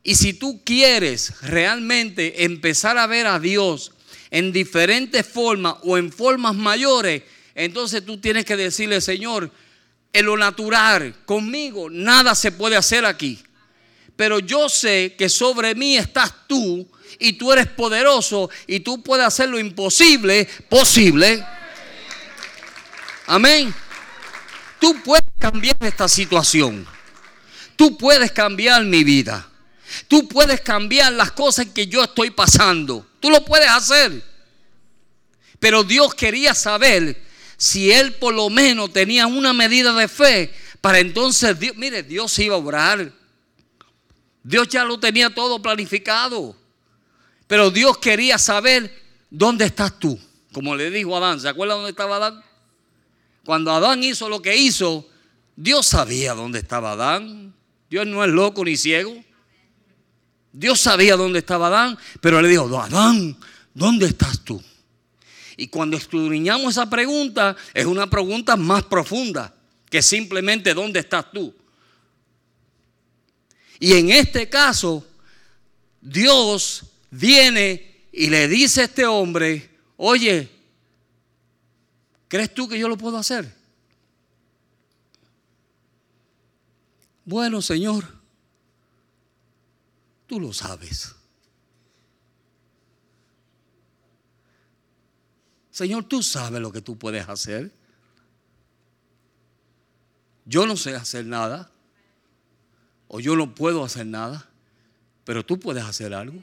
Y 0.03 0.17
si 0.17 0.35
tú 0.35 0.63
quieres 0.65 1.41
realmente 1.41 2.45
empezar 2.45 2.99
a 2.99 3.07
ver 3.07 3.27
a 3.27 3.39
Dios 3.39 3.93
en 4.31 4.53
diferentes 4.53 5.27
formas 5.27 5.77
o 5.83 5.97
en 5.97 6.11
formas 6.11 6.55
mayores, 6.55 7.23
entonces 7.55 8.05
tú 8.05 8.19
tienes 8.19 8.45
que 8.45 8.57
decirle, 8.57 9.01
Señor, 9.01 9.51
en 10.13 10.27
lo 10.27 10.37
natural, 10.37 11.15
conmigo 11.25 11.91
nada 11.91 12.35
se 12.35 12.51
puede 12.51 12.77
hacer 12.77 13.05
aquí. 13.05 13.44
Pero 14.17 14.39
yo 14.39 14.69
sé 14.69 15.15
que 15.19 15.29
sobre 15.29 15.75
mí 15.75 15.97
estás 15.97 16.33
tú 16.47 16.89
y 17.19 17.35
tú 17.35 17.53
eres 17.53 17.67
poderoso 17.67 18.51
y 18.67 18.81
tú 18.81 19.03
puedes 19.03 19.27
hacer 19.27 19.49
lo 19.49 19.59
imposible 19.59 20.49
posible. 20.69 21.45
Amén. 23.27 23.75
Tú 24.81 25.01
puedes 25.03 25.25
cambiar 25.39 25.77
esta 25.81 26.09
situación. 26.09 26.87
Tú 27.77 27.97
puedes 27.97 28.31
cambiar 28.33 28.85
mi 28.85 29.03
vida. 29.03 29.49
Tú 30.09 30.29
puedes 30.29 30.61
cambiar 30.61 31.13
las 31.13 31.33
cosas 31.33 31.67
que 31.75 31.87
yo 31.87 32.05
estoy 32.05 32.31
pasando. 32.31 33.07
Tú 33.21 33.31
lo 33.31 33.45
puedes 33.45 33.69
hacer. 33.69 34.23
Pero 35.59 35.83
Dios 35.83 36.15
quería 36.15 36.55
saber 36.55 37.21
si 37.57 37.91
él 37.91 38.15
por 38.15 38.35
lo 38.35 38.51
menos 38.51 38.93
tenía 38.93 39.27
una 39.27 39.53
medida 39.53 39.93
de 39.95 40.09
fe 40.09 40.53
para 40.81 40.99
entonces, 40.99 41.59
Dios, 41.59 41.77
mire, 41.77 42.03
Dios 42.03 42.39
iba 42.41 42.57
a 42.57 42.59
obrar. 42.59 43.11
Dios 44.45 44.69
ya 44.69 44.85
lo 44.85 45.01
tenía 45.01 45.35
todo 45.35 45.61
planificado. 45.61 46.55
Pero 47.49 47.71
Dios 47.71 47.99
quería 47.99 48.39
saber 48.39 49.03
dónde 49.31 49.65
estás 49.65 49.99
tú. 49.99 50.19
Como 50.53 50.77
le 50.77 50.91
dijo 50.91 51.17
Adán, 51.17 51.41
¿se 51.41 51.49
acuerda 51.49 51.75
dónde 51.75 51.91
estaba 51.91 52.17
Adán? 52.17 52.45
Cuando 53.45 53.73
Adán 53.73 54.05
hizo 54.05 54.29
lo 54.29 54.41
que 54.41 54.57
hizo, 54.57 55.09
Dios 55.57 55.87
sabía 55.87 56.35
dónde 56.35 56.61
estaba 56.61 56.93
Adán. 56.93 57.55
Dios 57.91 58.07
no 58.07 58.23
es 58.23 58.31
loco 58.31 58.65
ni 58.65 58.77
ciego. 58.77 59.13
Dios 60.53 60.79
sabía 60.79 61.17
dónde 61.17 61.41
estaba 61.41 61.67
Adán, 61.67 61.99
pero 62.21 62.41
le 62.41 62.49
dijo, 62.49 62.81
Adán, 62.81 63.37
¿dónde 63.73 64.07
estás 64.07 64.41
tú? 64.45 64.63
Y 65.57 65.69
cuando 65.69 65.97
escudriñamos 65.97 66.73
esa 66.73 66.89
pregunta, 66.89 67.57
es 67.73 67.87
una 67.87 68.09
pregunta 68.09 68.57
más 68.57 68.85
profunda 68.85 69.55
que 69.91 70.03
simplemente 70.03 70.75
¿dónde 70.75 71.01
estás 71.01 71.31
tú? 71.33 71.55
Y 73.79 73.95
en 73.95 74.11
este 74.11 74.49
caso, 74.49 75.07
Dios 76.01 76.85
viene 77.11 78.09
y 78.13 78.29
le 78.29 78.49
dice 78.49 78.83
a 78.83 78.85
este 78.85 79.07
hombre, 79.07 79.71
oye, 79.97 80.51
¿crees 82.29 82.53
tú 82.55 82.69
que 82.69 82.79
yo 82.79 82.89
lo 82.89 82.97
puedo 82.97 83.17
hacer? 83.17 83.53
Bueno, 87.25 87.63
Señor, 87.63 88.05
tú 90.27 90.39
lo 90.39 90.53
sabes. 90.53 91.15
Señor, 95.71 96.05
tú 96.05 96.23
sabes 96.23 96.61
lo 96.61 96.71
que 96.71 96.81
tú 96.81 96.97
puedes 96.97 97.29
hacer. 97.29 97.73
Yo 100.45 100.67
no 100.67 100.77
sé 100.77 100.95
hacer 100.95 101.27
nada. 101.27 101.74
O 103.09 103.21
yo 103.21 103.37
no 103.37 103.55
puedo 103.55 103.85
hacer 103.85 104.07
nada. 104.07 104.49
Pero 105.25 105.45
tú 105.45 105.59
puedes 105.59 105.85
hacer 105.85 106.15
algo. 106.15 106.43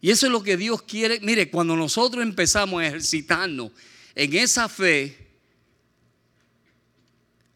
Y 0.00 0.10
eso 0.10 0.26
es 0.26 0.32
lo 0.32 0.42
que 0.42 0.56
Dios 0.56 0.82
quiere. 0.82 1.20
Mire, 1.20 1.50
cuando 1.50 1.76
nosotros 1.76 2.22
empezamos 2.22 2.82
a 2.82 2.86
ejercitarnos 2.86 3.70
en 4.14 4.34
esa 4.34 4.68
fe, 4.68 5.16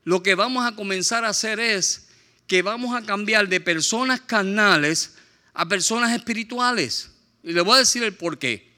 lo 0.04 0.22
que 0.22 0.36
vamos 0.36 0.64
a 0.64 0.76
comenzar 0.76 1.24
a 1.24 1.30
hacer 1.30 1.58
es 1.58 2.06
que 2.46 2.62
vamos 2.62 2.94
a 2.94 3.04
cambiar 3.04 3.48
de 3.48 3.60
personas 3.60 4.20
carnales 4.20 5.16
a 5.52 5.66
personas 5.66 6.14
espirituales. 6.14 7.10
Y 7.42 7.52
le 7.52 7.62
voy 7.62 7.76
a 7.76 7.78
decir 7.80 8.02
el 8.04 8.14
por 8.14 8.38
qué. 8.38 8.76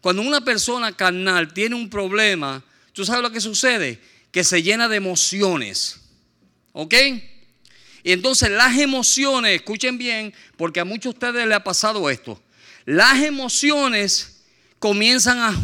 Cuando 0.00 0.22
una 0.22 0.42
persona 0.42 0.96
carnal 0.96 1.52
tiene 1.52 1.74
un 1.74 1.90
problema, 1.90 2.64
¿tú 2.92 3.04
sabes 3.04 3.22
lo 3.22 3.30
que 3.30 3.40
sucede? 3.40 4.00
Que 4.30 4.44
se 4.44 4.62
llena 4.62 4.88
de 4.88 4.96
emociones. 4.96 6.00
¿Ok? 6.72 6.94
Y 8.02 8.12
entonces 8.12 8.50
las 8.50 8.78
emociones, 8.78 9.56
escuchen 9.56 9.98
bien, 9.98 10.34
porque 10.56 10.80
a 10.80 10.84
muchos 10.84 11.14
de 11.14 11.26
ustedes 11.26 11.46
les 11.46 11.56
ha 11.56 11.64
pasado 11.64 12.08
esto. 12.10 12.40
Las 12.84 13.22
emociones 13.22 14.42
comienzan 14.78 15.38
a 15.38 15.54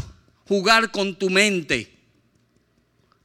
jugar 0.46 0.90
con 0.90 1.14
tu 1.14 1.30
mente. 1.30 1.92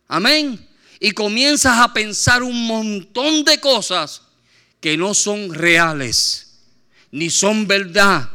Amén. 0.07 0.67
Y 0.99 1.11
comienzas 1.11 1.77
a 1.79 1.93
pensar 1.93 2.43
un 2.43 2.67
montón 2.67 3.43
de 3.43 3.59
cosas 3.59 4.21
que 4.79 4.97
no 4.97 5.13
son 5.13 5.53
reales, 5.53 6.59
ni 7.11 7.29
son 7.29 7.67
verdad 7.67 8.29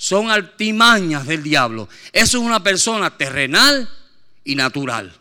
son 0.00 0.30
artimañas 0.30 1.26
del 1.26 1.42
diablo. 1.42 1.86
Eso 2.10 2.38
es 2.38 2.42
una 2.42 2.62
persona 2.62 3.18
terrenal 3.18 3.86
y 4.42 4.54
natural. 4.54 5.12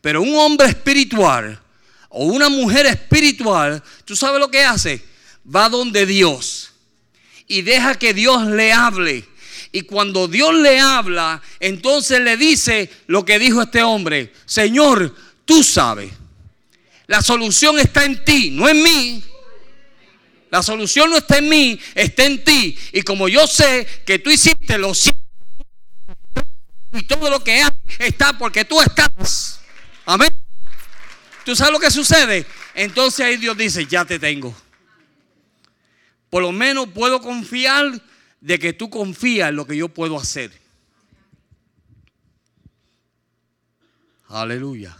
Pero 0.00 0.20
un 0.20 0.34
hombre 0.34 0.66
espiritual 0.66 1.61
o 2.12 2.26
una 2.26 2.48
mujer 2.48 2.86
espiritual, 2.86 3.82
¿tú 4.04 4.14
sabes 4.14 4.38
lo 4.38 4.50
que 4.50 4.62
hace? 4.62 5.02
Va 5.44 5.68
donde 5.68 6.06
Dios 6.06 6.72
y 7.48 7.62
deja 7.62 7.94
que 7.96 8.14
Dios 8.14 8.46
le 8.46 8.72
hable. 8.72 9.24
Y 9.72 9.82
cuando 9.82 10.28
Dios 10.28 10.54
le 10.54 10.78
habla, 10.78 11.40
entonces 11.58 12.20
le 12.20 12.36
dice 12.36 12.90
lo 13.06 13.24
que 13.24 13.38
dijo 13.38 13.62
este 13.62 13.82
hombre, 13.82 14.32
Señor, 14.44 15.14
tú 15.44 15.64
sabes, 15.64 16.12
la 17.06 17.22
solución 17.22 17.78
está 17.78 18.04
en 18.04 18.24
ti, 18.24 18.50
no 18.50 18.68
en 18.68 18.82
mí. 18.82 19.24
La 20.50 20.62
solución 20.62 21.08
no 21.08 21.16
está 21.16 21.38
en 21.38 21.48
mí, 21.48 21.80
está 21.94 22.24
en 22.24 22.44
ti. 22.44 22.76
Y 22.92 23.02
como 23.02 23.28
yo 23.28 23.46
sé 23.46 23.86
que 24.04 24.18
tú 24.18 24.30
hiciste 24.30 24.76
lo 24.76 24.92
y 26.92 27.02
todo 27.04 27.30
lo 27.30 27.42
que 27.42 27.62
hay 27.62 27.70
está 27.98 28.36
porque 28.36 28.66
tú 28.66 28.78
estás. 28.80 29.60
Amén. 30.04 30.41
¿Tú 31.44 31.56
sabes 31.56 31.72
lo 31.72 31.80
que 31.80 31.90
sucede? 31.90 32.46
Entonces 32.74 33.26
ahí 33.26 33.36
Dios 33.36 33.56
dice, 33.56 33.86
ya 33.86 34.04
te 34.04 34.18
tengo. 34.18 34.54
Por 36.30 36.42
lo 36.42 36.52
menos 36.52 36.88
puedo 36.88 37.20
confiar 37.20 38.00
de 38.40 38.58
que 38.58 38.72
tú 38.72 38.88
confías 38.88 39.50
en 39.50 39.56
lo 39.56 39.66
que 39.66 39.76
yo 39.76 39.88
puedo 39.88 40.18
hacer. 40.18 40.52
Aleluya. 44.28 44.96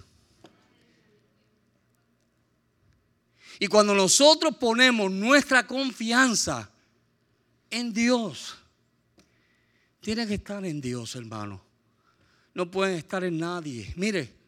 Y 3.58 3.68
cuando 3.68 3.94
nosotros 3.94 4.56
ponemos 4.56 5.10
nuestra 5.10 5.66
confianza 5.66 6.68
en 7.70 7.92
Dios, 7.92 8.56
tiene 10.00 10.26
que 10.26 10.34
estar 10.34 10.64
en 10.64 10.80
Dios, 10.80 11.14
hermano. 11.14 11.62
No 12.54 12.70
pueden 12.70 12.96
estar 12.98 13.24
en 13.24 13.38
nadie. 13.38 13.92
Mire, 13.96 14.41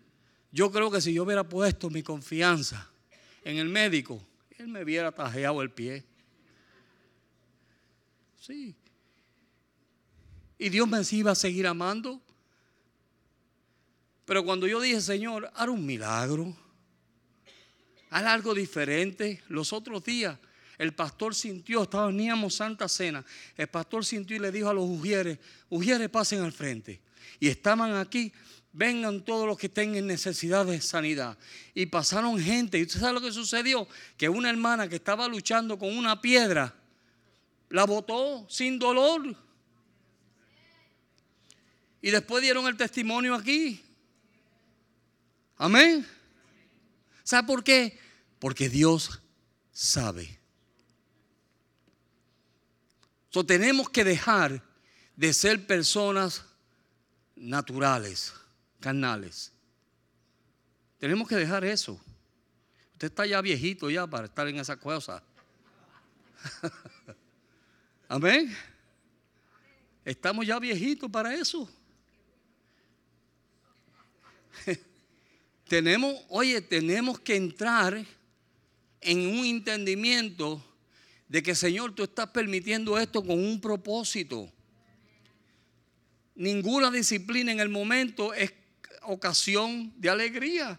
yo 0.54 0.70
creo 0.70 0.90
que 0.90 1.00
si 1.02 1.12
yo 1.12 1.24
hubiera 1.24 1.46
puesto 1.46 1.90
mi 1.90 2.02
confianza 2.02 2.88
en 3.44 3.58
el 3.58 3.68
médico, 3.68 4.22
él 4.56 4.68
me 4.68 4.82
hubiera 4.82 5.12
tajeado 5.12 5.60
el 5.60 5.70
pie. 5.70 6.04
Sí. 8.40 8.74
Y 10.56 10.68
Dios 10.70 10.88
me 10.88 11.02
iba 11.10 11.32
a 11.32 11.34
seguir 11.34 11.66
amando. 11.66 12.22
Pero 14.24 14.44
cuando 14.44 14.66
yo 14.66 14.80
dije, 14.80 15.00
Señor, 15.00 15.50
hará 15.54 15.70
un 15.70 15.84
milagro 15.84 16.56
haz 18.14 18.26
algo 18.26 18.54
diferente. 18.54 19.42
Los 19.48 19.72
otros 19.72 20.04
días 20.04 20.38
el 20.78 20.94
pastor 20.94 21.34
sintió, 21.34 21.86
teníamos 21.86 22.54
Santa 22.54 22.88
Cena, 22.88 23.24
el 23.56 23.68
pastor 23.68 24.04
sintió 24.04 24.36
y 24.36 24.40
le 24.40 24.52
dijo 24.52 24.68
a 24.68 24.74
los 24.74 24.84
ujieres, 24.84 25.38
ujieres 25.68 26.08
pasen 26.08 26.42
al 26.42 26.52
frente. 26.52 27.00
Y 27.40 27.48
estaban 27.48 27.94
aquí, 27.94 28.32
vengan 28.74 29.24
todos 29.24 29.46
los 29.46 29.56
que 29.56 29.68
tengan 29.68 30.06
necesidad 30.06 30.66
de 30.66 30.80
sanidad. 30.80 31.38
Y 31.72 31.86
pasaron 31.86 32.38
gente. 32.38 32.78
¿Y 32.78 32.82
usted 32.82 33.00
sabe 33.00 33.14
lo 33.14 33.20
que 33.20 33.32
sucedió? 33.32 33.88
Que 34.18 34.28
una 34.28 34.50
hermana 34.50 34.88
que 34.88 34.96
estaba 34.96 35.26
luchando 35.28 35.78
con 35.78 35.96
una 35.96 36.20
piedra, 36.20 36.74
la 37.70 37.84
botó 37.84 38.46
sin 38.50 38.78
dolor. 38.78 39.34
Y 42.02 42.10
después 42.10 42.42
dieron 42.42 42.66
el 42.66 42.76
testimonio 42.76 43.34
aquí. 43.34 43.80
Amén. 45.56 46.06
¿Sabe 47.22 47.46
por 47.46 47.64
qué? 47.64 47.98
Porque 48.40 48.68
Dios 48.68 49.22
sabe. 49.72 50.38
So, 53.30 53.46
tenemos 53.46 53.88
que 53.88 54.04
dejar 54.04 54.62
de 55.16 55.32
ser 55.32 55.66
personas 55.66 56.44
naturales, 57.36 58.34
carnales. 58.84 59.50
Tenemos 60.98 61.26
que 61.26 61.36
dejar 61.36 61.64
eso. 61.64 61.98
Usted 62.92 63.06
está 63.06 63.24
ya 63.24 63.40
viejito 63.40 63.88
ya 63.88 64.06
para 64.06 64.26
estar 64.26 64.46
en 64.46 64.56
esa 64.56 64.76
cosa. 64.78 65.22
Amén. 68.08 68.54
Estamos 70.04 70.46
ya 70.46 70.58
viejitos 70.58 71.10
para 71.10 71.34
eso. 71.34 71.66
tenemos, 75.66 76.16
oye, 76.28 76.60
tenemos 76.60 77.18
que 77.18 77.36
entrar 77.36 78.04
en 79.00 79.18
un 79.18 79.46
entendimiento 79.46 80.62
de 81.26 81.42
que, 81.42 81.54
Señor, 81.54 81.94
tú 81.94 82.02
estás 82.02 82.28
permitiendo 82.28 82.98
esto 82.98 83.24
con 83.24 83.42
un 83.42 83.62
propósito. 83.62 84.52
Ninguna 86.34 86.90
disciplina 86.90 87.50
en 87.50 87.60
el 87.60 87.70
momento 87.70 88.34
es 88.34 88.52
ocasión 89.02 89.92
de 89.96 90.10
alegría. 90.10 90.78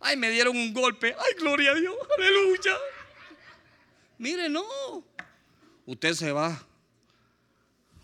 Ay, 0.00 0.16
me 0.16 0.30
dieron 0.30 0.56
un 0.56 0.72
golpe. 0.72 1.14
Ay, 1.18 1.34
gloria 1.38 1.72
a 1.72 1.74
Dios. 1.74 1.94
Aleluya. 2.16 2.76
Mire, 4.18 4.48
no. 4.48 4.64
Usted 5.86 6.14
se 6.14 6.32
va. 6.32 6.66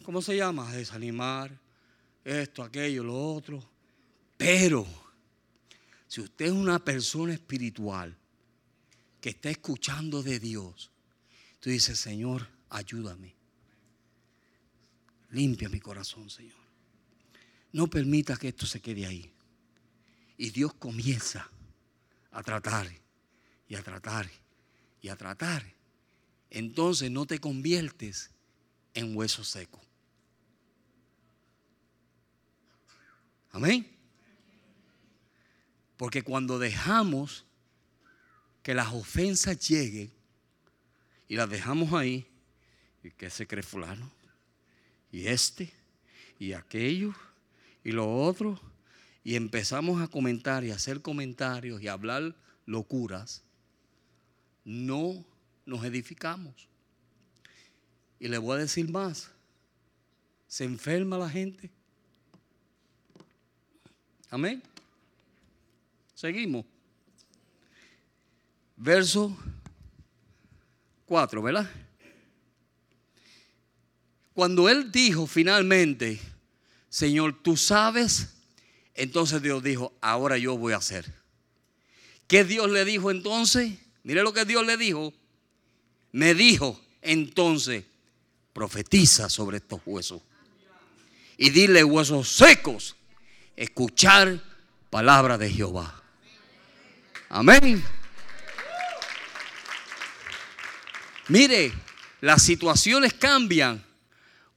¿Cómo 0.04 0.20
se 0.22 0.36
llama? 0.36 0.70
Desanimar. 0.72 1.50
Esto, 2.24 2.62
aquello, 2.62 3.04
lo 3.04 3.34
otro. 3.34 3.62
Pero, 4.36 4.86
si 6.06 6.20
usted 6.20 6.46
es 6.46 6.52
una 6.52 6.78
persona 6.78 7.32
espiritual 7.32 8.16
que 9.20 9.30
está 9.30 9.50
escuchando 9.50 10.22
de 10.22 10.38
Dios, 10.38 10.90
tú 11.60 11.70
dices, 11.70 11.98
Señor, 11.98 12.48
ayúdame. 12.70 13.34
Limpia 15.30 15.68
mi 15.68 15.80
corazón, 15.80 16.28
Señor. 16.28 16.61
No 17.72 17.88
permita 17.88 18.36
que 18.36 18.48
esto 18.48 18.66
se 18.66 18.80
quede 18.80 19.06
ahí. 19.06 19.32
Y 20.36 20.50
Dios 20.50 20.74
comienza 20.74 21.50
a 22.30 22.42
tratar 22.42 22.88
y 23.68 23.74
a 23.74 23.82
tratar 23.82 24.30
y 25.00 25.08
a 25.08 25.16
tratar. 25.16 25.64
Entonces 26.50 27.10
no 27.10 27.26
te 27.26 27.38
conviertes 27.38 28.30
en 28.94 29.16
hueso 29.16 29.42
seco. 29.42 29.80
Amén. 33.50 33.86
Porque 35.96 36.22
cuando 36.22 36.58
dejamos 36.58 37.44
que 38.62 38.74
las 38.74 38.92
ofensas 38.92 39.58
lleguen 39.68 40.12
y 41.28 41.36
las 41.36 41.48
dejamos 41.48 41.92
ahí, 41.92 42.26
¿y 43.02 43.10
qué 43.10 43.30
se 43.30 43.46
cree 43.46 43.62
fulano? 43.62 44.10
Y 45.10 45.26
este, 45.26 45.72
y 46.38 46.52
aquello, 46.52 47.14
y 47.84 47.92
lo 47.92 48.22
otro, 48.22 48.60
y 49.24 49.36
empezamos 49.36 50.00
a 50.00 50.08
comentar 50.08 50.64
y 50.64 50.70
hacer 50.70 51.02
comentarios 51.02 51.82
y 51.82 51.88
hablar 51.88 52.34
locuras, 52.66 53.42
no 54.64 55.24
nos 55.64 55.84
edificamos. 55.84 56.68
Y 58.18 58.28
le 58.28 58.38
voy 58.38 58.56
a 58.56 58.60
decir 58.60 58.88
más, 58.90 59.30
se 60.46 60.64
enferma 60.64 61.18
la 61.18 61.28
gente. 61.28 61.70
Amén. 64.30 64.62
Seguimos. 66.14 66.64
Verso 68.76 69.36
4, 71.06 71.42
¿verdad? 71.42 71.70
Cuando 74.34 74.68
él 74.68 74.90
dijo 74.90 75.26
finalmente, 75.26 76.20
Señor, 76.92 77.42
tú 77.42 77.56
sabes, 77.56 78.34
entonces 78.94 79.40
Dios 79.40 79.62
dijo, 79.62 79.94
ahora 80.02 80.36
yo 80.36 80.58
voy 80.58 80.74
a 80.74 80.76
hacer. 80.76 81.10
¿Qué 82.28 82.44
Dios 82.44 82.70
le 82.70 82.84
dijo 82.84 83.10
entonces? 83.10 83.78
Mire 84.02 84.22
lo 84.22 84.34
que 84.34 84.44
Dios 84.44 84.66
le 84.66 84.76
dijo. 84.76 85.14
Me 86.12 86.34
dijo 86.34 86.78
entonces, 87.00 87.84
profetiza 88.52 89.30
sobre 89.30 89.56
estos 89.56 89.80
huesos. 89.86 90.20
Y 91.38 91.48
dile 91.48 91.82
huesos 91.82 92.28
secos, 92.28 92.94
escuchar 93.56 94.44
palabra 94.90 95.38
de 95.38 95.50
Jehová. 95.50 96.02
Amén. 97.30 97.82
Mire, 101.28 101.72
las 102.20 102.42
situaciones 102.42 103.14
cambian 103.14 103.82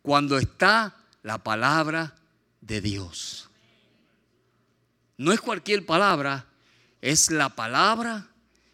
cuando 0.02 0.38
está 0.38 0.98
la 1.24 1.38
palabra 1.38 2.14
de 2.66 2.82
Dios. 2.82 3.50
No 5.18 5.32
es 5.32 5.40
cualquier 5.40 5.86
palabra, 5.86 6.46
es 7.02 7.32
la 7.32 7.50
palabra 7.50 8.28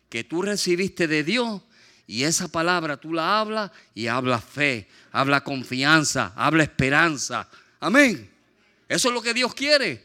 que 0.10 0.24
tú 0.24 0.42
recibiste 0.42 1.08
de 1.08 1.24
Dios 1.24 1.62
y 2.08 2.24
esa 2.24 2.48
palabra 2.48 2.98
tú 2.98 3.14
la 3.14 3.40
hablas 3.40 3.72
y 3.94 4.08
habla 4.08 4.40
fe, 4.40 4.88
habla 5.12 5.44
confianza, 5.44 6.34
habla 6.36 6.64
esperanza. 6.64 7.48
Amén. 7.80 8.30
Eso 8.88 9.10
es 9.10 9.14
lo 9.14 9.22
que 9.22 9.34
Dios 9.34 9.54
quiere. 9.54 10.04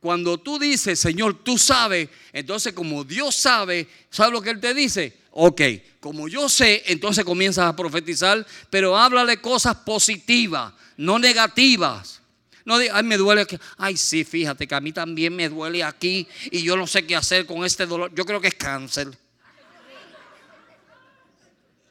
Cuando 0.00 0.38
tú 0.38 0.58
dices, 0.58 1.00
Señor, 1.00 1.42
tú 1.42 1.56
sabes, 1.56 2.08
entonces 2.32 2.74
como 2.74 3.04
Dios 3.04 3.34
sabe, 3.34 3.88
¿sabes 4.10 4.32
lo 4.32 4.42
que 4.42 4.50
Él 4.50 4.60
te 4.60 4.74
dice? 4.74 5.18
Ok, 5.30 5.62
como 6.00 6.28
yo 6.28 6.48
sé, 6.48 6.82
entonces 6.86 7.24
comienzas 7.24 7.66
a 7.66 7.74
profetizar, 7.74 8.46
pero 8.70 8.96
háblale 8.96 9.40
cosas 9.40 9.76
positivas, 9.76 10.72
no 10.96 11.18
negativas. 11.18 12.20
No 12.64 12.78
digas, 12.78 12.96
ay, 12.96 13.02
me 13.02 13.16
duele 13.16 13.42
aquí. 13.42 13.58
Ay, 13.76 13.96
sí, 13.96 14.24
fíjate 14.24 14.66
que 14.66 14.74
a 14.74 14.80
mí 14.80 14.92
también 14.92 15.34
me 15.36 15.48
duele 15.48 15.84
aquí 15.84 16.26
y 16.50 16.62
yo 16.62 16.76
no 16.76 16.86
sé 16.86 17.06
qué 17.06 17.14
hacer 17.14 17.44
con 17.44 17.64
este 17.64 17.84
dolor. 17.86 18.12
Yo 18.14 18.24
creo 18.24 18.40
que 18.40 18.48
es 18.48 18.54
cáncer. 18.54 19.08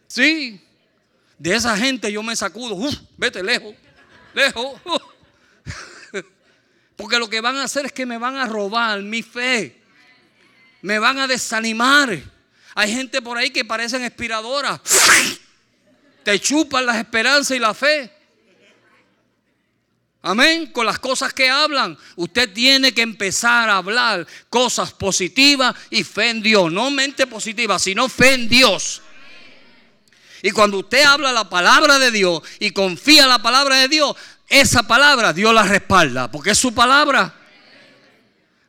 Sí, 0.08 0.62
de 1.38 1.56
esa 1.56 1.78
gente 1.78 2.12
yo 2.12 2.24
me 2.24 2.36
sacudo. 2.36 2.78
vete 3.18 3.44
lejos, 3.44 3.76
lejos. 4.34 4.80
Porque 6.96 7.20
lo 7.20 7.30
que 7.30 7.42
van 7.42 7.58
a 7.58 7.64
hacer 7.64 7.88
es 7.88 7.92
que 7.92 8.06
me 8.06 8.18
van 8.18 8.36
a 8.38 8.46
robar 8.46 9.02
mi 9.02 9.22
fe. 9.22 9.82
Me 10.82 11.00
van 11.00 11.20
a 11.20 11.28
desanimar. 11.28 12.20
Hay 12.76 12.92
gente 12.94 13.22
por 13.22 13.38
ahí 13.38 13.52
que 13.52 13.66
parecen 13.66 14.04
inspiradoras. 14.04 14.82
Te 16.24 16.40
chupan 16.40 16.86
las 16.86 16.98
esperanzas 16.98 17.58
y 17.58 17.60
la 17.60 17.74
fe. 17.74 18.12
Amén. 20.26 20.68
Con 20.68 20.86
las 20.86 21.00
cosas 21.00 21.34
que 21.34 21.50
hablan. 21.50 21.98
Usted 22.16 22.52
tiene 22.54 22.94
que 22.94 23.02
empezar 23.02 23.70
a 23.70 23.78
hablar 23.78 24.26
cosas 24.50 24.94
positivas 24.94 25.76
y 25.90 26.06
fe 26.06 26.30
en 26.30 26.42
Dios. 26.42 26.72
No 26.72 26.90
mente 26.90 27.28
positiva, 27.28 27.78
sino 27.78 28.08
fe 28.08 28.34
en 28.34 28.48
Dios. 28.48 29.02
Y 30.42 30.52
cuando 30.52 30.80
usted 30.80 31.04
habla 31.04 31.34
la 31.34 31.50
palabra 31.50 32.00
de 32.00 32.10
Dios 32.10 32.42
y 32.60 32.72
confía 32.72 33.24
en 33.24 33.30
la 33.30 33.42
palabra 33.42 33.78
de 33.78 33.90
Dios, 33.90 34.16
esa 34.48 34.84
palabra 34.84 35.34
Dios 35.34 35.54
la 35.54 35.64
respalda, 35.64 36.32
porque 36.32 36.52
es 36.52 36.58
su 36.58 36.74
palabra. 36.74 37.34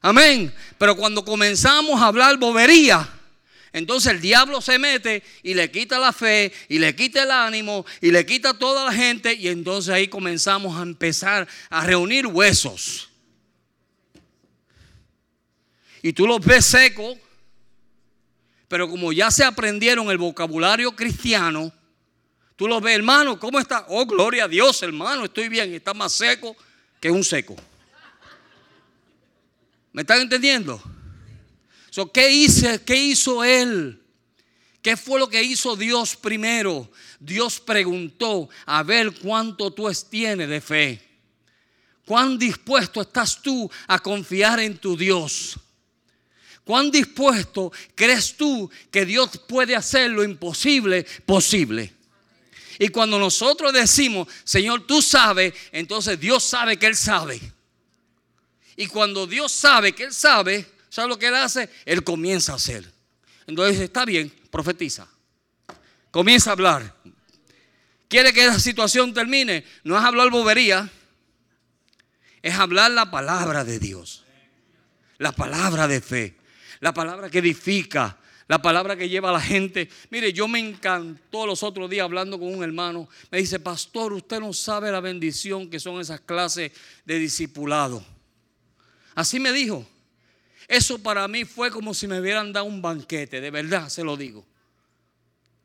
Amén. 0.02 0.52
Pero 0.76 0.96
cuando 0.96 1.24
comenzamos 1.24 2.00
a 2.02 2.06
hablar 2.06 2.36
bobería, 2.36 3.08
entonces 3.74 4.12
el 4.12 4.20
diablo 4.20 4.60
se 4.60 4.78
mete 4.78 5.24
y 5.42 5.52
le 5.52 5.68
quita 5.68 5.98
la 5.98 6.12
fe 6.12 6.52
y 6.68 6.78
le 6.78 6.94
quita 6.94 7.24
el 7.24 7.32
ánimo 7.32 7.84
y 8.00 8.12
le 8.12 8.24
quita 8.24 8.56
toda 8.56 8.84
la 8.84 8.92
gente 8.92 9.34
y 9.34 9.48
entonces 9.48 9.92
ahí 9.92 10.06
comenzamos 10.06 10.78
a 10.78 10.82
empezar 10.82 11.48
a 11.68 11.84
reunir 11.84 12.28
huesos. 12.28 13.10
Y 16.02 16.12
tú 16.12 16.24
los 16.28 16.38
ves 16.38 16.66
secos, 16.66 17.18
pero 18.68 18.88
como 18.88 19.12
ya 19.12 19.32
se 19.32 19.42
aprendieron 19.42 20.08
el 20.08 20.18
vocabulario 20.18 20.94
cristiano, 20.94 21.72
tú 22.54 22.68
los 22.68 22.80
ves, 22.80 22.94
hermano, 22.94 23.40
¿cómo 23.40 23.58
está? 23.58 23.86
Oh, 23.88 24.06
gloria 24.06 24.44
a 24.44 24.48
Dios, 24.48 24.80
hermano, 24.84 25.24
estoy 25.24 25.48
bien, 25.48 25.74
está 25.74 25.92
más 25.92 26.12
seco 26.12 26.56
que 27.00 27.10
un 27.10 27.24
seco. 27.24 27.56
¿Me 29.92 30.02
están 30.02 30.20
entendiendo? 30.20 30.80
¿Qué, 32.12 32.30
hice, 32.30 32.82
¿Qué 32.82 32.96
hizo 32.96 33.44
él? 33.44 34.00
¿Qué 34.82 34.96
fue 34.96 35.18
lo 35.18 35.28
que 35.28 35.42
hizo 35.42 35.76
Dios 35.76 36.16
primero? 36.16 36.90
Dios 37.18 37.60
preguntó 37.60 38.48
a 38.66 38.82
ver 38.82 39.12
cuánto 39.12 39.72
tú 39.72 39.90
tienes 40.10 40.48
de 40.48 40.60
fe. 40.60 41.00
¿Cuán 42.04 42.38
dispuesto 42.38 43.00
estás 43.00 43.40
tú 43.40 43.70
a 43.86 43.98
confiar 43.98 44.60
en 44.60 44.76
tu 44.76 44.96
Dios? 44.96 45.56
¿Cuán 46.64 46.90
dispuesto 46.90 47.72
crees 47.94 48.36
tú 48.36 48.70
que 48.90 49.06
Dios 49.06 49.40
puede 49.46 49.76
hacer 49.76 50.10
lo 50.10 50.24
imposible 50.24 51.06
posible? 51.24 51.94
Y 52.78 52.88
cuando 52.88 53.18
nosotros 53.18 53.72
decimos, 53.72 54.28
Señor, 54.42 54.86
tú 54.86 55.00
sabes, 55.00 55.54
entonces 55.70 56.18
Dios 56.18 56.42
sabe 56.42 56.76
que 56.76 56.86
Él 56.86 56.96
sabe. 56.96 57.40
Y 58.76 58.86
cuando 58.86 59.26
Dios 59.26 59.52
sabe 59.52 59.92
que 59.92 60.04
Él 60.04 60.12
sabe, 60.12 60.73
¿Sabe 60.94 61.08
lo 61.08 61.18
que 61.18 61.26
él 61.26 61.34
hace? 61.34 61.68
Él 61.86 62.04
comienza 62.04 62.52
a 62.52 62.54
hacer. 62.54 62.88
Entonces 63.48 63.80
está 63.80 64.04
bien, 64.04 64.32
profetiza. 64.48 65.08
Comienza 66.12 66.50
a 66.50 66.52
hablar. 66.52 66.94
¿Quiere 68.06 68.32
que 68.32 68.44
esa 68.44 68.60
situación 68.60 69.12
termine? 69.12 69.64
No 69.82 69.98
es 69.98 70.04
hablar 70.04 70.30
bobería, 70.30 70.88
es 72.40 72.54
hablar 72.54 72.92
la 72.92 73.10
palabra 73.10 73.64
de 73.64 73.80
Dios. 73.80 74.22
La 75.18 75.32
palabra 75.32 75.88
de 75.88 76.00
fe. 76.00 76.36
La 76.78 76.94
palabra 76.94 77.28
que 77.28 77.38
edifica. 77.38 78.16
La 78.46 78.62
palabra 78.62 78.94
que 78.94 79.08
lleva 79.08 79.30
a 79.30 79.32
la 79.32 79.40
gente. 79.40 79.88
Mire, 80.10 80.32
yo 80.32 80.46
me 80.46 80.60
encantó 80.60 81.44
los 81.44 81.64
otros 81.64 81.90
días 81.90 82.04
hablando 82.04 82.38
con 82.38 82.54
un 82.54 82.62
hermano. 82.62 83.08
Me 83.32 83.38
dice, 83.38 83.58
pastor, 83.58 84.12
usted 84.12 84.38
no 84.38 84.52
sabe 84.52 84.92
la 84.92 85.00
bendición 85.00 85.68
que 85.68 85.80
son 85.80 86.00
esas 86.00 86.20
clases 86.20 86.70
de 87.04 87.18
discipulado. 87.18 88.06
Así 89.16 89.40
me 89.40 89.50
dijo. 89.50 89.88
Eso 90.68 90.98
para 90.98 91.26
mí 91.28 91.44
fue 91.44 91.70
como 91.70 91.94
si 91.94 92.06
me 92.06 92.20
hubieran 92.20 92.52
dado 92.52 92.66
un 92.66 92.80
banquete, 92.80 93.40
de 93.40 93.50
verdad 93.50 93.88
se 93.88 94.02
lo 94.04 94.16
digo. 94.16 94.46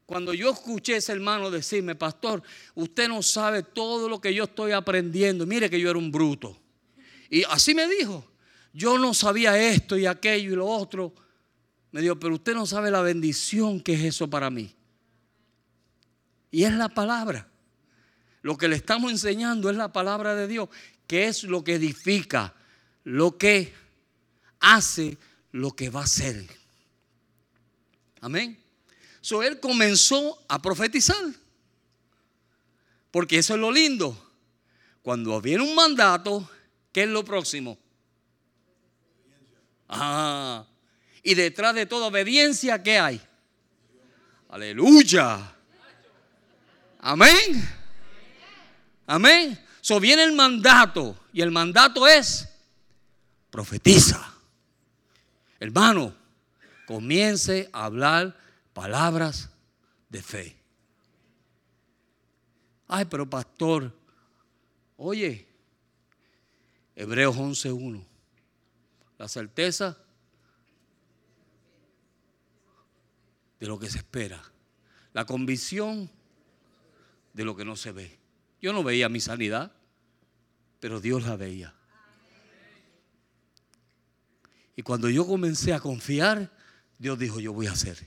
Cuando 0.10 0.34
yo 0.34 0.50
escuché 0.50 0.96
a 0.96 0.98
ese 0.98 1.12
hermano 1.12 1.52
decirme, 1.52 1.94
pastor, 1.94 2.42
usted 2.74 3.08
no 3.08 3.22
sabe 3.22 3.62
todo 3.62 4.10
lo 4.10 4.20
que 4.20 4.34
yo 4.34 4.46
estoy 4.46 4.72
aprendiendo. 4.72 5.46
Mire 5.46 5.70
que 5.70 5.80
yo 5.80 5.88
era 5.92 6.00
un 6.00 6.12
bruto. 6.12 6.58
Y 7.30 7.44
así 7.44 7.76
me 7.76 7.88
dijo, 7.88 8.26
yo 8.74 8.98
no 8.98 9.14
sabía 9.14 9.56
esto 9.56 9.96
y 10.00 10.08
aquello 10.08 10.54
y 10.54 10.56
lo 10.56 10.66
otro. 10.66 11.14
Me 11.92 12.02
dijo, 12.02 12.20
pero 12.20 12.34
usted 12.34 12.56
no 12.56 12.66
sabe 12.66 12.90
la 12.90 13.02
bendición 13.02 13.80
que 13.80 13.94
es 13.94 14.04
eso 14.04 14.28
para 14.28 14.50
mí. 14.50 14.76
Y 16.50 16.64
es 16.64 16.74
la 16.74 16.90
palabra. 16.90 17.48
Lo 18.42 18.58
que 18.58 18.68
le 18.68 18.78
estamos 18.78 19.12
enseñando 19.12 19.70
es 19.70 19.76
la 19.76 19.94
palabra 19.94 20.34
de 20.34 20.48
Dios, 20.48 20.70
que 21.06 21.28
es 21.28 21.44
lo 21.44 21.64
que 21.64 21.76
edifica, 21.76 22.56
lo 23.04 23.38
que 23.38 23.74
hace, 24.60 25.18
lo 25.52 25.72
que 25.76 25.90
va 25.90 26.04
a 26.04 26.08
ser. 26.08 26.46
Amén. 28.22 28.58
So 29.22 29.44
él 29.44 29.60
comenzó 29.60 30.44
a 30.48 30.62
profetizar. 30.62 31.24
Porque 33.12 33.40
eso 33.40 33.56
es 33.56 33.60
lo 33.60 33.72
lindo. 33.72 34.32
Cuando 35.02 35.42
viene 35.42 35.64
un 35.64 35.76
mandato, 35.76 36.50
¿qué 36.92 37.04
es 37.04 37.10
lo 37.10 37.24
próximo? 37.24 37.78
Ah, 39.88 40.66
y 41.24 41.34
detrás 41.34 41.74
de 41.74 41.86
toda 41.86 42.08
obediencia, 42.08 42.82
¿qué 42.84 43.00
hay? 43.00 43.22
Aleluya. 44.50 45.56
Amén. 47.00 47.70
Amén. 49.08 49.66
So 49.82 50.00
viene 50.00 50.24
el 50.24 50.34
mandato 50.34 51.18
y 51.34 51.42
el 51.42 51.50
mandato 51.50 52.08
es 52.08 52.48
profetiza. 53.50 54.39
Hermano, 55.60 56.16
comience 56.88 57.70
a 57.74 57.86
hablar 57.86 58.38
palabras 58.74 59.50
de 60.10 60.22
fe. 60.22 60.56
Ay, 62.88 63.06
pero 63.06 63.30
pastor, 63.30 63.94
oye, 64.98 65.48
Hebreos 66.96 67.38
11.1, 67.38 68.04
la 69.18 69.28
certeza 69.28 69.98
de 73.60 73.68
lo 73.68 73.78
que 73.78 73.90
se 73.90 74.00
espera, 74.00 74.42
la 75.14 75.26
convicción 75.26 76.10
de 77.34 77.44
lo 77.44 77.56
que 77.56 77.66
no 77.66 77.76
se 77.76 77.92
ve. 77.92 78.18
Yo 78.62 78.74
no 78.74 78.84
veía 78.84 79.10
mi 79.10 79.20
sanidad, 79.20 79.72
pero 80.80 81.00
Dios 81.00 81.24
la 81.24 81.36
veía. 81.36 81.74
Y 84.80 84.82
cuando 84.82 85.10
yo 85.10 85.28
comencé 85.28 85.74
a 85.74 85.82
confiar, 85.82 86.50
Dios 86.98 87.20
dijo, 87.20 87.42
yo 87.42 87.52
voy 87.52 87.68
a 87.68 87.74
hacer. 87.74 87.98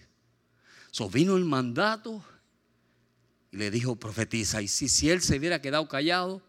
So 0.91 1.11
vino 1.11 1.37
el 1.37 1.45
mandato 1.45 2.25
y 3.51 3.59
le 3.59 3.71
dijo, 3.71 3.97
profetiza. 3.97 4.63
Y 4.63 4.69
si, 4.69 4.89
si 4.89 5.11
él 5.11 5.21
se 5.21 5.37
hubiera 5.37 5.61
quedado 5.61 5.87
callado, 5.87 6.41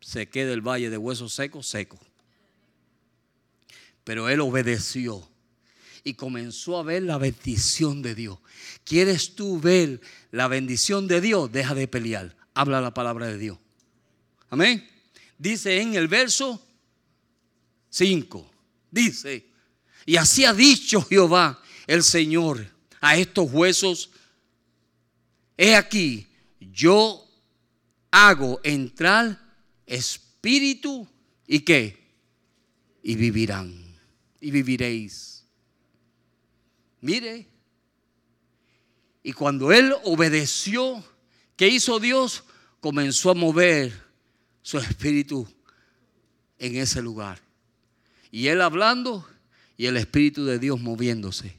se 0.00 0.28
queda 0.28 0.52
el 0.52 0.60
valle 0.60 0.88
de 0.88 0.96
huesos 0.96 1.32
secos, 1.32 1.66
seco. 1.66 1.98
Pero 4.04 4.28
él 4.28 4.40
obedeció 4.40 5.28
y 6.04 6.14
comenzó 6.14 6.78
a 6.78 6.84
ver 6.84 7.02
la 7.02 7.18
bendición 7.18 8.02
de 8.02 8.14
Dios. 8.14 8.38
¿Quieres 8.84 9.34
tú 9.34 9.58
ver 9.58 10.00
la 10.30 10.46
bendición 10.46 11.08
de 11.08 11.20
Dios? 11.20 11.50
Deja 11.50 11.74
de 11.74 11.88
pelear. 11.88 12.36
Habla 12.54 12.80
la 12.80 12.94
palabra 12.94 13.26
de 13.26 13.36
Dios. 13.36 13.58
Amén. 14.48 14.88
Dice 15.38 15.80
en 15.80 15.96
el 15.96 16.06
verso 16.06 16.64
5. 17.88 18.49
Dice, 18.90 19.46
y 20.06 20.16
así 20.16 20.44
ha 20.44 20.52
dicho 20.52 21.02
Jehová 21.02 21.62
el 21.86 22.02
Señor 22.02 22.66
a 23.00 23.16
estos 23.16 23.50
huesos, 23.50 24.10
he 25.56 25.74
aquí, 25.74 26.26
yo 26.60 27.26
hago 28.10 28.60
entrar 28.62 29.38
espíritu 29.86 31.08
y 31.46 31.60
qué, 31.60 31.98
y 33.02 33.14
vivirán, 33.14 33.98
y 34.40 34.50
viviréis. 34.50 35.44
Mire, 37.00 37.48
y 39.22 39.32
cuando 39.32 39.72
él 39.72 39.94
obedeció, 40.04 41.04
¿qué 41.56 41.68
hizo 41.68 41.98
Dios? 41.98 42.44
Comenzó 42.80 43.30
a 43.30 43.34
mover 43.34 43.92
su 44.62 44.78
espíritu 44.78 45.46
en 46.58 46.76
ese 46.76 47.02
lugar. 47.02 47.49
Y 48.30 48.48
él 48.48 48.60
hablando 48.60 49.26
y 49.76 49.86
el 49.86 49.96
Espíritu 49.96 50.44
de 50.44 50.58
Dios 50.58 50.80
moviéndose. 50.80 51.56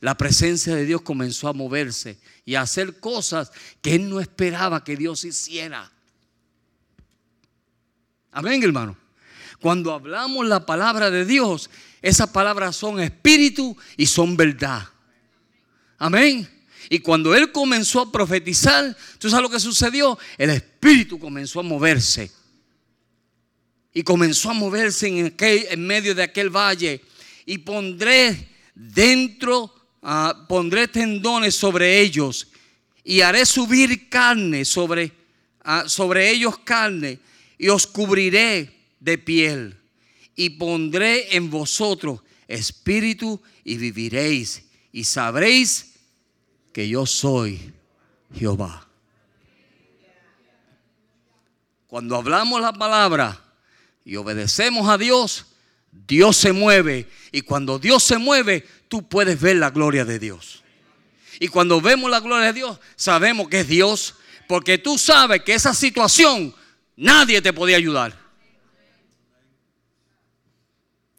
La 0.00 0.16
presencia 0.16 0.74
de 0.74 0.84
Dios 0.84 1.02
comenzó 1.02 1.48
a 1.48 1.52
moverse 1.52 2.18
y 2.44 2.56
a 2.56 2.60
hacer 2.60 3.00
cosas 3.00 3.52
que 3.80 3.94
él 3.94 4.10
no 4.10 4.20
esperaba 4.20 4.84
que 4.84 4.96
Dios 4.96 5.24
hiciera. 5.24 5.90
Amén, 8.32 8.62
hermano. 8.62 8.96
Cuando 9.60 9.94
hablamos 9.94 10.46
la 10.46 10.66
palabra 10.66 11.10
de 11.10 11.24
Dios, 11.24 11.70
esas 12.02 12.28
palabras 12.28 12.76
son 12.76 13.00
espíritu 13.00 13.76
y 13.96 14.04
son 14.04 14.36
verdad. 14.36 14.86
Amén. 15.96 16.46
Y 16.90 16.98
cuando 16.98 17.34
él 17.34 17.50
comenzó 17.50 18.00
a 18.00 18.12
profetizar, 18.12 18.94
¿tú 19.18 19.30
sabes 19.30 19.42
lo 19.42 19.48
que 19.48 19.60
sucedió? 19.60 20.18
El 20.36 20.50
espíritu 20.50 21.18
comenzó 21.18 21.60
a 21.60 21.62
moverse 21.62 22.30
y 23.94 24.02
comenzó 24.02 24.50
a 24.50 24.54
moverse 24.54 25.06
en, 25.06 25.34
en 25.38 25.86
medio 25.86 26.14
de 26.14 26.24
aquel 26.24 26.50
valle. 26.50 27.00
Y 27.46 27.58
pondré 27.58 28.48
dentro, 28.74 29.72
ah, 30.02 30.44
pondré 30.48 30.88
tendones 30.88 31.54
sobre 31.54 32.00
ellos 32.00 32.48
y 33.04 33.20
haré 33.20 33.46
subir 33.46 34.08
carne 34.08 34.64
sobre, 34.64 35.12
ah, 35.62 35.84
sobre 35.86 36.30
ellos 36.30 36.58
carne 36.58 37.20
y 37.56 37.68
os 37.68 37.86
cubriré 37.86 38.74
de 38.98 39.16
piel 39.16 39.76
y 40.34 40.50
pondré 40.50 41.36
en 41.36 41.48
vosotros 41.48 42.20
espíritu 42.48 43.40
y 43.62 43.76
viviréis 43.76 44.64
y 44.90 45.04
sabréis 45.04 45.92
que 46.72 46.88
yo 46.88 47.06
soy 47.06 47.72
Jehová. 48.34 48.88
Cuando 51.86 52.16
hablamos 52.16 52.60
la 52.60 52.72
palabra, 52.72 53.43
y 54.04 54.16
obedecemos 54.16 54.88
a 54.88 54.98
Dios, 54.98 55.46
Dios 55.90 56.36
se 56.36 56.52
mueve. 56.52 57.08
Y 57.32 57.42
cuando 57.42 57.78
Dios 57.78 58.02
se 58.02 58.18
mueve, 58.18 58.66
tú 58.88 59.08
puedes 59.08 59.40
ver 59.40 59.56
la 59.56 59.70
gloria 59.70 60.04
de 60.04 60.18
Dios. 60.18 60.62
Y 61.40 61.48
cuando 61.48 61.80
vemos 61.80 62.10
la 62.10 62.20
gloria 62.20 62.46
de 62.46 62.52
Dios, 62.52 62.78
sabemos 62.96 63.48
que 63.48 63.60
es 63.60 63.68
Dios. 63.68 64.14
Porque 64.46 64.78
tú 64.78 64.98
sabes 64.98 65.42
que 65.42 65.54
esa 65.54 65.72
situación 65.72 66.54
nadie 66.96 67.40
te 67.40 67.52
podía 67.52 67.76
ayudar. 67.76 68.18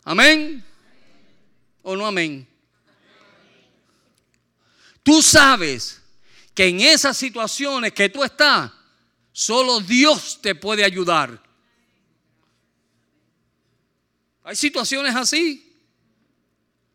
Amén. 0.03 0.63
¿O 1.81 1.95
no 1.95 2.05
amén? 2.05 2.47
Tú 5.01 5.21
sabes 5.21 6.01
que 6.53 6.67
en 6.67 6.81
esas 6.81 7.17
situaciones 7.17 7.91
que 7.93 8.09
tú 8.09 8.23
estás, 8.23 8.71
solo 9.31 9.79
Dios 9.79 10.39
te 10.41 10.55
puede 10.55 10.83
ayudar. 10.83 11.45
Hay 14.46 14.56
situaciones 14.56 15.16
así 15.16 15.76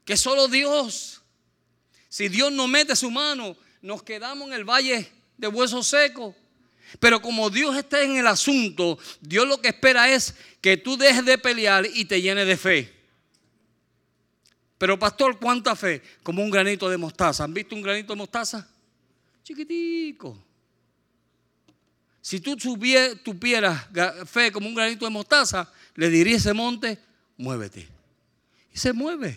que 0.05 0.17
solo 0.17 0.47
Dios, 0.47 1.21
si 2.09 2.29
Dios 2.29 2.53
no 2.53 2.69
mete 2.69 2.95
su 2.95 3.11
mano, 3.11 3.57
nos 3.83 4.05
quedamos 4.05 4.47
en 4.47 4.55
el 4.55 4.65
valle 4.65 5.11
de 5.37 5.49
huesos 5.49 5.89
secos. 5.89 6.37
Pero 7.01 7.21
como 7.21 7.51
Dios 7.51 7.77
está 7.77 8.03
en 8.03 8.17
el 8.17 8.29
asunto, 8.29 9.01
Dios 9.21 9.49
lo 9.49 9.61
que 9.61 9.69
espera 9.69 10.09
es 10.09 10.37
que 10.61 10.77
tú 10.77 10.97
dejes 10.97 11.25
de 11.25 11.39
pelear 11.39 11.87
y 11.93 12.05
te 12.05 12.23
llenes 12.23 12.47
de 12.47 12.57
fe. 12.57 12.95
Pero 14.79 14.97
pastor, 14.97 15.39
¿cuánta 15.41 15.75
fe? 15.75 16.03
Como 16.23 16.45
un 16.45 16.51
granito 16.51 16.89
de 16.89 16.97
mostaza. 16.97 17.43
¿Han 17.43 17.53
visto 17.53 17.75
un 17.75 17.83
granito 17.83 18.13
de 18.13 18.17
mostaza? 18.17 18.69
Chiquitico. 19.43 20.39
Si 22.21 22.39
tú 22.39 22.57
tuvieras 22.57 23.89
fe 24.27 24.53
como 24.53 24.69
un 24.69 24.75
granito 24.77 25.05
de 25.05 25.11
mostaza, 25.11 25.69
le 25.97 26.09
diría 26.11 26.37
ese 26.37 26.53
monte, 26.53 27.10
muévete. 27.41 27.89
Y 28.73 28.79
se 28.79 28.93
mueve. 28.93 29.37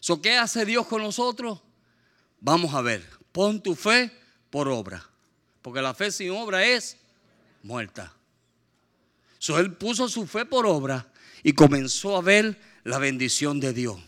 So, 0.00 0.20
¿Qué 0.20 0.36
hace 0.36 0.64
Dios 0.64 0.86
con 0.86 1.02
nosotros? 1.02 1.60
Vamos 2.40 2.74
a 2.74 2.82
ver. 2.82 3.04
Pon 3.32 3.62
tu 3.62 3.74
fe 3.74 4.12
por 4.50 4.68
obra. 4.68 5.04
Porque 5.62 5.80
la 5.80 5.94
fe 5.94 6.12
sin 6.12 6.30
obra 6.30 6.64
es 6.64 6.98
muerta. 7.62 8.12
So, 9.38 9.58
él 9.58 9.72
puso 9.72 10.08
su 10.08 10.26
fe 10.26 10.44
por 10.44 10.66
obra 10.66 11.10
y 11.42 11.54
comenzó 11.54 12.16
a 12.16 12.20
ver 12.20 12.60
la 12.84 12.98
bendición 12.98 13.58
de 13.58 13.72
Dios. 13.72 13.98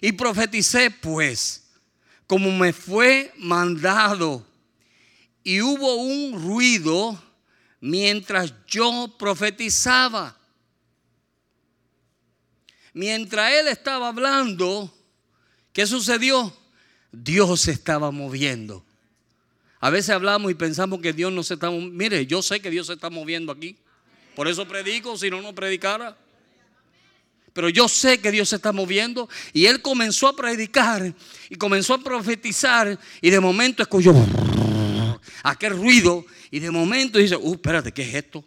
Y 0.00 0.12
profeticé 0.12 0.90
pues, 0.90 1.64
como 2.26 2.50
me 2.50 2.72
fue 2.72 3.32
mandado. 3.36 4.44
Y 5.44 5.60
hubo 5.60 5.94
un 5.94 6.42
ruido 6.42 7.22
mientras 7.80 8.52
yo 8.66 9.14
profetizaba 9.18 10.36
Mientras 12.94 13.52
él 13.52 13.66
estaba 13.68 14.08
hablando, 14.08 14.92
¿qué 15.72 15.84
sucedió? 15.84 16.56
Dios 17.10 17.62
se 17.62 17.72
estaba 17.72 18.12
moviendo. 18.12 18.84
A 19.80 19.90
veces 19.90 20.10
hablamos 20.10 20.50
y 20.50 20.54
pensamos 20.54 21.00
que 21.00 21.12
Dios 21.12 21.32
no 21.32 21.42
se 21.42 21.54
está 21.54 21.70
moviendo. 21.70 21.94
Mire, 21.94 22.26
yo 22.26 22.40
sé 22.40 22.60
que 22.60 22.70
Dios 22.70 22.86
se 22.86 22.94
está 22.94 23.10
moviendo 23.10 23.52
aquí. 23.52 23.76
Por 24.36 24.48
eso 24.48 24.66
predico, 24.66 25.18
si 25.18 25.28
no, 25.28 25.42
no 25.42 25.54
predicara. 25.54 26.16
Pero 27.52 27.68
yo 27.68 27.88
sé 27.88 28.18
que 28.18 28.30
Dios 28.30 28.48
se 28.48 28.56
está 28.56 28.72
moviendo. 28.72 29.28
Y 29.52 29.66
él 29.66 29.82
comenzó 29.82 30.28
a 30.28 30.36
predicar 30.36 31.14
y 31.50 31.56
comenzó 31.56 31.94
a 31.94 31.98
profetizar. 31.98 32.98
Y 33.20 33.30
de 33.30 33.40
momento 33.40 33.82
escuchó 33.82 34.14
aquel 35.42 35.76
ruido. 35.76 36.24
Y 36.50 36.60
de 36.60 36.70
momento 36.70 37.18
dice, 37.18 37.36
uh, 37.36 37.54
espérate, 37.54 37.92
¿qué 37.92 38.02
es 38.02 38.14
esto? 38.14 38.44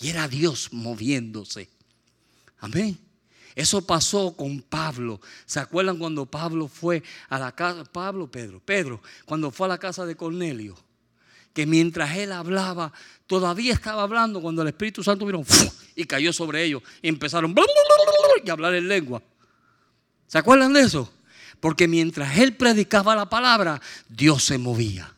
Y 0.00 0.08
era 0.08 0.26
Dios 0.28 0.70
moviéndose. 0.72 1.68
Amén. 2.58 3.03
Eso 3.54 3.86
pasó 3.86 4.36
con 4.36 4.62
Pablo. 4.62 5.20
¿Se 5.46 5.60
acuerdan 5.60 5.98
cuando 5.98 6.26
Pablo 6.26 6.66
fue 6.66 7.02
a 7.28 7.38
la 7.38 7.52
casa? 7.52 7.84
Pablo, 7.84 8.30
Pedro, 8.30 8.60
Pedro, 8.60 9.00
cuando 9.24 9.50
fue 9.50 9.66
a 9.66 9.68
la 9.68 9.78
casa 9.78 10.04
de 10.06 10.16
Cornelio. 10.16 10.76
Que 11.52 11.66
mientras 11.66 12.16
él 12.16 12.32
hablaba, 12.32 12.92
todavía 13.28 13.72
estaba 13.72 14.02
hablando 14.02 14.42
cuando 14.42 14.62
el 14.62 14.68
Espíritu 14.68 15.04
Santo 15.04 15.24
vino 15.24 15.44
y 15.94 16.04
cayó 16.04 16.32
sobre 16.32 16.64
ellos. 16.64 16.82
Y 17.00 17.08
empezaron 17.08 17.54
a 17.54 18.52
hablar 18.52 18.74
en 18.74 18.88
lengua. 18.88 19.22
¿Se 20.26 20.38
acuerdan 20.38 20.72
de 20.72 20.80
eso? 20.80 21.12
Porque 21.60 21.86
mientras 21.86 22.36
él 22.38 22.56
predicaba 22.56 23.14
la 23.14 23.28
palabra, 23.28 23.80
Dios 24.08 24.44
se 24.44 24.58
movía. 24.58 25.14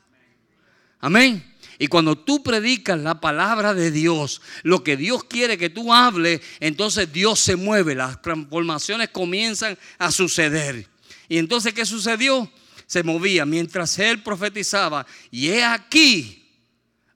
Amén. 1.00 1.55
Y 1.78 1.88
cuando 1.88 2.16
tú 2.16 2.42
predicas 2.42 2.98
la 2.98 3.20
palabra 3.20 3.74
de 3.74 3.90
Dios, 3.90 4.40
lo 4.62 4.82
que 4.82 4.96
Dios 4.96 5.24
quiere 5.24 5.58
que 5.58 5.70
tú 5.70 5.92
hables, 5.92 6.40
entonces 6.60 7.12
Dios 7.12 7.38
se 7.40 7.56
mueve, 7.56 7.94
las 7.94 8.22
transformaciones 8.22 9.10
comienzan 9.10 9.76
a 9.98 10.10
suceder. 10.10 10.88
Y 11.28 11.38
entonces, 11.38 11.74
¿qué 11.74 11.84
sucedió? 11.84 12.50
Se 12.86 13.02
movía 13.02 13.44
mientras 13.44 13.98
él 13.98 14.22
profetizaba. 14.22 15.06
Y 15.30 15.48
he 15.48 15.64
aquí 15.64 16.48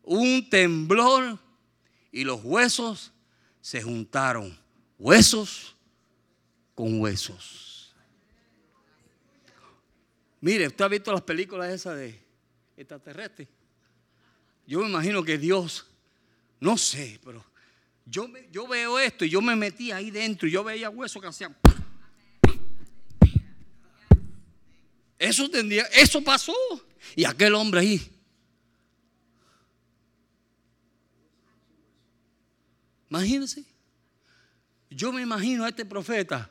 un 0.02 0.48
temblor 0.50 1.38
y 2.12 2.24
los 2.24 2.40
huesos 2.42 3.12
se 3.60 3.80
juntaron. 3.80 4.58
Huesos 4.98 5.76
con 6.74 7.00
huesos. 7.00 7.94
Mire, 10.40 10.66
usted 10.66 10.84
ha 10.84 10.88
visto 10.88 11.12
las 11.12 11.22
películas 11.22 11.70
esas 11.70 11.96
de 11.96 12.18
extraterrestres. 12.76 13.48
Yo 14.70 14.78
me 14.78 14.88
imagino 14.88 15.24
que 15.24 15.36
Dios, 15.36 15.84
no 16.60 16.78
sé, 16.78 17.18
pero 17.24 17.44
yo, 18.06 18.28
yo 18.52 18.68
veo 18.68 19.00
esto 19.00 19.24
y 19.24 19.28
yo 19.28 19.42
me 19.42 19.56
metí 19.56 19.90
ahí 19.90 20.12
dentro 20.12 20.46
y 20.46 20.52
yo 20.52 20.62
veía 20.62 20.88
huesos 20.88 21.20
que 21.20 21.26
hacían. 21.26 21.56
Eso 25.18 25.50
tendría, 25.50 25.82
eso 25.86 26.22
pasó. 26.22 26.54
Y 27.16 27.24
aquel 27.24 27.56
hombre 27.56 27.80
ahí. 27.80 28.12
Imagínense. 33.08 33.64
Yo 34.88 35.12
me 35.12 35.22
imagino 35.22 35.64
a 35.64 35.70
este 35.70 35.84
profeta 35.84 36.48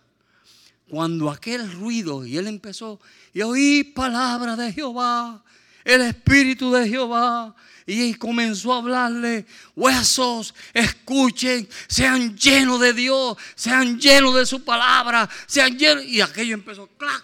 cuando 0.89 1.31
aquel 1.31 1.71
ruido 1.71 2.25
y 2.25 2.35
él 2.35 2.47
empezó 2.47 2.99
y 3.31 3.43
oí 3.43 3.85
palabra 3.85 4.57
de 4.57 4.73
Jehová, 4.73 5.41
el 5.83 6.01
espíritu 6.01 6.71
de 6.71 6.87
Jehová 6.87 7.55
y 7.85 8.13
comenzó 8.13 8.73
a 8.73 8.77
hablarle, 8.77 9.47
huesos, 9.75 10.53
escuchen, 10.73 11.67
sean 11.87 12.37
llenos 12.37 12.79
de 12.79 12.93
Dios, 12.93 13.35
sean 13.55 13.99
llenos 13.99 14.35
de 14.35 14.45
su 14.45 14.63
palabra, 14.63 15.27
sean 15.47 15.77
llenos. 15.77 16.03
Y 16.03 16.21
aquello 16.21 16.53
empezó, 16.53 16.87
clac, 16.97 17.23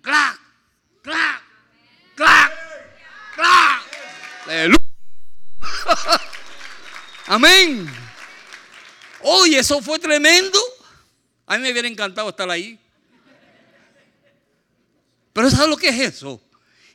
clac, 0.00 0.40
clac, 1.02 1.42
clac, 2.14 2.52
clac. 3.34 3.82
Aleluya. 4.46 4.78
Amén. 7.26 7.86
Oye, 9.20 9.58
eso 9.58 9.82
fue 9.82 9.98
tremendo. 9.98 10.58
A 11.46 11.56
mí 11.56 11.62
me 11.62 11.72
hubiera 11.72 11.88
encantado 11.88 12.30
estar 12.30 12.48
ahí. 12.48 12.78
Pero 15.32 15.50
¿sabes 15.50 15.68
lo 15.68 15.76
que 15.76 15.88
es 15.88 16.00
eso? 16.00 16.40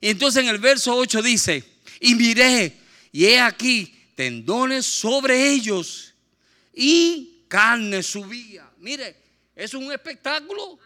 Y 0.01 0.09
entonces 0.09 0.43
en 0.43 0.49
el 0.49 0.59
verso 0.59 0.95
8 0.95 1.21
dice, 1.21 1.63
y 1.99 2.15
miré 2.15 2.77
y 3.11 3.25
he 3.25 3.39
aquí 3.39 3.93
tendones 4.15 4.85
sobre 4.85 5.49
ellos 5.49 6.13
y 6.73 7.45
carne 7.47 8.03
subía. 8.03 8.69
Mire, 8.79 9.15
es 9.55 9.73
un 9.73 9.91
espectáculo. 9.91 10.77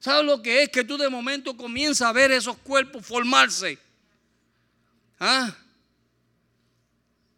¿Sabes 0.00 0.24
lo 0.24 0.42
que 0.42 0.62
es? 0.62 0.68
Que 0.68 0.84
tú 0.84 0.96
de 0.96 1.08
momento 1.08 1.56
comienzas 1.56 2.08
a 2.08 2.12
ver 2.12 2.30
esos 2.32 2.56
cuerpos 2.58 3.06
formarse. 3.06 3.78
¿Ah? 5.18 5.56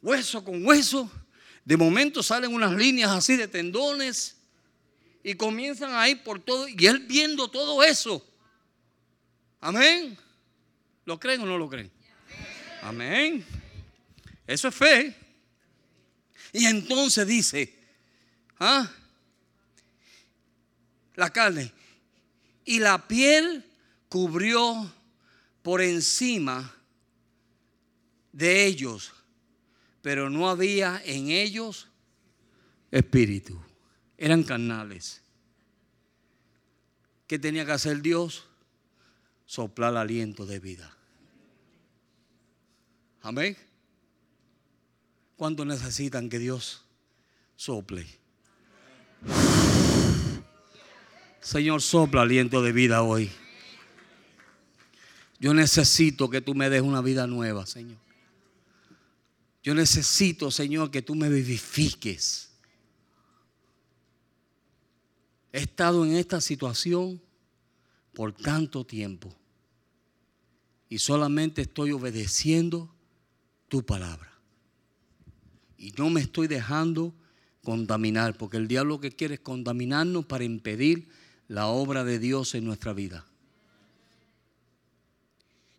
Hueso 0.02 0.42
con 0.44 0.64
hueso. 0.64 1.10
De 1.64 1.76
momento 1.76 2.22
salen 2.22 2.54
unas 2.54 2.72
líneas 2.72 3.10
así 3.10 3.36
de 3.36 3.46
tendones 3.46 4.36
y 5.22 5.34
comienzan 5.34 5.94
a 5.94 6.08
ir 6.08 6.22
por 6.22 6.40
todo. 6.40 6.66
Y 6.68 6.86
él 6.86 7.00
viendo 7.00 7.48
todo 7.48 7.82
eso. 7.82 8.26
Amén. 9.60 10.18
¿Lo 11.10 11.18
creen 11.18 11.40
o 11.40 11.46
no 11.46 11.58
lo 11.58 11.68
creen? 11.68 11.90
Amén. 12.82 13.44
Eso 14.46 14.68
es 14.68 14.74
fe. 14.76 15.12
Y 16.52 16.66
entonces 16.66 17.26
dice, 17.26 17.74
¿ah? 18.60 18.88
La 21.16 21.30
carne. 21.30 21.72
Y 22.64 22.78
la 22.78 23.08
piel 23.08 23.64
cubrió 24.08 24.88
por 25.62 25.82
encima 25.82 26.72
de 28.30 28.66
ellos, 28.66 29.10
pero 30.02 30.30
no 30.30 30.48
había 30.48 31.02
en 31.04 31.30
ellos 31.30 31.88
espíritu. 32.92 33.60
Eran 34.16 34.44
carnales. 34.44 35.22
¿Qué 37.26 37.36
tenía 37.40 37.66
que 37.66 37.72
hacer 37.72 38.00
Dios? 38.00 38.44
Soplar 39.44 39.96
aliento 39.96 40.46
de 40.46 40.60
vida. 40.60 40.96
Amén. 43.22 43.56
¿Cuánto 45.36 45.64
necesitan 45.64 46.28
que 46.28 46.38
Dios 46.38 46.84
sople? 47.56 48.06
Señor, 51.40 51.82
sopla 51.82 52.22
aliento 52.22 52.62
de 52.62 52.72
vida 52.72 53.02
hoy. 53.02 53.30
Yo 55.38 55.54
necesito 55.54 56.28
que 56.28 56.40
tú 56.40 56.54
me 56.54 56.68
des 56.68 56.82
una 56.82 57.00
vida 57.00 57.26
nueva, 57.26 57.66
Señor. 57.66 57.98
Yo 59.62 59.74
necesito, 59.74 60.50
Señor, 60.50 60.90
que 60.90 61.02
tú 61.02 61.14
me 61.14 61.28
vivifiques. 61.28 62.50
He 65.52 65.60
estado 65.60 66.04
en 66.04 66.16
esta 66.16 66.40
situación 66.40 67.20
por 68.14 68.32
tanto 68.32 68.84
tiempo 68.84 69.34
y 70.88 70.98
solamente 70.98 71.62
estoy 71.62 71.92
obedeciendo 71.92 72.94
tu 73.70 73.86
palabra. 73.86 74.30
Y 75.78 75.92
no 75.92 76.10
me 76.10 76.20
estoy 76.20 76.46
dejando 76.46 77.14
contaminar, 77.64 78.36
porque 78.36 78.58
el 78.58 78.68
diablo 78.68 78.96
lo 78.96 79.00
que 79.00 79.12
quiere 79.12 79.34
es 79.34 79.40
contaminarnos 79.40 80.26
para 80.26 80.44
impedir 80.44 81.08
la 81.48 81.68
obra 81.68 82.04
de 82.04 82.18
Dios 82.18 82.54
en 82.54 82.66
nuestra 82.66 82.92
vida. 82.92 83.24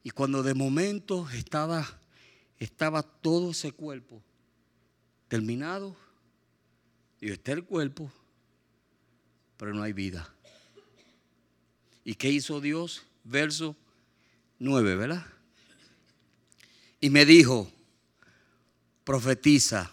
Y 0.03 0.09
cuando 0.09 0.41
de 0.41 0.55
momento 0.55 1.29
estaba, 1.29 1.87
estaba 2.57 3.03
todo 3.03 3.51
ese 3.51 3.71
cuerpo 3.71 4.23
terminado, 5.27 5.95
y 7.21 7.29
está 7.29 7.51
el 7.51 7.63
cuerpo, 7.63 8.11
pero 9.57 9.73
no 9.75 9.83
hay 9.83 9.93
vida. 9.93 10.33
¿Y 12.03 12.15
qué 12.15 12.29
hizo 12.31 12.59
Dios? 12.59 13.03
Verso 13.23 13.75
9, 14.57 14.95
¿verdad? 14.95 15.23
Y 16.99 17.11
me 17.11 17.25
dijo, 17.25 17.71
profetiza, 19.11 19.91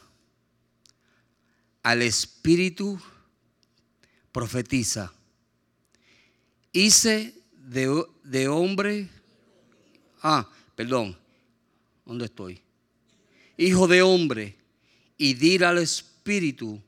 al 1.83 2.03
espíritu 2.03 3.01
profetiza. 4.31 5.12
Hice 6.73 7.35
de, 7.53 8.05
de 8.23 8.47
hombre, 8.47 9.09
ah, 10.23 10.49
perdón, 10.77 11.19
¿dónde 12.07 12.27
estoy? 12.27 12.62
Hijo 13.57 13.89
de 13.89 14.03
hombre, 14.03 14.57
y 15.16 15.35
dir 15.35 15.64
al 15.64 15.79
espíritu, 15.79 16.81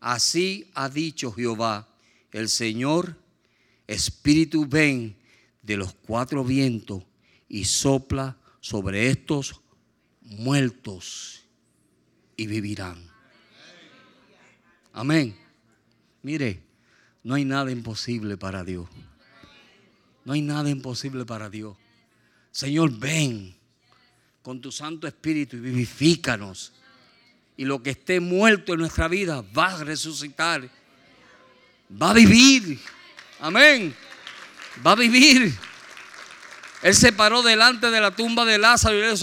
así 0.00 0.70
ha 0.72 0.88
dicho 0.88 1.30
Jehová, 1.30 1.94
el 2.32 2.48
Señor, 2.48 3.18
espíritu 3.86 4.64
ven 4.64 5.14
de 5.60 5.76
los 5.76 5.92
cuatro 5.92 6.42
vientos 6.42 7.02
y 7.50 7.66
sopla 7.66 8.38
sobre 8.62 9.10
estos 9.10 9.60
muertos 10.22 11.39
y 12.40 12.46
vivirán. 12.46 12.96
Amén. 14.94 15.36
Mire, 16.22 16.62
No 17.22 17.34
hay 17.34 17.44
nada 17.44 17.70
imposible 17.70 18.38
para 18.38 18.64
Dios. 18.64 18.88
No 20.24 20.32
hay 20.32 20.40
nada 20.40 20.70
imposible 20.70 21.26
para 21.26 21.50
Dios. 21.50 21.76
Señor, 22.50 22.98
ven 22.98 23.54
con 24.40 24.62
tu 24.62 24.72
Santo 24.72 25.06
Espíritu 25.06 25.58
y 25.58 25.60
vivifícanos. 25.60 26.72
Y 27.58 27.66
lo 27.66 27.82
que 27.82 27.90
esté 27.90 28.20
muerto 28.20 28.72
en 28.72 28.80
nuestra 28.80 29.06
vida 29.06 29.44
va 29.54 29.74
a 29.74 29.84
resucitar. 29.84 30.66
Va 32.00 32.12
a 32.12 32.14
vivir. 32.14 32.80
Amén. 33.40 33.94
Va 34.84 34.92
a 34.92 34.96
vivir. 34.96 35.54
Él 36.80 36.94
se 36.94 37.12
paró 37.12 37.42
delante 37.42 37.90
de 37.90 38.00
la 38.00 38.16
tumba 38.16 38.46
de 38.46 38.56
Lázaro 38.56 38.96
y 38.96 39.02
le 39.02 39.16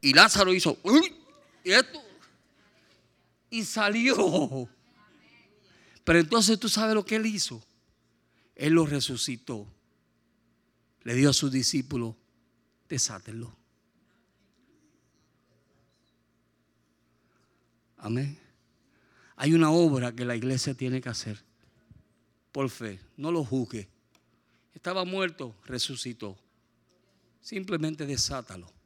y 0.00 0.12
Lázaro 0.12 0.52
hizo, 0.52 0.78
y 1.64 1.72
esto, 1.72 2.00
y 3.50 3.64
salió. 3.64 4.68
Pero 6.04 6.20
entonces 6.20 6.58
tú 6.58 6.68
sabes 6.68 6.94
lo 6.94 7.04
que 7.04 7.16
él 7.16 7.26
hizo. 7.26 7.62
Él 8.54 8.72
lo 8.74 8.86
resucitó. 8.86 9.66
Le 11.02 11.14
dio 11.14 11.30
a 11.30 11.32
sus 11.32 11.52
discípulos, 11.52 12.14
desátenlo. 12.88 13.54
Amén. 17.98 18.38
Hay 19.36 19.54
una 19.54 19.70
obra 19.70 20.12
que 20.12 20.24
la 20.24 20.36
iglesia 20.36 20.74
tiene 20.74 21.00
que 21.00 21.08
hacer 21.08 21.42
por 22.52 22.70
fe. 22.70 23.00
No 23.16 23.30
lo 23.30 23.44
juzgue. 23.44 23.88
Estaba 24.74 25.04
muerto, 25.04 25.54
resucitó. 25.64 26.38
Simplemente 27.40 28.06
desátalo. 28.06 28.77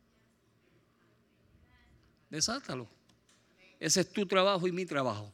Desátalo. 2.33 2.89
Ese 3.79 4.01
es 4.01 4.11
tu 4.11 4.25
trabajo 4.25 4.67
y 4.67 4.73
mi 4.73 4.87
trabajo. 4.87 5.31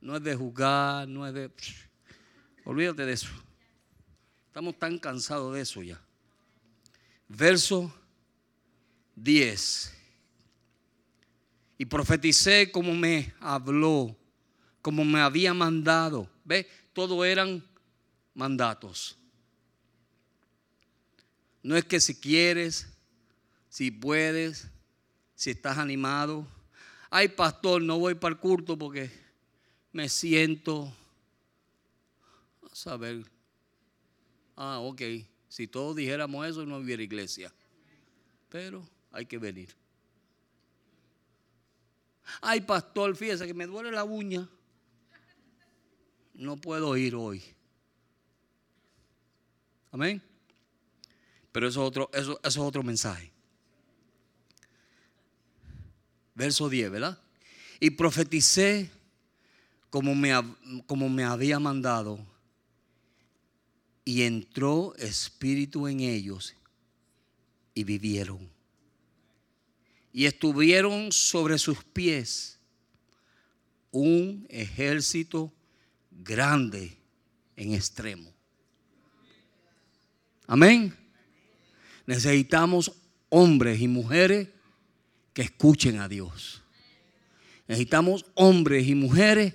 No 0.00 0.16
es 0.16 0.22
de 0.22 0.36
juzgar, 0.36 1.08
no 1.08 1.26
es 1.26 1.34
de... 1.34 1.50
Olvídate 2.64 3.04
de 3.04 3.12
eso. 3.12 3.26
Estamos 4.46 4.78
tan 4.78 5.00
cansados 5.00 5.52
de 5.52 5.62
eso 5.62 5.82
ya. 5.82 6.00
Verso 7.26 7.92
10. 9.16 9.94
Y 11.78 11.84
profeticé 11.84 12.70
como 12.70 12.94
me 12.94 13.34
habló, 13.40 14.16
como 14.80 15.04
me 15.04 15.20
había 15.20 15.52
mandado. 15.52 16.30
¿Ve? 16.44 16.70
Todo 16.92 17.24
eran 17.24 17.64
mandatos. 18.32 19.18
No 21.64 21.76
es 21.76 21.84
que 21.84 22.00
si 22.00 22.14
quieres, 22.14 22.91
si 23.72 23.90
puedes, 23.90 24.68
si 25.34 25.48
estás 25.48 25.78
animado. 25.78 26.46
Ay, 27.08 27.28
pastor, 27.28 27.80
no 27.80 27.98
voy 27.98 28.14
para 28.14 28.34
el 28.34 28.38
culto 28.38 28.76
porque 28.76 29.10
me 29.92 30.10
siento 30.10 30.94
a 32.70 32.74
saber. 32.74 33.24
Ah, 34.56 34.78
ok. 34.80 35.00
Si 35.48 35.66
todos 35.68 35.96
dijéramos 35.96 36.46
eso, 36.46 36.66
no 36.66 36.76
hubiera 36.76 37.02
iglesia. 37.02 37.50
Pero 38.50 38.86
hay 39.10 39.24
que 39.24 39.38
venir. 39.38 39.74
Ay, 42.42 42.60
pastor, 42.60 43.16
fíjese 43.16 43.46
que 43.46 43.54
me 43.54 43.66
duele 43.66 43.90
la 43.90 44.04
uña. 44.04 44.46
No 46.34 46.58
puedo 46.58 46.94
ir 46.98 47.14
hoy. 47.14 47.42
Amén. 49.90 50.22
Pero 51.52 51.68
eso 51.68 51.80
es 51.80 51.88
otro, 51.88 52.10
eso, 52.12 52.38
eso 52.44 52.60
es 52.60 52.68
otro 52.68 52.82
mensaje. 52.82 53.31
Verso 56.34 56.68
10, 56.68 56.90
¿verdad? 56.90 57.18
Y 57.80 57.90
profeticé 57.90 58.90
como 59.90 60.14
me, 60.14 60.32
como 60.86 61.08
me 61.08 61.24
había 61.24 61.58
mandado. 61.58 62.18
Y 64.04 64.22
entró 64.22 64.94
espíritu 64.96 65.86
en 65.86 66.00
ellos 66.00 66.54
y 67.74 67.84
vivieron 67.84 68.52
y 70.12 70.26
estuvieron 70.26 71.10
sobre 71.10 71.58
sus 71.58 71.82
pies 71.82 72.58
un 73.90 74.46
ejército 74.50 75.52
grande 76.10 76.98
en 77.56 77.72
extremo. 77.72 78.32
Amén. 80.46 80.94
Necesitamos 82.06 82.92
hombres 83.30 83.80
y 83.80 83.88
mujeres 83.88 84.48
que 85.32 85.42
escuchen 85.42 85.98
a 85.98 86.08
Dios. 86.08 86.62
Necesitamos 87.66 88.26
hombres 88.34 88.86
y 88.86 88.94
mujeres 88.94 89.54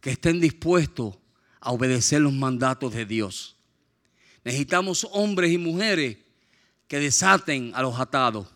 que 0.00 0.10
estén 0.10 0.40
dispuestos 0.40 1.16
a 1.60 1.72
obedecer 1.72 2.20
los 2.20 2.32
mandatos 2.32 2.94
de 2.94 3.04
Dios. 3.04 3.56
Necesitamos 4.44 5.06
hombres 5.12 5.52
y 5.52 5.58
mujeres 5.58 6.16
que 6.88 6.98
desaten 6.98 7.72
a 7.74 7.82
los 7.82 7.98
atados. 7.98 8.48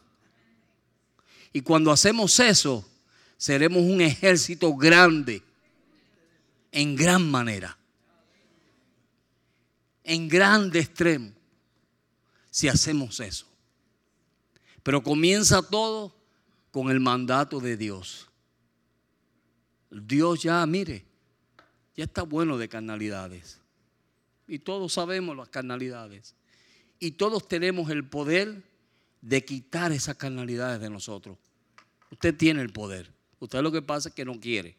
Y 1.53 1.61
cuando 1.61 1.93
hacemos 1.93 2.39
eso, 2.41 2.89
seremos 3.37 3.83
un 3.83 4.01
ejército 4.01 4.75
grande, 4.75 5.43
en 6.73 6.97
gran 6.97 7.31
manera, 7.31 7.77
en 10.03 10.29
grande 10.29 10.81
extremo, 10.81 11.33
si 12.51 12.67
hacemos 12.69 13.21
eso. 13.21 13.47
Pero 14.83 15.03
comienza 15.03 15.63
todo 15.63 16.15
con 16.75 16.91
el 16.91 16.99
mandato 16.99 17.61
de 17.61 17.77
Dios. 17.77 18.29
Dios 19.93 20.43
ya, 20.43 20.67
mire, 20.67 21.05
ya 21.97 22.03
está 22.03 22.25
bueno 22.25 22.59
de 22.59 22.69
carnalidades. 22.69 23.61
Y 24.49 24.59
todos 24.59 24.95
sabemos 24.95 25.37
las 25.37 25.49
carnalidades. 25.49 26.35
Y 26.99 27.13
todos 27.13 27.47
tenemos 27.47 27.91
el 27.91 28.05
poder 28.05 28.61
de 29.21 29.45
quitar 29.45 29.93
esas 29.93 30.17
carnalidades 30.17 30.81
de 30.81 30.91
nosotros. 30.91 31.39
Usted 32.11 32.37
tiene 32.37 32.61
el 32.61 32.73
poder. 32.73 33.09
Usted 33.39 33.63
lo 33.63 33.71
que 33.71 33.81
pasa 33.81 34.09
es 34.09 34.15
que 34.17 34.25
no 34.25 34.41
quiere. 34.41 34.77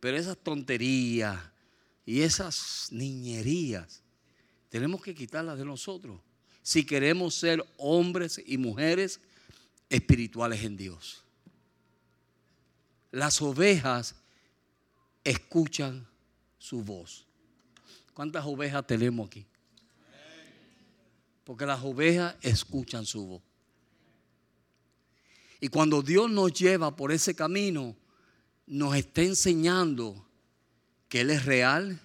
Pero 0.00 0.16
esas 0.16 0.36
tonterías 0.36 1.38
y 2.04 2.22
esas 2.22 2.88
niñerías 2.90 4.02
tenemos 4.68 5.00
que 5.00 5.14
quitarlas 5.14 5.58
de 5.58 5.64
nosotros 5.64 6.20
si 6.60 6.84
queremos 6.84 7.36
ser 7.36 7.64
hombres 7.76 8.42
y 8.44 8.58
mujeres 8.58 9.20
espirituales 9.88 10.62
en 10.64 10.76
Dios. 10.76 11.22
Las 13.10 13.40
ovejas 13.40 14.14
escuchan 15.24 16.06
su 16.58 16.82
voz. 16.82 17.26
¿Cuántas 18.12 18.44
ovejas 18.44 18.86
tenemos 18.86 19.26
aquí? 19.26 19.46
Porque 21.44 21.66
las 21.66 21.82
ovejas 21.82 22.34
escuchan 22.42 23.06
su 23.06 23.26
voz. 23.26 23.42
Y 25.60 25.68
cuando 25.68 26.02
Dios 26.02 26.30
nos 26.30 26.52
lleva 26.52 26.94
por 26.94 27.12
ese 27.12 27.34
camino, 27.34 27.96
nos 28.66 28.96
está 28.96 29.22
enseñando 29.22 30.26
que 31.08 31.20
Él 31.20 31.30
es 31.30 31.44
real, 31.44 32.00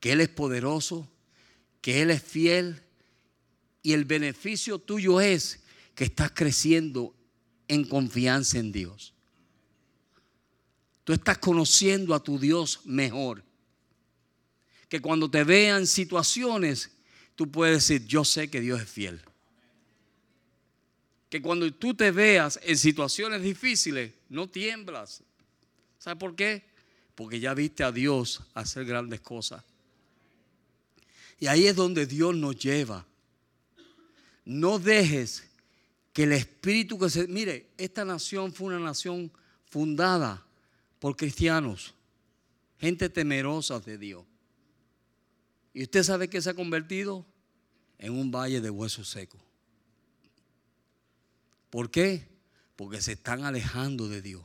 que 0.00 0.12
Él 0.12 0.20
es 0.20 0.28
poderoso, 0.28 1.08
que 1.80 2.02
Él 2.02 2.10
es 2.10 2.22
fiel. 2.22 2.82
Y 3.82 3.92
el 3.92 4.04
beneficio 4.04 4.78
tuyo 4.78 5.20
es 5.20 5.64
que 5.98 6.04
estás 6.04 6.30
creciendo 6.30 7.12
en 7.66 7.84
confianza 7.84 8.56
en 8.56 8.70
Dios. 8.70 9.12
Tú 11.02 11.12
estás 11.12 11.38
conociendo 11.38 12.14
a 12.14 12.22
tu 12.22 12.38
Dios 12.38 12.82
mejor. 12.84 13.42
Que 14.88 15.00
cuando 15.00 15.28
te 15.28 15.42
vean 15.42 15.88
situaciones 15.88 16.92
tú 17.34 17.50
puedes 17.50 17.88
decir, 17.88 18.06
yo 18.06 18.24
sé 18.24 18.48
que 18.48 18.60
Dios 18.60 18.80
es 18.80 18.88
fiel. 18.88 19.20
Que 21.30 21.42
cuando 21.42 21.68
tú 21.74 21.94
te 21.94 22.12
veas 22.12 22.60
en 22.62 22.78
situaciones 22.78 23.42
difíciles, 23.42 24.12
no 24.28 24.48
tiemblas. 24.48 25.24
¿Sabes 25.98 26.20
por 26.20 26.36
qué? 26.36 26.62
Porque 27.16 27.40
ya 27.40 27.54
viste 27.54 27.82
a 27.82 27.90
Dios 27.90 28.44
hacer 28.54 28.84
grandes 28.84 29.20
cosas. 29.20 29.64
Y 31.40 31.48
ahí 31.48 31.66
es 31.66 31.74
donde 31.74 32.06
Dios 32.06 32.36
nos 32.36 32.56
lleva. 32.56 33.04
No 34.44 34.78
dejes 34.78 35.47
que 36.18 36.24
el 36.24 36.32
espíritu 36.32 36.98
que 36.98 37.08
se... 37.08 37.28
Mire, 37.28 37.70
esta 37.78 38.04
nación 38.04 38.52
fue 38.52 38.74
una 38.74 38.80
nación 38.80 39.30
fundada 39.66 40.44
por 40.98 41.16
cristianos, 41.16 41.94
gente 42.76 43.08
temerosa 43.08 43.78
de 43.78 43.98
Dios. 43.98 44.24
¿Y 45.72 45.84
usted 45.84 46.02
sabe 46.02 46.28
que 46.28 46.42
se 46.42 46.50
ha 46.50 46.54
convertido? 46.54 47.24
En 47.98 48.14
un 48.14 48.32
valle 48.32 48.60
de 48.60 48.68
huesos 48.68 49.08
secos. 49.08 49.40
¿Por 51.70 51.88
qué? 51.88 52.26
Porque 52.74 53.00
se 53.00 53.12
están 53.12 53.44
alejando 53.44 54.08
de 54.08 54.20
Dios. 54.20 54.44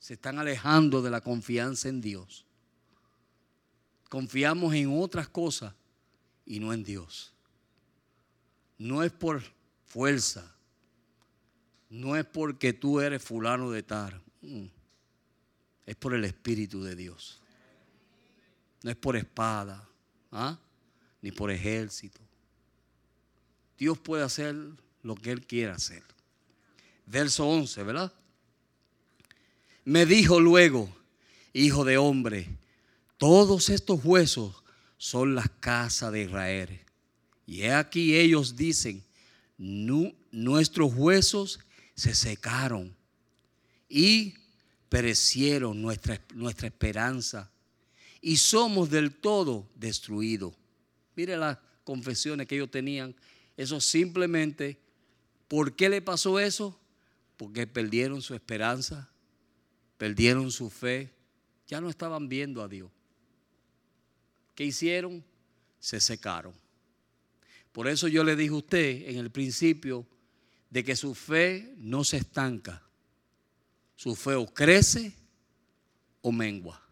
Se 0.00 0.14
están 0.14 0.40
alejando 0.40 1.02
de 1.02 1.10
la 1.10 1.20
confianza 1.20 1.88
en 1.88 2.00
Dios. 2.00 2.46
Confiamos 4.08 4.74
en 4.74 5.00
otras 5.00 5.28
cosas 5.28 5.72
y 6.44 6.58
no 6.58 6.72
en 6.72 6.82
Dios. 6.82 7.32
No 8.76 9.04
es 9.04 9.12
por 9.12 9.56
fuerza, 9.88 10.54
no 11.90 12.16
es 12.16 12.24
porque 12.24 12.72
tú 12.72 13.00
eres 13.00 13.22
fulano 13.22 13.70
de 13.70 13.82
tar, 13.82 14.20
mm. 14.42 14.66
es 15.86 15.96
por 15.96 16.14
el 16.14 16.24
Espíritu 16.24 16.82
de 16.82 16.94
Dios. 16.94 17.40
No 18.82 18.90
es 18.90 18.96
por 18.96 19.16
espada, 19.16 19.88
¿ah? 20.30 20.58
ni 21.20 21.32
por 21.32 21.50
ejército. 21.50 22.20
Dios 23.76 23.98
puede 23.98 24.22
hacer 24.22 24.54
lo 25.02 25.14
que 25.14 25.30
Él 25.30 25.46
quiera 25.46 25.74
hacer. 25.74 26.02
Verso 27.06 27.46
11, 27.48 27.82
¿verdad? 27.82 28.12
Me 29.84 30.04
dijo 30.04 30.40
luego, 30.40 30.94
hijo 31.52 31.84
de 31.84 31.96
hombre, 31.96 32.58
todos 33.16 33.70
estos 33.70 34.04
huesos 34.04 34.62
son 34.98 35.34
las 35.34 35.48
casas 35.48 36.12
de 36.12 36.22
Israel. 36.24 36.80
Y 37.46 37.62
he 37.62 37.72
aquí 37.72 38.16
ellos 38.16 38.56
dicen, 38.56 39.02
nuestros 39.58 40.94
huesos 40.94 41.58
se 41.94 42.14
secaron 42.14 42.96
y 43.88 44.34
perecieron 44.88 45.82
nuestra, 45.82 46.20
nuestra 46.34 46.68
esperanza 46.68 47.50
y 48.20 48.36
somos 48.36 48.90
del 48.90 49.14
todo 49.14 49.68
destruidos. 49.74 50.54
Mire 51.16 51.36
las 51.36 51.58
confesiones 51.84 52.46
que 52.46 52.54
ellos 52.54 52.70
tenían. 52.70 53.14
Eso 53.56 53.80
simplemente, 53.80 54.78
¿por 55.48 55.74
qué 55.74 55.88
le 55.88 56.00
pasó 56.00 56.38
eso? 56.38 56.78
Porque 57.36 57.66
perdieron 57.66 58.22
su 58.22 58.34
esperanza, 58.34 59.10
perdieron 59.96 60.50
su 60.50 60.70
fe, 60.70 61.12
ya 61.66 61.80
no 61.80 61.90
estaban 61.90 62.28
viendo 62.28 62.62
a 62.62 62.68
Dios. 62.68 62.90
¿Qué 64.54 64.64
hicieron? 64.64 65.24
Se 65.80 66.00
secaron. 66.00 66.52
Por 67.78 67.86
eso 67.86 68.08
yo 68.08 68.24
le 68.24 68.34
dije 68.34 68.50
a 68.50 68.56
usted 68.56 69.08
en 69.08 69.18
el 69.18 69.30
principio 69.30 70.04
de 70.68 70.82
que 70.82 70.96
su 70.96 71.14
fe 71.14 71.74
no 71.76 72.02
se 72.02 72.16
estanca. 72.16 72.82
Su 73.94 74.16
fe 74.16 74.34
o 74.34 74.52
crece 74.52 75.14
o 76.20 76.32
mengua. 76.32 76.84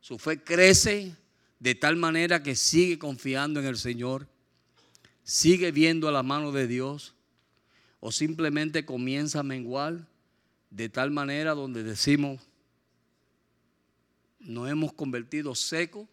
Su 0.00 0.18
fe 0.18 0.42
crece 0.42 1.14
de 1.58 1.74
tal 1.74 1.96
manera 1.96 2.42
que 2.42 2.56
sigue 2.56 2.98
confiando 2.98 3.60
en 3.60 3.66
el 3.66 3.76
Señor, 3.76 4.26
sigue 5.22 5.70
viendo 5.70 6.08
a 6.08 6.12
la 6.12 6.22
mano 6.22 6.50
de 6.50 6.66
Dios 6.66 7.14
o 8.00 8.10
simplemente 8.10 8.86
comienza 8.86 9.40
a 9.40 9.42
menguar 9.42 10.08
de 10.70 10.88
tal 10.88 11.10
manera 11.10 11.52
donde 11.52 11.82
decimos, 11.82 12.40
nos 14.38 14.70
hemos 14.70 14.94
convertido 14.94 15.54
secos 15.54 16.08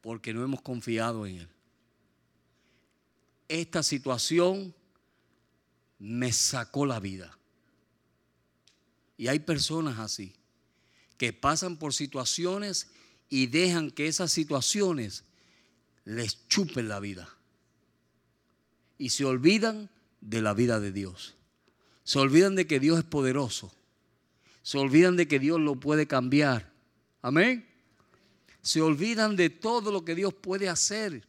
porque 0.00 0.32
no 0.32 0.42
hemos 0.42 0.62
confiado 0.62 1.26
en 1.26 1.36
Él. 1.38 1.48
Esta 3.48 3.82
situación 3.82 4.74
me 5.98 6.32
sacó 6.32 6.86
la 6.86 7.00
vida. 7.00 7.36
Y 9.16 9.28
hay 9.28 9.40
personas 9.40 9.98
así, 9.98 10.34
que 11.16 11.32
pasan 11.32 11.76
por 11.76 11.92
situaciones 11.92 12.90
y 13.28 13.46
dejan 13.46 13.90
que 13.90 14.06
esas 14.06 14.30
situaciones 14.30 15.24
les 16.04 16.46
chupen 16.48 16.88
la 16.88 17.00
vida. 17.00 17.28
Y 18.96 19.10
se 19.10 19.24
olvidan 19.24 19.90
de 20.20 20.42
la 20.42 20.54
vida 20.54 20.78
de 20.78 20.92
Dios. 20.92 21.34
Se 22.04 22.18
olvidan 22.18 22.54
de 22.54 22.66
que 22.66 22.80
Dios 22.80 22.98
es 22.98 23.04
poderoso. 23.04 23.72
Se 24.62 24.78
olvidan 24.78 25.16
de 25.16 25.26
que 25.26 25.38
Dios 25.38 25.60
lo 25.60 25.76
puede 25.76 26.06
cambiar. 26.06 26.72
Amén 27.22 27.67
se 28.62 28.80
olvidan 28.80 29.36
de 29.36 29.50
todo 29.50 29.90
lo 29.90 30.04
que 30.04 30.14
Dios 30.14 30.34
puede 30.34 30.68
hacer. 30.68 31.26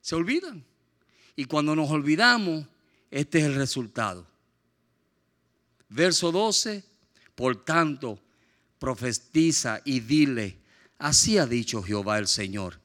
Se 0.00 0.14
olvidan. 0.14 0.64
Y 1.36 1.44
cuando 1.44 1.76
nos 1.76 1.90
olvidamos, 1.90 2.66
este 3.10 3.38
es 3.38 3.44
el 3.44 3.54
resultado. 3.54 4.26
Verso 5.88 6.30
12, 6.32 6.84
por 7.34 7.64
tanto, 7.64 8.20
profetiza 8.78 9.80
y 9.84 10.00
dile, 10.00 10.58
así 10.98 11.38
ha 11.38 11.46
dicho 11.46 11.82
Jehová 11.82 12.18
el 12.18 12.28
Señor. 12.28 12.80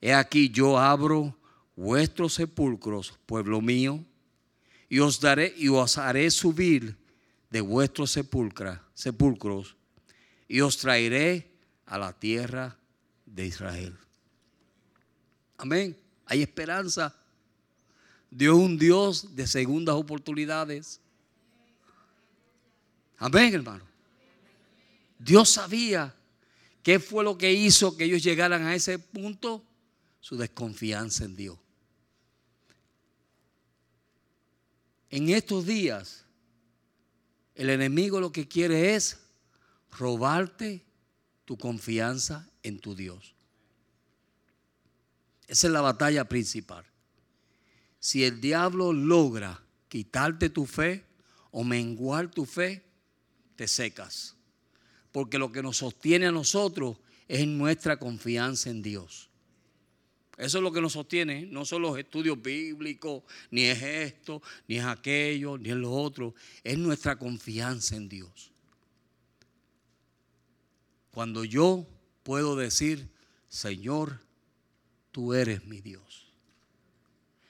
He 0.00 0.14
aquí 0.14 0.50
yo 0.50 0.78
abro 0.78 1.36
vuestros 1.76 2.34
sepulcros, 2.34 3.18
pueblo 3.26 3.60
mío, 3.60 4.04
y 4.88 4.98
os 4.98 5.20
daré 5.20 5.54
y 5.56 5.68
os 5.68 5.98
haré 5.98 6.30
subir 6.30 6.96
de 7.50 7.60
vuestros 7.60 8.10
sepulcros 8.10 9.76
y 10.48 10.60
os 10.60 10.78
traeré 10.78 11.49
a 11.90 11.98
la 11.98 12.12
tierra 12.12 12.76
de 13.26 13.46
Israel. 13.46 13.98
Amén. 15.58 15.96
Hay 16.24 16.40
esperanza. 16.40 17.14
Dios 18.30 18.56
es 18.56 18.64
un 18.64 18.78
Dios 18.78 19.34
de 19.34 19.44
segundas 19.48 19.96
oportunidades. 19.96 21.00
Amén, 23.18 23.52
hermano. 23.54 23.84
Dios 25.18 25.50
sabía 25.50 26.14
qué 26.84 27.00
fue 27.00 27.24
lo 27.24 27.36
que 27.36 27.52
hizo 27.52 27.96
que 27.96 28.04
ellos 28.04 28.22
llegaran 28.22 28.62
a 28.62 28.74
ese 28.74 29.00
punto. 29.00 29.64
Su 30.20 30.36
desconfianza 30.36 31.24
en 31.24 31.34
Dios. 31.34 31.58
En 35.08 35.28
estos 35.30 35.66
días, 35.66 36.24
el 37.56 37.68
enemigo 37.68 38.20
lo 38.20 38.30
que 38.30 38.46
quiere 38.46 38.94
es 38.94 39.18
robarte 39.90 40.84
tu 41.50 41.58
confianza 41.58 42.48
en 42.62 42.78
tu 42.78 42.94
Dios. 42.94 43.34
Esa 45.48 45.66
es 45.66 45.72
la 45.72 45.80
batalla 45.80 46.28
principal. 46.28 46.84
Si 47.98 48.22
el 48.22 48.40
diablo 48.40 48.92
logra 48.92 49.60
quitarte 49.88 50.48
tu 50.48 50.64
fe 50.64 51.04
o 51.50 51.64
menguar 51.64 52.30
tu 52.30 52.46
fe, 52.46 52.84
te 53.56 53.66
secas. 53.66 54.36
Porque 55.10 55.40
lo 55.40 55.50
que 55.50 55.60
nos 55.60 55.78
sostiene 55.78 56.28
a 56.28 56.30
nosotros 56.30 56.98
es 57.26 57.44
nuestra 57.48 57.98
confianza 57.98 58.70
en 58.70 58.80
Dios. 58.80 59.28
Eso 60.38 60.58
es 60.58 60.62
lo 60.62 60.70
que 60.70 60.80
nos 60.80 60.92
sostiene, 60.92 61.46
no 61.46 61.64
son 61.64 61.82
los 61.82 61.98
estudios 61.98 62.40
bíblicos, 62.40 63.24
ni 63.50 63.64
es 63.64 63.82
esto, 63.82 64.40
ni 64.68 64.76
es 64.76 64.84
aquello, 64.84 65.58
ni 65.58 65.70
es 65.70 65.76
lo 65.76 65.90
otro. 65.90 66.32
Es 66.62 66.78
nuestra 66.78 67.18
confianza 67.18 67.96
en 67.96 68.08
Dios. 68.08 68.52
Cuando 71.10 71.44
yo 71.44 71.86
puedo 72.22 72.56
decir, 72.56 73.08
Señor, 73.48 74.20
tú 75.10 75.34
eres 75.34 75.64
mi 75.64 75.80
Dios. 75.80 76.32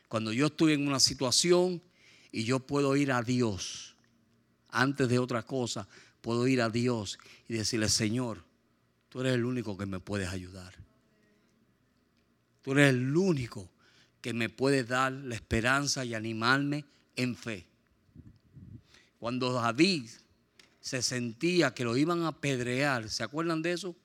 Cuando 0.08 0.32
yo 0.32 0.46
estoy 0.46 0.72
en 0.72 0.88
una 0.88 1.00
situación 1.00 1.82
y 2.32 2.44
yo 2.44 2.60
puedo 2.60 2.96
ir 2.96 3.12
a 3.12 3.22
Dios, 3.22 3.94
antes 4.68 5.08
de 5.08 5.18
otra 5.18 5.42
cosa, 5.42 5.86
puedo 6.20 6.46
ir 6.48 6.62
a 6.62 6.70
Dios 6.70 7.18
y 7.48 7.54
decirle, 7.54 7.88
Señor, 7.88 8.44
tú 9.08 9.20
eres 9.20 9.34
el 9.34 9.44
único 9.44 9.76
que 9.76 9.86
me 9.86 10.00
puedes 10.00 10.28
ayudar. 10.28 10.74
Tú 12.62 12.72
eres 12.72 12.90
el 12.90 13.16
único 13.16 13.70
que 14.20 14.32
me 14.32 14.48
puede 14.48 14.84
dar 14.84 15.12
la 15.12 15.34
esperanza 15.34 16.04
y 16.04 16.14
animarme 16.14 16.84
en 17.16 17.36
fe. 17.36 17.66
Cuando 19.18 19.52
David 19.52 20.08
se 20.80 21.02
sentía 21.02 21.74
que 21.74 21.84
lo 21.84 21.96
iban 21.96 22.22
a 22.22 22.28
apedrear. 22.28 23.08
¿Se 23.08 23.22
acuerdan 23.22 23.62
de 23.62 23.72
eso? 23.72 23.96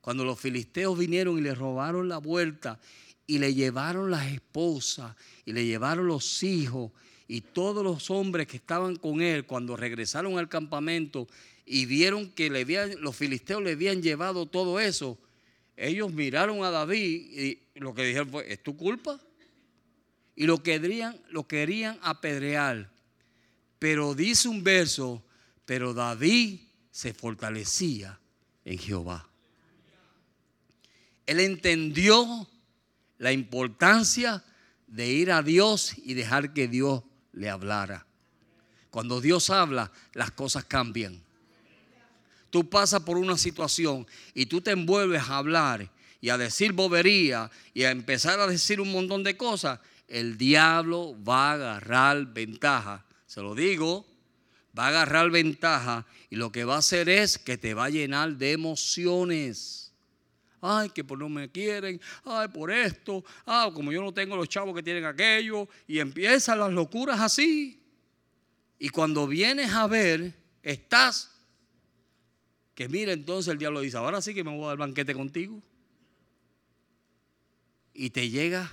Cuando 0.00 0.24
los 0.24 0.40
filisteos 0.40 0.98
vinieron 0.98 1.38
y 1.38 1.42
le 1.42 1.54
robaron 1.54 2.08
la 2.08 2.18
vuelta 2.18 2.80
y 3.26 3.38
le 3.38 3.54
llevaron 3.54 4.10
las 4.10 4.32
esposas 4.32 5.14
y 5.44 5.52
le 5.52 5.64
llevaron 5.64 6.06
los 6.06 6.42
hijos 6.42 6.90
y 7.28 7.40
todos 7.40 7.84
los 7.84 8.10
hombres 8.10 8.46
que 8.46 8.56
estaban 8.56 8.96
con 8.96 9.20
él 9.20 9.46
cuando 9.46 9.76
regresaron 9.76 10.38
al 10.38 10.48
campamento 10.48 11.28
y 11.64 11.86
vieron 11.86 12.30
que 12.30 12.50
le 12.50 12.64
los 12.98 13.14
filisteos 13.14 13.62
le 13.62 13.72
habían 13.72 14.02
llevado 14.02 14.46
todo 14.46 14.80
eso, 14.80 15.18
ellos 15.76 16.12
miraron 16.12 16.64
a 16.64 16.70
David 16.70 17.38
y 17.38 17.58
lo 17.74 17.94
que 17.94 18.04
dijeron 18.04 18.28
fue, 18.28 18.52
¿es 18.52 18.62
tu 18.62 18.76
culpa? 18.76 19.20
Y 20.34 20.46
lo 20.46 20.62
querían, 20.62 21.20
lo 21.30 21.46
querían 21.46 21.98
apedrear. 22.02 22.90
Pero 23.78 24.14
dice 24.14 24.48
un 24.48 24.64
verso 24.64 25.22
pero 25.72 25.94
David 25.94 26.60
se 26.90 27.14
fortalecía 27.14 28.20
en 28.62 28.76
Jehová. 28.76 29.26
Él 31.24 31.40
entendió 31.40 32.46
la 33.16 33.32
importancia 33.32 34.44
de 34.86 35.08
ir 35.08 35.32
a 35.32 35.40
Dios 35.40 35.94
y 36.04 36.12
dejar 36.12 36.52
que 36.52 36.68
Dios 36.68 37.02
le 37.32 37.48
hablara. 37.48 38.04
Cuando 38.90 39.22
Dios 39.22 39.48
habla, 39.48 39.90
las 40.12 40.32
cosas 40.32 40.66
cambian. 40.66 41.18
Tú 42.50 42.68
pasas 42.68 43.00
por 43.00 43.16
una 43.16 43.38
situación 43.38 44.06
y 44.34 44.44
tú 44.44 44.60
te 44.60 44.72
envuelves 44.72 45.22
a 45.22 45.38
hablar 45.38 45.90
y 46.20 46.28
a 46.28 46.36
decir 46.36 46.74
bobería 46.74 47.50
y 47.72 47.84
a 47.84 47.92
empezar 47.92 48.40
a 48.40 48.46
decir 48.46 48.78
un 48.78 48.92
montón 48.92 49.24
de 49.24 49.38
cosas, 49.38 49.80
el 50.06 50.36
diablo 50.36 51.16
va 51.26 51.52
a 51.52 51.54
agarrar 51.54 52.26
ventaja. 52.26 53.06
Se 53.24 53.40
lo 53.40 53.54
digo 53.54 54.11
va 54.78 54.86
a 54.86 54.88
agarrar 54.88 55.30
ventaja 55.30 56.06
y 56.30 56.36
lo 56.36 56.50
que 56.50 56.64
va 56.64 56.76
a 56.76 56.78
hacer 56.78 57.08
es 57.08 57.38
que 57.38 57.58
te 57.58 57.74
va 57.74 57.86
a 57.86 57.90
llenar 57.90 58.36
de 58.36 58.52
emociones. 58.52 59.92
Ay, 60.60 60.90
que 60.90 61.02
por 61.02 61.18
no 61.18 61.28
me 61.28 61.50
quieren, 61.50 62.00
ay, 62.24 62.48
por 62.48 62.70
esto, 62.70 63.24
ah, 63.46 63.70
como 63.74 63.90
yo 63.92 64.00
no 64.00 64.14
tengo 64.14 64.36
los 64.36 64.48
chavos 64.48 64.74
que 64.74 64.82
tienen 64.82 65.04
aquello, 65.04 65.68
y 65.88 65.98
empiezan 65.98 66.60
las 66.60 66.72
locuras 66.72 67.20
así. 67.20 67.82
Y 68.78 68.88
cuando 68.90 69.26
vienes 69.26 69.72
a 69.72 69.88
ver, 69.88 70.32
estás, 70.62 71.32
que 72.74 72.88
mira 72.88 73.12
entonces 73.12 73.52
el 73.52 73.58
diablo 73.58 73.80
dice, 73.80 73.96
ahora 73.96 74.22
sí 74.22 74.34
que 74.34 74.44
me 74.44 74.56
voy 74.56 74.64
a 74.64 74.68
dar 74.68 74.78
banquete 74.78 75.14
contigo. 75.14 75.60
Y 77.92 78.10
te 78.10 78.30
llega 78.30 78.72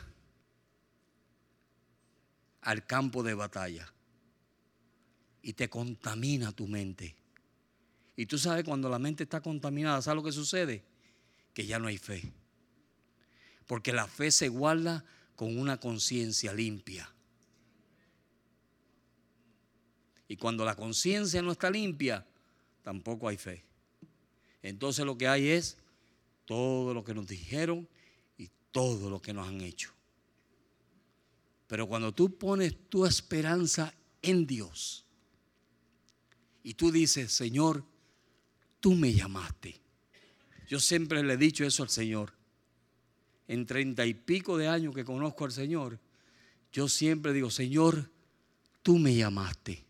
al 2.61 2.85
campo 2.85 3.23
de 3.23 3.33
batalla 3.33 3.91
y 5.41 5.53
te 5.53 5.69
contamina 5.69 6.51
tu 6.51 6.67
mente. 6.67 7.15
Y 8.15 8.25
tú 8.25 8.37
sabes 8.37 8.63
cuando 8.65 8.89
la 8.89 8.99
mente 8.99 9.23
está 9.23 9.41
contaminada, 9.41 10.01
¿sabes 10.01 10.17
lo 10.17 10.23
que 10.23 10.31
sucede? 10.31 10.83
Que 11.53 11.65
ya 11.65 11.79
no 11.79 11.87
hay 11.87 11.97
fe. 11.97 12.31
Porque 13.65 13.93
la 13.93 14.07
fe 14.07 14.31
se 14.31 14.49
guarda 14.49 15.05
con 15.35 15.57
una 15.57 15.79
conciencia 15.79 16.53
limpia. 16.53 17.09
Y 20.27 20.35
cuando 20.35 20.65
la 20.65 20.75
conciencia 20.75 21.41
no 21.41 21.51
está 21.51 21.71
limpia, 21.71 22.25
tampoco 22.83 23.27
hay 23.27 23.37
fe. 23.37 23.63
Entonces 24.61 25.05
lo 25.05 25.17
que 25.17 25.27
hay 25.27 25.47
es 25.49 25.77
todo 26.45 26.93
lo 26.93 27.03
que 27.03 27.13
nos 27.13 27.25
dijeron 27.25 27.87
y 28.37 28.49
todo 28.71 29.09
lo 29.09 29.21
que 29.21 29.33
nos 29.33 29.47
han 29.47 29.61
hecho. 29.61 29.91
Pero 31.67 31.87
cuando 31.87 32.13
tú 32.13 32.37
pones 32.37 32.89
tu 32.89 33.05
esperanza 33.05 33.93
en 34.21 34.45
Dios 34.45 35.05
y 36.63 36.73
tú 36.73 36.91
dices, 36.91 37.31
Señor, 37.31 37.83
tú 38.79 38.95
me 38.95 39.13
llamaste. 39.13 39.79
Yo 40.67 40.79
siempre 40.79 41.23
le 41.23 41.33
he 41.33 41.37
dicho 41.37 41.65
eso 41.65 41.83
al 41.83 41.89
Señor. 41.89 42.33
En 43.47 43.65
treinta 43.65 44.05
y 44.05 44.13
pico 44.13 44.57
de 44.57 44.67
años 44.67 44.93
que 44.93 45.03
conozco 45.03 45.45
al 45.45 45.51
Señor, 45.51 45.99
yo 46.71 46.87
siempre 46.87 47.33
digo, 47.33 47.49
Señor, 47.49 48.09
tú 48.83 48.99
me 48.99 49.15
llamaste. 49.15 49.83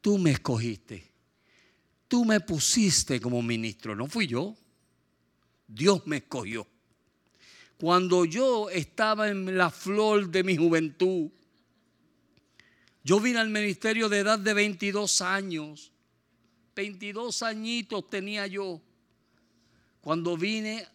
Tú 0.00 0.18
me 0.18 0.32
escogiste. 0.32 1.10
Tú 2.08 2.24
me 2.24 2.40
pusiste 2.40 3.20
como 3.20 3.40
ministro. 3.40 3.96
No 3.96 4.06
fui 4.06 4.26
yo. 4.26 4.54
Dios 5.66 6.06
me 6.06 6.18
escogió. 6.18 6.66
Cuando 7.78 8.24
yo 8.24 8.68
estaba 8.68 9.28
en 9.28 9.56
la 9.56 9.70
flor 9.70 10.28
de 10.28 10.44
mi 10.44 10.56
juventud, 10.56 11.30
yo 13.04 13.18
vine 13.18 13.38
al 13.38 13.50
ministerio 13.50 14.08
de 14.08 14.20
edad 14.20 14.38
de 14.38 14.54
22 14.54 15.20
años. 15.22 15.92
22 16.74 17.42
añitos 17.42 18.08
tenía 18.08 18.46
yo. 18.46 18.80
Cuando 20.00 20.36
vine 20.36 20.86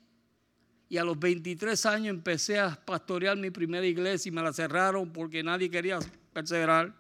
y 0.90 0.98
a 0.98 1.04
los 1.04 1.20
23 1.20 1.86
años 1.86 2.08
empecé 2.16 2.60
a 2.60 2.74
pastorear 2.86 3.36
mi 3.38 3.52
primera 3.52 3.86
iglesia 3.86 4.30
y 4.30 4.32
me 4.32 4.42
la 4.42 4.54
cerraron 4.54 5.12
porque 5.12 5.44
nadie 5.44 5.70
quería 5.70 6.00
perseverar. 6.32 6.96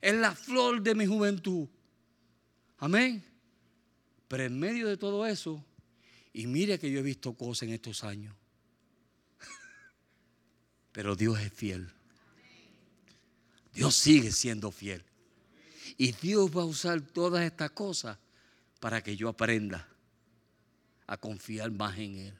Es 0.00 0.14
la 0.14 0.34
flor 0.34 0.82
de 0.82 0.94
mi 0.94 1.06
juventud. 1.06 1.68
Amén. 2.78 3.24
Pero 4.26 4.44
en 4.44 4.58
medio 4.58 4.88
de 4.88 4.96
todo 4.96 5.24
eso, 5.24 5.64
y 6.32 6.46
mire 6.46 6.78
que 6.78 6.90
yo 6.90 6.98
he 6.98 7.02
visto 7.02 7.34
cosas 7.34 7.68
en 7.68 7.74
estos 7.74 8.04
años. 8.04 8.34
Pero 10.92 11.16
Dios 11.16 11.40
es 11.40 11.52
fiel. 11.52 11.92
Dios 13.78 13.94
sigue 13.94 14.32
siendo 14.32 14.72
fiel. 14.72 15.04
Y 15.96 16.10
Dios 16.10 16.50
va 16.50 16.62
a 16.62 16.64
usar 16.64 17.00
todas 17.00 17.44
estas 17.44 17.70
cosas 17.70 18.18
para 18.80 19.04
que 19.04 19.16
yo 19.16 19.28
aprenda 19.28 19.88
a 21.06 21.16
confiar 21.16 21.70
más 21.70 21.96
en 21.96 22.16
Él. 22.16 22.38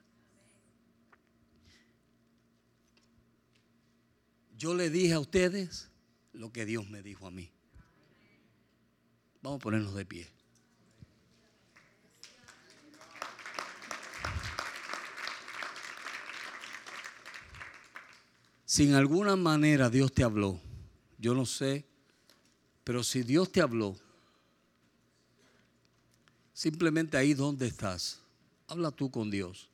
Yo 4.56 4.74
le 4.74 4.90
dije 4.90 5.12
a 5.12 5.20
ustedes 5.20 5.88
lo 6.32 6.50
que 6.50 6.66
Dios 6.66 6.90
me 6.90 7.02
dijo 7.02 7.28
a 7.28 7.30
mí. 7.30 7.52
Vamos 9.40 9.60
a 9.60 9.62
ponernos 9.62 9.94
de 9.94 10.04
pie. 10.04 10.28
Si 18.64 18.88
en 18.88 18.94
alguna 18.94 19.36
manera 19.36 19.88
Dios 19.88 20.12
te 20.12 20.24
habló, 20.24 20.60
yo 21.18 21.34
no 21.34 21.44
sé, 21.44 21.84
pero 22.84 23.02
si 23.02 23.22
Dios 23.22 23.50
te 23.50 23.60
habló, 23.60 23.96
simplemente 26.52 27.16
ahí 27.16 27.34
donde 27.34 27.66
estás, 27.66 28.20
habla 28.68 28.90
tú 28.90 29.10
con 29.10 29.30
Dios. 29.30 29.68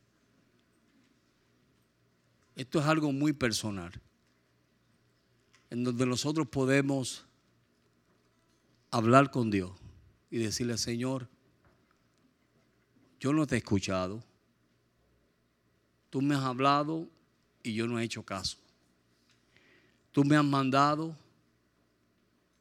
Esto 2.57 2.81
es 2.81 2.87
algo 2.87 3.13
muy 3.13 3.33
personal, 3.33 3.93
en 5.71 5.85
donde 5.85 6.07
nosotros 6.07 6.49
podemos 6.49 7.25
hablar 8.91 9.31
con 9.31 9.51
Dios 9.51 9.73
y 10.31 10.39
decirle, 10.39 10.79
Señor, 10.79 11.29
yo 13.21 13.33
no 13.33 13.47
te 13.47 13.57
he 13.57 13.59
escuchado, 13.59 14.23
tú 16.11 16.23
me 16.23 16.35
has 16.35 16.45
hablado 16.45 17.09
y 17.63 17.75
yo 17.75 17.87
no 17.87 17.99
he 17.99 18.05
hecho 18.05 18.23
caso. 18.23 18.59
Tú 20.13 20.23
me 20.23 20.37
has 20.37 20.45
mandado 20.45 21.17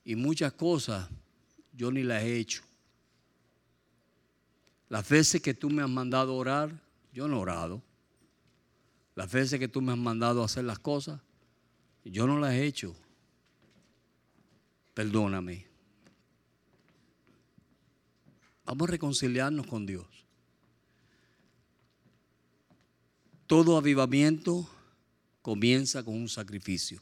y 0.03 0.15
muchas 0.15 0.53
cosas 0.53 1.09
yo 1.73 1.91
ni 1.91 2.03
las 2.03 2.23
he 2.23 2.37
hecho. 2.37 2.63
Las 4.89 5.07
veces 5.09 5.41
que 5.41 5.53
tú 5.53 5.69
me 5.69 5.81
has 5.81 5.89
mandado 5.89 6.35
orar, 6.35 6.71
yo 7.13 7.27
no 7.27 7.37
he 7.37 7.39
orado. 7.39 7.81
Las 9.15 9.31
veces 9.31 9.59
que 9.59 9.67
tú 9.67 9.81
me 9.81 9.91
has 9.91 9.97
mandado 9.97 10.43
hacer 10.43 10.63
las 10.63 10.79
cosas, 10.79 11.19
yo 12.03 12.27
no 12.27 12.39
las 12.39 12.53
he 12.53 12.65
hecho. 12.65 12.95
Perdóname. 14.93 15.65
Vamos 18.65 18.87
a 18.87 18.91
reconciliarnos 18.91 19.67
con 19.67 19.85
Dios. 19.85 20.05
Todo 23.47 23.77
avivamiento 23.77 24.69
comienza 25.41 26.03
con 26.03 26.15
un 26.15 26.29
sacrificio. 26.29 27.01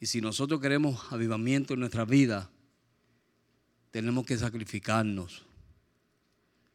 Y 0.00 0.06
si 0.06 0.20
nosotros 0.20 0.60
queremos 0.60 1.12
avivamiento 1.12 1.74
en 1.74 1.80
nuestra 1.80 2.04
vida, 2.04 2.50
tenemos 3.90 4.24
que 4.24 4.36
sacrificarnos 4.36 5.44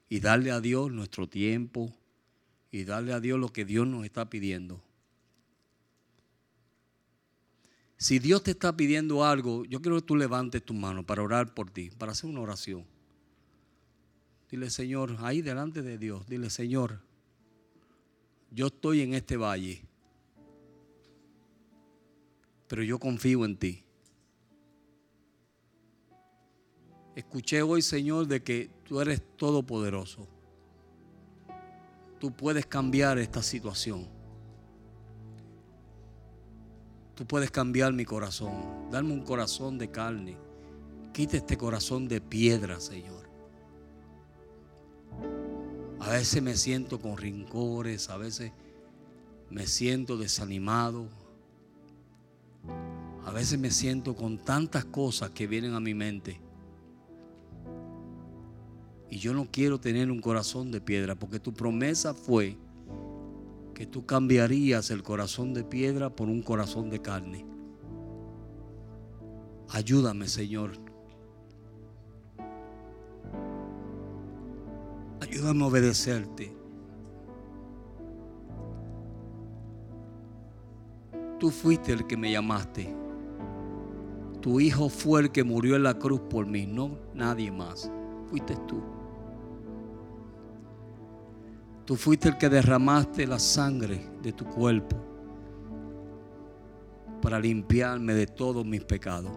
y 0.10 0.20
darle 0.20 0.52
a 0.52 0.60
Dios 0.60 0.92
nuestro 0.92 1.28
tiempo 1.28 1.94
y 2.72 2.84
darle 2.84 3.14
a 3.14 3.20
Dios 3.20 3.40
lo 3.40 3.50
que 3.50 3.66
Dios 3.66 3.88
nos 3.88 4.04
está 4.04 4.30
pidiendo. 4.30 4.82
Si 7.98 8.20
Dios 8.20 8.44
te 8.44 8.52
está 8.52 8.76
pidiendo 8.76 9.24
algo, 9.24 9.64
yo 9.66 9.82
quiero 9.82 9.96
que 9.96 10.06
tú 10.06 10.18
levantes 10.18 10.64
tu 10.64 10.74
mano 10.74 11.06
para 11.06 11.24
orar 11.24 11.54
por 11.54 11.70
ti, 11.70 11.90
para 11.98 12.12
hacer 12.12 12.30
una 12.30 12.42
oración. 12.42 12.86
Dile, 14.52 14.70
Señor, 14.70 15.16
ahí 15.20 15.42
delante 15.42 15.82
de 15.82 15.98
Dios, 15.98 16.28
dile, 16.28 16.50
Señor, 16.50 17.00
yo 18.52 18.68
estoy 18.68 19.02
en 19.02 19.14
este 19.14 19.38
valle 19.38 19.82
pero 22.74 22.82
yo 22.82 22.98
confío 22.98 23.46
en 23.46 23.56
ti. 23.56 23.86
Escuché 27.16 27.62
hoy, 27.62 27.84
Señor, 27.84 28.26
de 28.26 28.42
que 28.42 28.72
tú 28.84 29.00
eres 29.00 29.22
todopoderoso. 29.38 30.28
Tú 32.20 32.32
puedes 32.32 32.66
cambiar 32.66 33.20
esta 33.20 33.44
situación. 33.44 34.08
Tú 37.14 37.28
puedes 37.28 37.52
cambiar 37.52 37.94
mi 37.94 38.06
corazón. 38.06 38.90
Darme 38.90 39.14
un 39.14 39.22
corazón 39.22 39.78
de 39.78 39.92
carne. 39.92 40.36
Quita 41.14 41.38
este 41.38 41.56
corazón 41.56 42.08
de 42.08 42.22
piedra, 42.22 42.80
Señor. 42.80 43.30
A 46.00 46.10
veces 46.10 46.42
me 46.42 46.58
siento 46.58 47.00
con 47.00 47.18
rincores, 47.18 48.10
a 48.10 48.18
veces 48.18 48.52
me 49.52 49.68
siento 49.68 50.18
desanimado, 50.18 51.08
a 53.26 53.32
veces 53.32 53.58
me 53.58 53.72
siento 53.72 54.16
con 54.16 54.38
tantas 54.38 54.86
cosas 54.86 55.30
que 55.30 55.48
vienen 55.48 55.74
a 55.74 55.80
mi 55.80 55.94
mente. 55.94 56.42
Y 59.10 59.18
yo 59.18 59.34
no 59.34 59.48
quiero 59.50 59.80
tener 59.80 60.12
un 60.12 60.20
corazón 60.20 60.72
de 60.72 60.82
piedra, 60.82 61.16
porque 61.16 61.40
tu 61.40 61.54
promesa 61.54 62.14
fue 62.14 62.58
que 63.74 63.86
tú 63.86 64.06
cambiarías 64.06 64.90
el 64.92 65.04
corazón 65.04 65.54
de 65.54 65.64
piedra 65.64 66.10
por 66.10 66.28
un 66.28 66.42
corazón 66.42 66.90
de 66.90 67.00
carne. 67.00 67.46
Ayúdame, 69.70 70.28
Señor. 70.28 70.72
Ayúdame 75.22 75.64
a 75.64 75.68
obedecerte. 75.68 76.56
Tú 81.40 81.50
fuiste 81.50 81.94
el 81.94 82.06
que 82.06 82.18
me 82.18 82.32
llamaste. 82.32 83.03
Tu 84.44 84.60
hijo 84.60 84.90
fue 84.90 85.22
el 85.22 85.32
que 85.32 85.46
murió 85.46 85.78
en 85.78 85.84
la 85.84 85.98
cruz 85.98 86.20
por 86.30 86.46
mí, 86.46 86.66
no 86.66 86.98
nadie 87.14 87.50
más. 87.50 87.90
Fuiste 88.30 88.58
tú. 88.68 88.84
Tú 91.86 91.96
fuiste 91.96 92.28
el 92.28 92.38
que 92.38 92.50
derramaste 92.50 93.26
la 93.26 93.40
sangre 93.40 94.06
de 94.22 94.34
tu 94.34 94.44
cuerpo 94.44 94.98
para 97.22 97.40
limpiarme 97.40 98.14
de 98.16 98.28
todos 98.28 98.66
mis 98.66 98.84
pecados. 98.84 99.32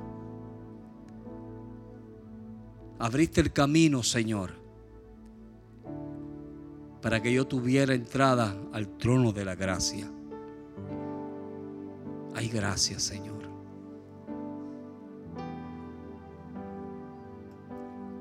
Abriste 2.98 3.40
el 3.40 3.52
camino, 3.52 4.02
Señor, 4.02 4.54
para 7.00 7.22
que 7.22 7.32
yo 7.32 7.46
tuviera 7.46 7.94
entrada 7.94 8.56
al 8.72 8.88
trono 8.98 9.30
de 9.30 9.44
la 9.44 9.54
gracia. 9.54 10.10
Ay, 12.34 12.48
gracias, 12.48 13.04
Señor. 13.04 13.35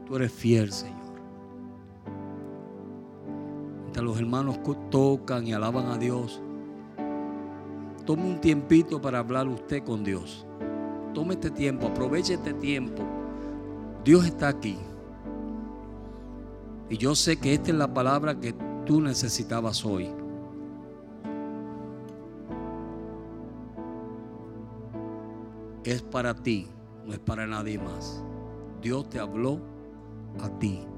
Tú 0.05 0.15
eres 0.15 0.31
fiel, 0.31 0.71
Señor. 0.71 0.95
Mientras 3.81 4.05
los 4.05 4.19
hermanos 4.19 4.59
tocan 4.91 5.47
y 5.47 5.53
alaban 5.53 5.87
a 5.87 5.97
Dios, 5.97 6.41
tome 8.05 8.23
un 8.23 8.39
tiempito 8.39 9.01
para 9.01 9.19
hablar 9.19 9.47
usted 9.47 9.83
con 9.83 10.03
Dios. 10.03 10.45
Tome 11.13 11.35
este 11.35 11.49
tiempo, 11.49 11.87
aproveche 11.87 12.33
este 12.33 12.53
tiempo. 12.53 13.03
Dios 14.03 14.25
está 14.25 14.49
aquí. 14.49 14.77
Y 16.89 16.97
yo 16.97 17.15
sé 17.15 17.37
que 17.37 17.53
esta 17.53 17.71
es 17.71 17.77
la 17.77 17.91
palabra 17.91 18.39
que 18.39 18.53
tú 18.85 19.01
necesitabas 19.01 19.83
hoy. 19.85 20.09
Es 25.83 26.01
para 26.03 26.35
ti, 26.35 26.67
no 27.05 27.13
es 27.13 27.19
para 27.19 27.47
nadie 27.47 27.79
más. 27.79 28.23
Dios 28.81 29.09
te 29.09 29.19
habló 29.19 29.74
a 30.39 30.49
ti. 30.59 30.94